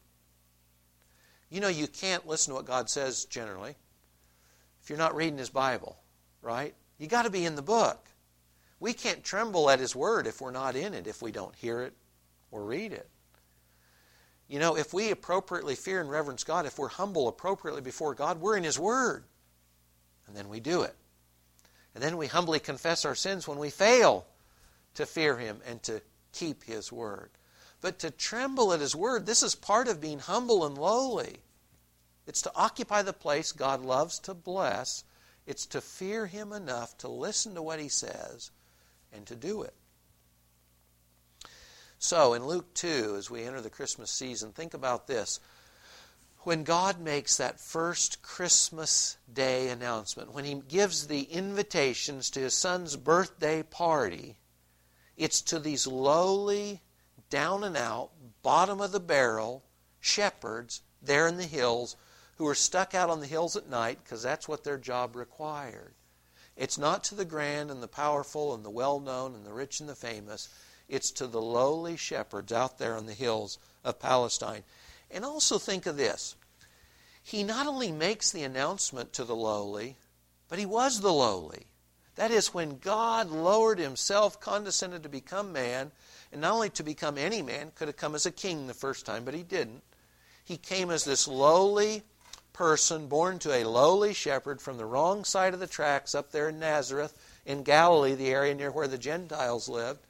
You 1.51 1.61
know, 1.61 1.69
you 1.69 1.87
can't 1.87 2.27
listen 2.27 2.53
to 2.53 2.57
what 2.57 2.67
God 2.67 2.89
says 2.89 3.25
generally 3.25 3.75
if 4.83 4.91
you're 4.91 4.99
not 4.99 5.15
reading 5.15 5.39
His 5.39 5.51
Bible, 5.51 5.97
right? 6.41 6.75
You 6.99 7.07
got 7.07 7.23
to 7.23 7.31
be 7.31 7.45
in 7.45 7.57
the 7.57 7.63
book. 7.63 8.09
We 8.81 8.93
can't 8.93 9.23
tremble 9.23 9.71
at 9.71 9.79
His 9.79 9.95
Word 9.95 10.27
if 10.27 10.41
we're 10.41 10.51
not 10.51 10.77
in 10.77 10.95
it, 10.95 11.07
if 11.07 11.23
we 11.23 11.31
don't 11.31 11.55
hear 11.55 11.83
it 11.83 11.95
or 12.51 12.65
read 12.65 12.93
it. 12.93 13.09
You 14.49 14.59
know, 14.59 14.77
if 14.77 14.93
we 14.93 15.11
appropriately 15.11 15.77
fear 15.77 16.01
and 16.01 16.11
reverence 16.11 16.45
God, 16.45 16.67
if 16.67 16.79
we're 16.79 16.89
humble 16.89 17.29
appropriately 17.29 17.81
before 17.81 18.15
God, 18.15 18.41
we're 18.41 18.57
in 18.57 18.65
His 18.65 18.79
Word. 18.79 19.25
And 20.27 20.37
then 20.37 20.49
we 20.49 20.61
do 20.61 20.83
it. 20.83 20.95
And 21.95 22.03
then 22.03 22.17
we 22.17 22.27
humbly 22.27 22.59
confess 22.59 23.05
our 23.05 23.15
sins 23.15 23.47
when 23.47 23.59
we 23.59 23.71
fail 23.71 24.27
to 24.95 25.07
fear 25.07 25.39
Him 25.39 25.61
and 25.67 25.83
to 25.85 26.03
keep 26.33 26.65
His 26.65 26.93
Word. 26.93 27.31
But 27.81 27.99
to 28.01 28.11
tremble 28.11 28.73
at 28.73 28.81
His 28.81 28.95
Word, 28.95 29.27
this 29.27 29.43
is 29.43 29.55
part 29.55 29.89
of 29.89 30.01
being 30.01 30.21
humble 30.21 30.65
and 30.65 30.79
lowly. 30.79 31.39
It's 32.27 32.43
to 32.43 32.53
occupy 32.55 33.03
the 33.03 33.13
place 33.13 33.53
God 33.53 33.85
loves 33.85 34.19
to 34.21 34.35
bless. 34.35 35.05
It's 35.47 35.67
to 35.67 35.81
fear 35.81 36.27
Him 36.27 36.53
enough 36.53 36.97
to 36.99 37.09
listen 37.09 37.55
to 37.55 37.63
what 37.63 37.81
He 37.81 37.89
says 37.89 38.51
and 39.13 39.27
to 39.27 39.35
do 39.35 39.63
it. 39.63 39.75
So, 41.99 42.35
in 42.35 42.47
Luke 42.47 42.75
2, 42.75 43.15
as 43.17 43.31
we 43.31 43.45
enter 43.45 43.61
the 43.61 43.71
Christmas 43.71 44.11
season, 44.11 44.53
think 44.53 44.75
about 44.75 45.07
this. 45.07 45.39
When 46.41 46.65
God 46.65 47.01
makes 47.01 47.37
that 47.37 47.61
first 47.61 48.23
Christmas 48.23 49.17
Day 49.33 49.69
announcement, 49.69 50.33
when 50.33 50.45
He 50.45 50.55
gives 50.55 51.07
the 51.07 51.23
invitations 51.23 52.31
to 52.31 52.41
His 52.41 52.55
Son's 52.55 52.97
birthday 52.97 53.63
party, 53.63 54.37
it's 55.17 55.41
to 55.43 55.59
these 55.59 55.87
lowly, 55.87 56.81
down 57.31 57.65
and 57.65 57.77
out, 57.77 58.11
bottom 58.43 58.81
of 58.81 58.93
the 58.93 59.01
barrel 59.01 59.63
shepherds 60.01 60.83
there 61.01 61.27
in 61.27 61.37
the 61.37 61.47
hills 61.47 61.97
who 62.37 62.47
are 62.47 62.55
stuck 62.55 62.95
out 62.95 63.11
on 63.11 63.21
the 63.21 63.27
hills 63.27 63.57
at 63.57 63.69
night 63.69 63.99
because 64.03 64.23
that's 64.23 64.49
what 64.49 64.65
their 64.65 64.79
job 64.79 65.15
required. 65.15 65.95
It's 66.57 66.77
not 66.77 67.05
to 67.05 67.15
the 67.15 67.25
grand 67.25 67.71
and 67.71 67.83
the 67.83 67.89
powerful 67.89 68.55
and 68.55 68.65
the 68.65 68.71
well 68.71 69.01
known 69.01 69.35
and 69.35 69.47
the 69.47 69.53
rich 69.53 69.81
and 69.81 69.89
the 69.89 69.95
famous. 69.95 70.49
It's 70.89 71.11
to 71.13 71.27
the 71.27 71.41
lowly 71.41 71.97
shepherds 71.97 72.53
out 72.53 72.79
there 72.79 72.97
on 72.97 73.07
the 73.07 73.15
hills 73.15 73.59
of 73.85 73.99
Palestine. 73.99 74.65
And 75.11 75.25
also 75.25 75.59
think 75.59 75.87
of 75.87 75.97
this 75.97 76.37
He 77.23 77.43
not 77.43 77.67
only 77.67 77.93
makes 77.93 78.31
the 78.31 78.43
announcement 78.43 79.13
to 79.15 79.25
the 79.25 79.37
lowly, 79.37 79.97
but 80.49 80.59
He 80.59 80.67
was 80.67 81.01
the 81.01 81.13
lowly. 81.13 81.67
That 82.17 82.31
is, 82.31 82.53
when 82.53 82.79
God 82.79 83.31
lowered 83.31 83.79
Himself, 83.79 84.41
condescended 84.41 85.03
to 85.03 85.09
become 85.09 85.53
man, 85.53 85.93
and 86.31 86.41
not 86.41 86.53
only 86.53 86.71
to 86.71 86.83
become 86.83 87.17
any 87.17 87.43
man, 87.43 87.73
could 87.75 87.89
have 87.89 87.97
come 87.97 88.15
as 88.15 88.27
a 88.27 88.31
king 88.31 88.67
the 88.67 88.75
first 88.75 89.07
time, 89.07 89.25
but 89.25 89.35
He 89.35 89.43
didn't. 89.43 89.83
He 90.45 90.57
came 90.57 90.91
as 90.91 91.05
this 91.05 91.27
lowly, 91.27 92.03
person 92.53 93.07
born 93.07 93.39
to 93.41 93.53
a 93.53 93.65
lowly 93.65 94.13
shepherd 94.13 94.61
from 94.61 94.77
the 94.77 94.85
wrong 94.85 95.25
side 95.25 95.55
of 95.55 95.61
the 95.61 95.67
tracks 95.67 96.15
up 96.15 96.31
there 96.33 96.49
in 96.49 96.59
Nazareth, 96.59 97.19
in 97.47 97.63
Galilee, 97.63 98.15
the 98.15 98.31
area 98.31 98.55
near 98.55 98.71
where 98.71 98.89
the 98.89 98.99
Gentiles 98.99 99.69
lived, 99.69 100.01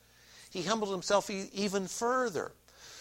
he 0.51 0.63
humbled 0.63 0.93
himself 0.93 1.31
even 1.31 1.87
further. 1.87 2.53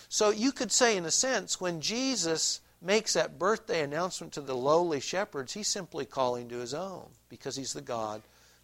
So 0.07 0.29
you 0.29 0.51
could 0.51 0.71
say, 0.71 0.95
in 0.95 1.05
a 1.05 1.11
sense, 1.11 1.59
when 1.59 1.81
Jesus 1.81 2.61
makes 2.81 3.13
that 3.13 3.37
birthday 3.37 3.81
announcement 3.81 4.33
to 4.33 4.41
the 4.41 4.55
lowly 4.55 4.99
shepherds, 4.99 5.53
he's 5.53 5.67
simply 5.67 6.05
calling 6.05 6.47
to 6.49 6.57
his 6.57 6.73
own 6.73 7.07
because 7.29 7.55
he's 7.55 7.73
the 7.73 7.81
God 7.81 8.21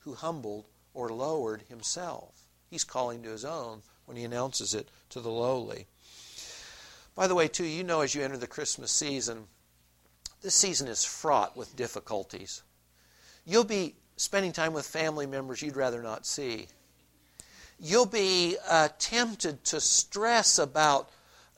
who 0.07 0.13
humbled 0.13 0.63
or 0.93 1.09
lowered 1.09 1.63
himself. 1.67 2.47
He's 2.69 2.85
calling 2.85 3.23
to 3.23 3.29
his 3.29 3.43
own 3.43 3.81
when 4.05 4.15
he 4.15 4.23
announces 4.23 4.73
it 4.73 4.87
to 5.09 5.19
the 5.19 5.29
lowly. 5.29 5.85
By 7.13 7.27
the 7.27 7.35
way, 7.35 7.49
too, 7.49 7.65
you 7.65 7.83
know 7.83 7.99
as 7.99 8.15
you 8.15 8.23
enter 8.23 8.37
the 8.37 8.47
Christmas 8.47 8.89
season, 8.89 9.47
this 10.41 10.55
season 10.55 10.87
is 10.87 11.03
fraught 11.03 11.57
with 11.57 11.75
difficulties. 11.75 12.63
You'll 13.45 13.65
be 13.65 13.95
spending 14.15 14.53
time 14.53 14.71
with 14.71 14.87
family 14.87 15.25
members 15.25 15.61
you'd 15.61 15.75
rather 15.75 16.01
not 16.01 16.25
see. 16.25 16.67
You'll 17.77 18.05
be 18.05 18.55
uh, 18.65 18.87
tempted 18.97 19.65
to 19.65 19.81
stress 19.81 20.57
about 20.57 21.09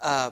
uh, 0.02 0.32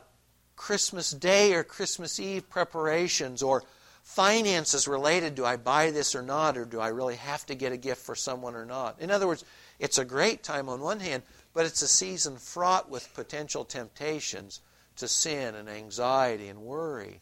Christmas 0.56 1.12
Day 1.12 1.54
or 1.54 1.64
Christmas 1.64 2.20
Eve 2.20 2.50
preparations 2.50 3.44
or 3.44 3.64
finances 4.08 4.88
related 4.88 5.36
do 5.36 5.44
I 5.44 5.58
buy 5.58 5.92
this 5.92 6.16
or 6.16 6.22
not, 6.22 6.58
or 6.58 6.64
do 6.64 6.80
I 6.80 6.88
really 6.88 7.18
have 7.18 7.46
to 7.48 7.56
get 7.56 7.74
a 7.74 7.78
gift 7.78 8.02
for 8.02 8.16
someone 8.16 8.56
or 8.56 8.66
not? 8.66 9.00
In 9.02 9.12
other 9.12 9.28
words, 9.28 9.44
it's 9.80 9.98
a 9.98 10.06
great 10.06 10.44
time 10.44 10.70
on 10.70 10.80
one 10.80 11.02
hand, 11.02 11.24
but 11.54 11.66
it's 11.66 11.82
a 11.82 11.88
season 11.90 12.38
fraught 12.38 12.90
with 12.90 13.14
potential 13.14 13.66
temptations 13.66 14.62
to 14.96 15.10
sin 15.10 15.56
and 15.56 15.70
anxiety 15.70 16.48
and 16.48 16.62
worry. 16.62 17.20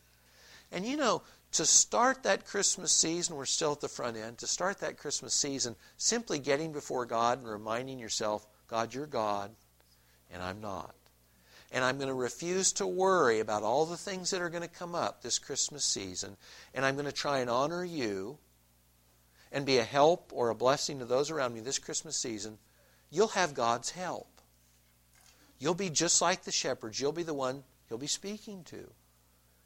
And 0.72 0.86
you 0.86 0.96
know, 0.96 1.24
to 1.54 1.66
start 1.66 2.22
that 2.24 2.46
Christmas 2.46 2.92
season, 2.92 3.36
we're 3.36 3.46
still 3.46 3.72
at 3.72 3.82
the 3.82 3.90
front 3.90 4.16
end, 4.16 4.38
to 4.38 4.48
start 4.48 4.80
that 4.80 4.98
Christmas 4.98 5.34
season, 5.34 5.76
simply 5.98 6.38
getting 6.38 6.72
before 6.72 7.06
God 7.06 7.40
and 7.40 7.48
reminding 7.48 7.98
yourself, 7.98 8.46
God, 8.68 8.94
you're 8.94 9.08
God, 9.08 9.50
and 10.32 10.42
I'm 10.42 10.62
not. 10.62 10.94
And 11.76 11.84
I'm 11.84 11.98
going 11.98 12.08
to 12.08 12.14
refuse 12.14 12.72
to 12.74 12.88
worry 12.88 13.42
about 13.42 13.62
all 13.62 13.86
the 13.86 13.98
things 13.98 14.32
that 14.32 14.42
are 14.42 14.50
going 14.50 14.64
to 14.64 14.70
come 14.70 14.96
up 14.96 15.22
this 15.22 15.40
Christmas 15.40 15.84
season, 15.84 16.38
and 16.74 16.86
I'm 16.86 16.96
going 16.96 17.06
to 17.06 17.12
try 17.12 17.40
and 17.40 17.50
honor 17.50 17.84
you 17.84 18.38
and 19.52 19.66
be 19.66 19.78
a 19.78 19.84
help 19.84 20.32
or 20.34 20.50
a 20.50 20.56
blessing 20.56 21.00
to 21.00 21.06
those 21.06 21.30
around 21.30 21.54
me 21.54 21.60
this 21.60 21.78
Christmas 21.78 22.16
season. 22.16 22.60
You'll 23.12 23.28
have 23.28 23.54
God's 23.54 23.90
help. 23.90 24.30
You'll 25.60 25.74
be 25.74 25.90
just 25.90 26.22
like 26.22 26.44
the 26.46 26.52
shepherds. 26.52 26.98
You'll 26.98 27.12
be 27.12 27.24
the 27.24 27.34
one 27.34 27.66
he'll 27.90 27.98
be 27.98 28.08
speaking 28.08 28.64
to. 28.66 28.90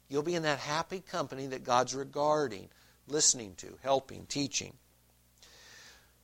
You'll 0.08 0.24
be 0.24 0.34
in 0.34 0.42
that 0.42 0.58
happy 0.58 0.98
company 0.98 1.46
that 1.46 1.62
God's 1.62 1.94
regarding, 1.94 2.70
listening 3.06 3.54
to, 3.58 3.78
helping, 3.84 4.26
teaching. 4.26 4.74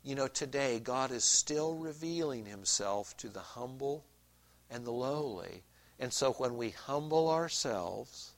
You 0.02 0.16
know, 0.16 0.26
today 0.26 0.80
God 0.80 1.12
is 1.12 1.22
still 1.22 1.76
revealing 1.76 2.44
himself 2.44 3.16
to 3.18 3.28
the 3.28 3.38
humble 3.38 4.04
and 4.68 4.84
the 4.84 4.90
lowly. 4.90 5.62
And 5.98 6.12
so 6.12 6.32
when 6.32 6.56
we 6.56 6.70
humble 6.70 7.30
ourselves, 7.30 8.32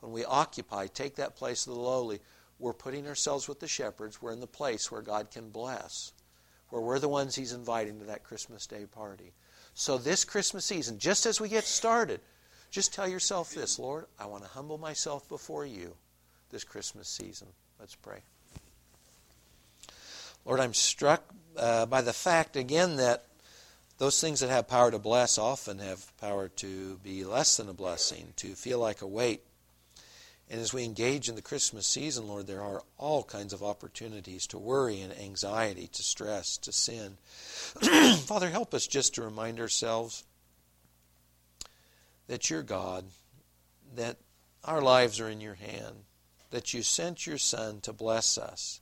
when 0.00 0.12
we 0.12 0.24
occupy, 0.24 0.86
take 0.86 1.16
that 1.16 1.36
place 1.36 1.66
of 1.66 1.74
the 1.74 1.80
lowly, 1.80 2.20
we're 2.58 2.72
putting 2.72 3.06
ourselves 3.06 3.48
with 3.48 3.60
the 3.60 3.68
shepherds. 3.68 4.20
We're 4.20 4.32
in 4.32 4.40
the 4.40 4.46
place 4.46 4.90
where 4.90 5.02
God 5.02 5.30
can 5.30 5.50
bless, 5.50 6.12
where 6.68 6.82
we're 6.82 6.98
the 6.98 7.08
ones 7.08 7.34
He's 7.34 7.52
inviting 7.52 7.98
to 8.00 8.06
that 8.06 8.24
Christmas 8.24 8.66
Day 8.66 8.84
party. 8.86 9.32
So, 9.74 9.96
this 9.96 10.24
Christmas 10.24 10.64
season, 10.64 10.98
just 10.98 11.24
as 11.24 11.40
we 11.40 11.48
get 11.48 11.64
started, 11.64 12.20
just 12.70 12.92
tell 12.92 13.08
yourself 13.08 13.54
this 13.54 13.78
Lord, 13.78 14.06
I 14.18 14.26
want 14.26 14.42
to 14.42 14.50
humble 14.50 14.76
myself 14.76 15.28
before 15.28 15.64
you 15.64 15.94
this 16.50 16.64
Christmas 16.64 17.08
season. 17.08 17.48
Let's 17.78 17.94
pray. 17.94 18.18
Lord, 20.44 20.60
I'm 20.60 20.74
struck 20.74 21.22
uh, 21.56 21.86
by 21.86 22.02
the 22.02 22.12
fact 22.12 22.56
again 22.56 22.96
that 22.96 23.24
those 23.98 24.20
things 24.20 24.40
that 24.40 24.50
have 24.50 24.68
power 24.68 24.90
to 24.90 24.98
bless 24.98 25.38
often 25.38 25.80
have 25.80 26.16
power 26.18 26.48
to 26.48 26.98
be 27.02 27.24
less 27.24 27.56
than 27.56 27.68
a 27.68 27.74
blessing, 27.74 28.32
to 28.36 28.54
feel 28.54 28.78
like 28.78 29.02
a 29.02 29.06
weight. 29.06 29.42
And 30.50 30.60
as 30.60 30.72
we 30.72 30.84
engage 30.84 31.28
in 31.28 31.34
the 31.34 31.42
Christmas 31.42 31.86
season, 31.86 32.26
Lord, 32.26 32.46
there 32.46 32.62
are 32.62 32.82
all 32.96 33.22
kinds 33.22 33.52
of 33.52 33.62
opportunities 33.62 34.46
to 34.46 34.58
worry 34.58 35.00
and 35.02 35.12
anxiety, 35.18 35.88
to 35.88 36.02
stress, 36.02 36.56
to 36.58 36.72
sin. 36.72 37.18
Father, 38.20 38.48
help 38.48 38.72
us 38.72 38.86
just 38.86 39.16
to 39.16 39.22
remind 39.22 39.60
ourselves 39.60 40.24
that 42.28 42.48
you're 42.48 42.62
God, 42.62 43.04
that 43.94 44.16
our 44.64 44.80
lives 44.80 45.20
are 45.20 45.28
in 45.28 45.40
your 45.40 45.54
hand, 45.54 46.04
that 46.50 46.72
you 46.72 46.82
sent 46.82 47.26
your 47.26 47.38
Son 47.38 47.80
to 47.82 47.92
bless 47.92 48.38
us, 48.38 48.80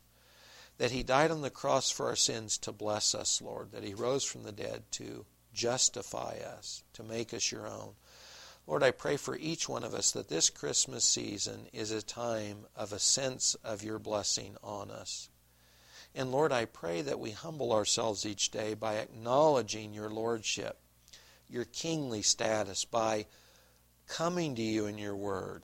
that 0.78 0.90
he 0.90 1.02
died 1.02 1.30
on 1.30 1.42
the 1.42 1.50
cross 1.50 1.90
for 1.90 2.06
our 2.06 2.16
sins 2.16 2.58
to 2.58 2.72
bless 2.72 3.14
us, 3.14 3.40
Lord, 3.40 3.72
that 3.72 3.84
he 3.84 3.94
rose 3.94 4.24
from 4.24 4.42
the 4.42 4.52
dead 4.52 4.84
to 4.92 5.24
justify 5.52 6.38
us, 6.38 6.82
to 6.94 7.02
make 7.02 7.32
us 7.32 7.50
your 7.50 7.66
own. 7.66 7.94
Lord, 8.66 8.82
I 8.82 8.90
pray 8.90 9.16
for 9.16 9.36
each 9.36 9.68
one 9.68 9.84
of 9.84 9.94
us 9.94 10.10
that 10.12 10.28
this 10.28 10.50
Christmas 10.50 11.04
season 11.04 11.68
is 11.72 11.90
a 11.90 12.02
time 12.02 12.66
of 12.74 12.92
a 12.92 12.98
sense 12.98 13.54
of 13.64 13.82
your 13.82 13.98
blessing 13.98 14.56
on 14.62 14.90
us. 14.90 15.30
And 16.14 16.32
Lord, 16.32 16.52
I 16.52 16.64
pray 16.64 17.02
that 17.02 17.20
we 17.20 17.30
humble 17.30 17.72
ourselves 17.72 18.26
each 18.26 18.50
day 18.50 18.74
by 18.74 18.96
acknowledging 18.96 19.94
your 19.94 20.10
lordship 20.10 20.78
your 21.48 21.64
kingly 21.64 22.22
status 22.22 22.84
by 22.84 23.26
coming 24.08 24.54
to 24.56 24.62
you 24.62 24.86
in 24.86 24.98
your 24.98 25.16
word, 25.16 25.62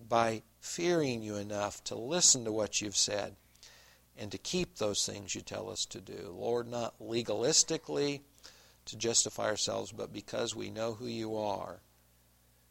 by 0.00 0.42
fearing 0.60 1.22
you 1.22 1.36
enough 1.36 1.82
to 1.84 1.94
listen 1.94 2.44
to 2.44 2.52
what 2.52 2.80
you've 2.80 2.96
said, 2.96 3.36
and 4.16 4.30
to 4.30 4.38
keep 4.38 4.76
those 4.76 5.06
things 5.06 5.34
you 5.34 5.40
tell 5.40 5.70
us 5.70 5.86
to 5.86 6.00
do. 6.00 6.34
Lord, 6.36 6.68
not 6.68 6.98
legalistically 6.98 8.20
to 8.86 8.96
justify 8.96 9.44
ourselves, 9.44 9.92
but 9.92 10.12
because 10.12 10.54
we 10.54 10.70
know 10.70 10.92
who 10.92 11.06
you 11.06 11.36
are 11.36 11.80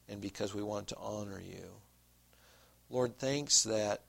and 0.07 0.21
because 0.21 0.53
we 0.53 0.63
want 0.63 0.87
to 0.89 0.97
honor 0.97 1.39
you. 1.39 1.71
Lord, 2.89 3.17
thanks 3.17 3.63
that 3.63 4.01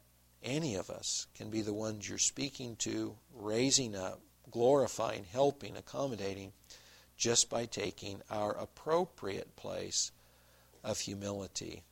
any 0.43 0.75
of 0.75 0.91
us 0.91 1.29
can 1.35 1.51
be 1.51 1.63
the 1.63 1.73
ones 1.73 2.09
you're 2.09 2.19
speaking 2.19 2.77
to, 2.77 3.15
raising 3.33 3.95
up, 3.95 4.21
glorifying, 4.51 5.25
helping, 5.31 5.77
accommodating, 5.77 6.53
just 7.17 7.49
by 7.49 7.65
taking 7.65 8.21
our 8.29 8.53
appropriate 8.53 9.55
place 9.55 10.11
of 10.83 10.99
humility. 10.99 11.83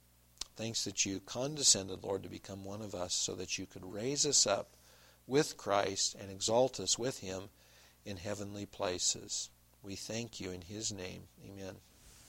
Thanks 0.56 0.84
that 0.84 1.06
you 1.06 1.20
condescended, 1.20 2.02
Lord, 2.02 2.24
to 2.24 2.28
become 2.28 2.64
one 2.64 2.82
of 2.82 2.94
us 2.94 3.14
so 3.14 3.34
that 3.36 3.56
you 3.56 3.66
could 3.66 3.84
raise 3.84 4.26
us 4.26 4.46
up 4.46 4.76
with 5.30 5.56
Christ 5.56 6.16
and 6.20 6.30
exalt 6.30 6.80
us 6.80 6.98
with 6.98 7.20
him 7.20 7.44
in 8.04 8.16
heavenly 8.16 8.66
places. 8.66 9.48
We 9.82 9.94
thank 9.94 10.40
you 10.40 10.50
in 10.50 10.60
his 10.60 10.92
name. 10.92 11.22
Amen. 11.46 11.76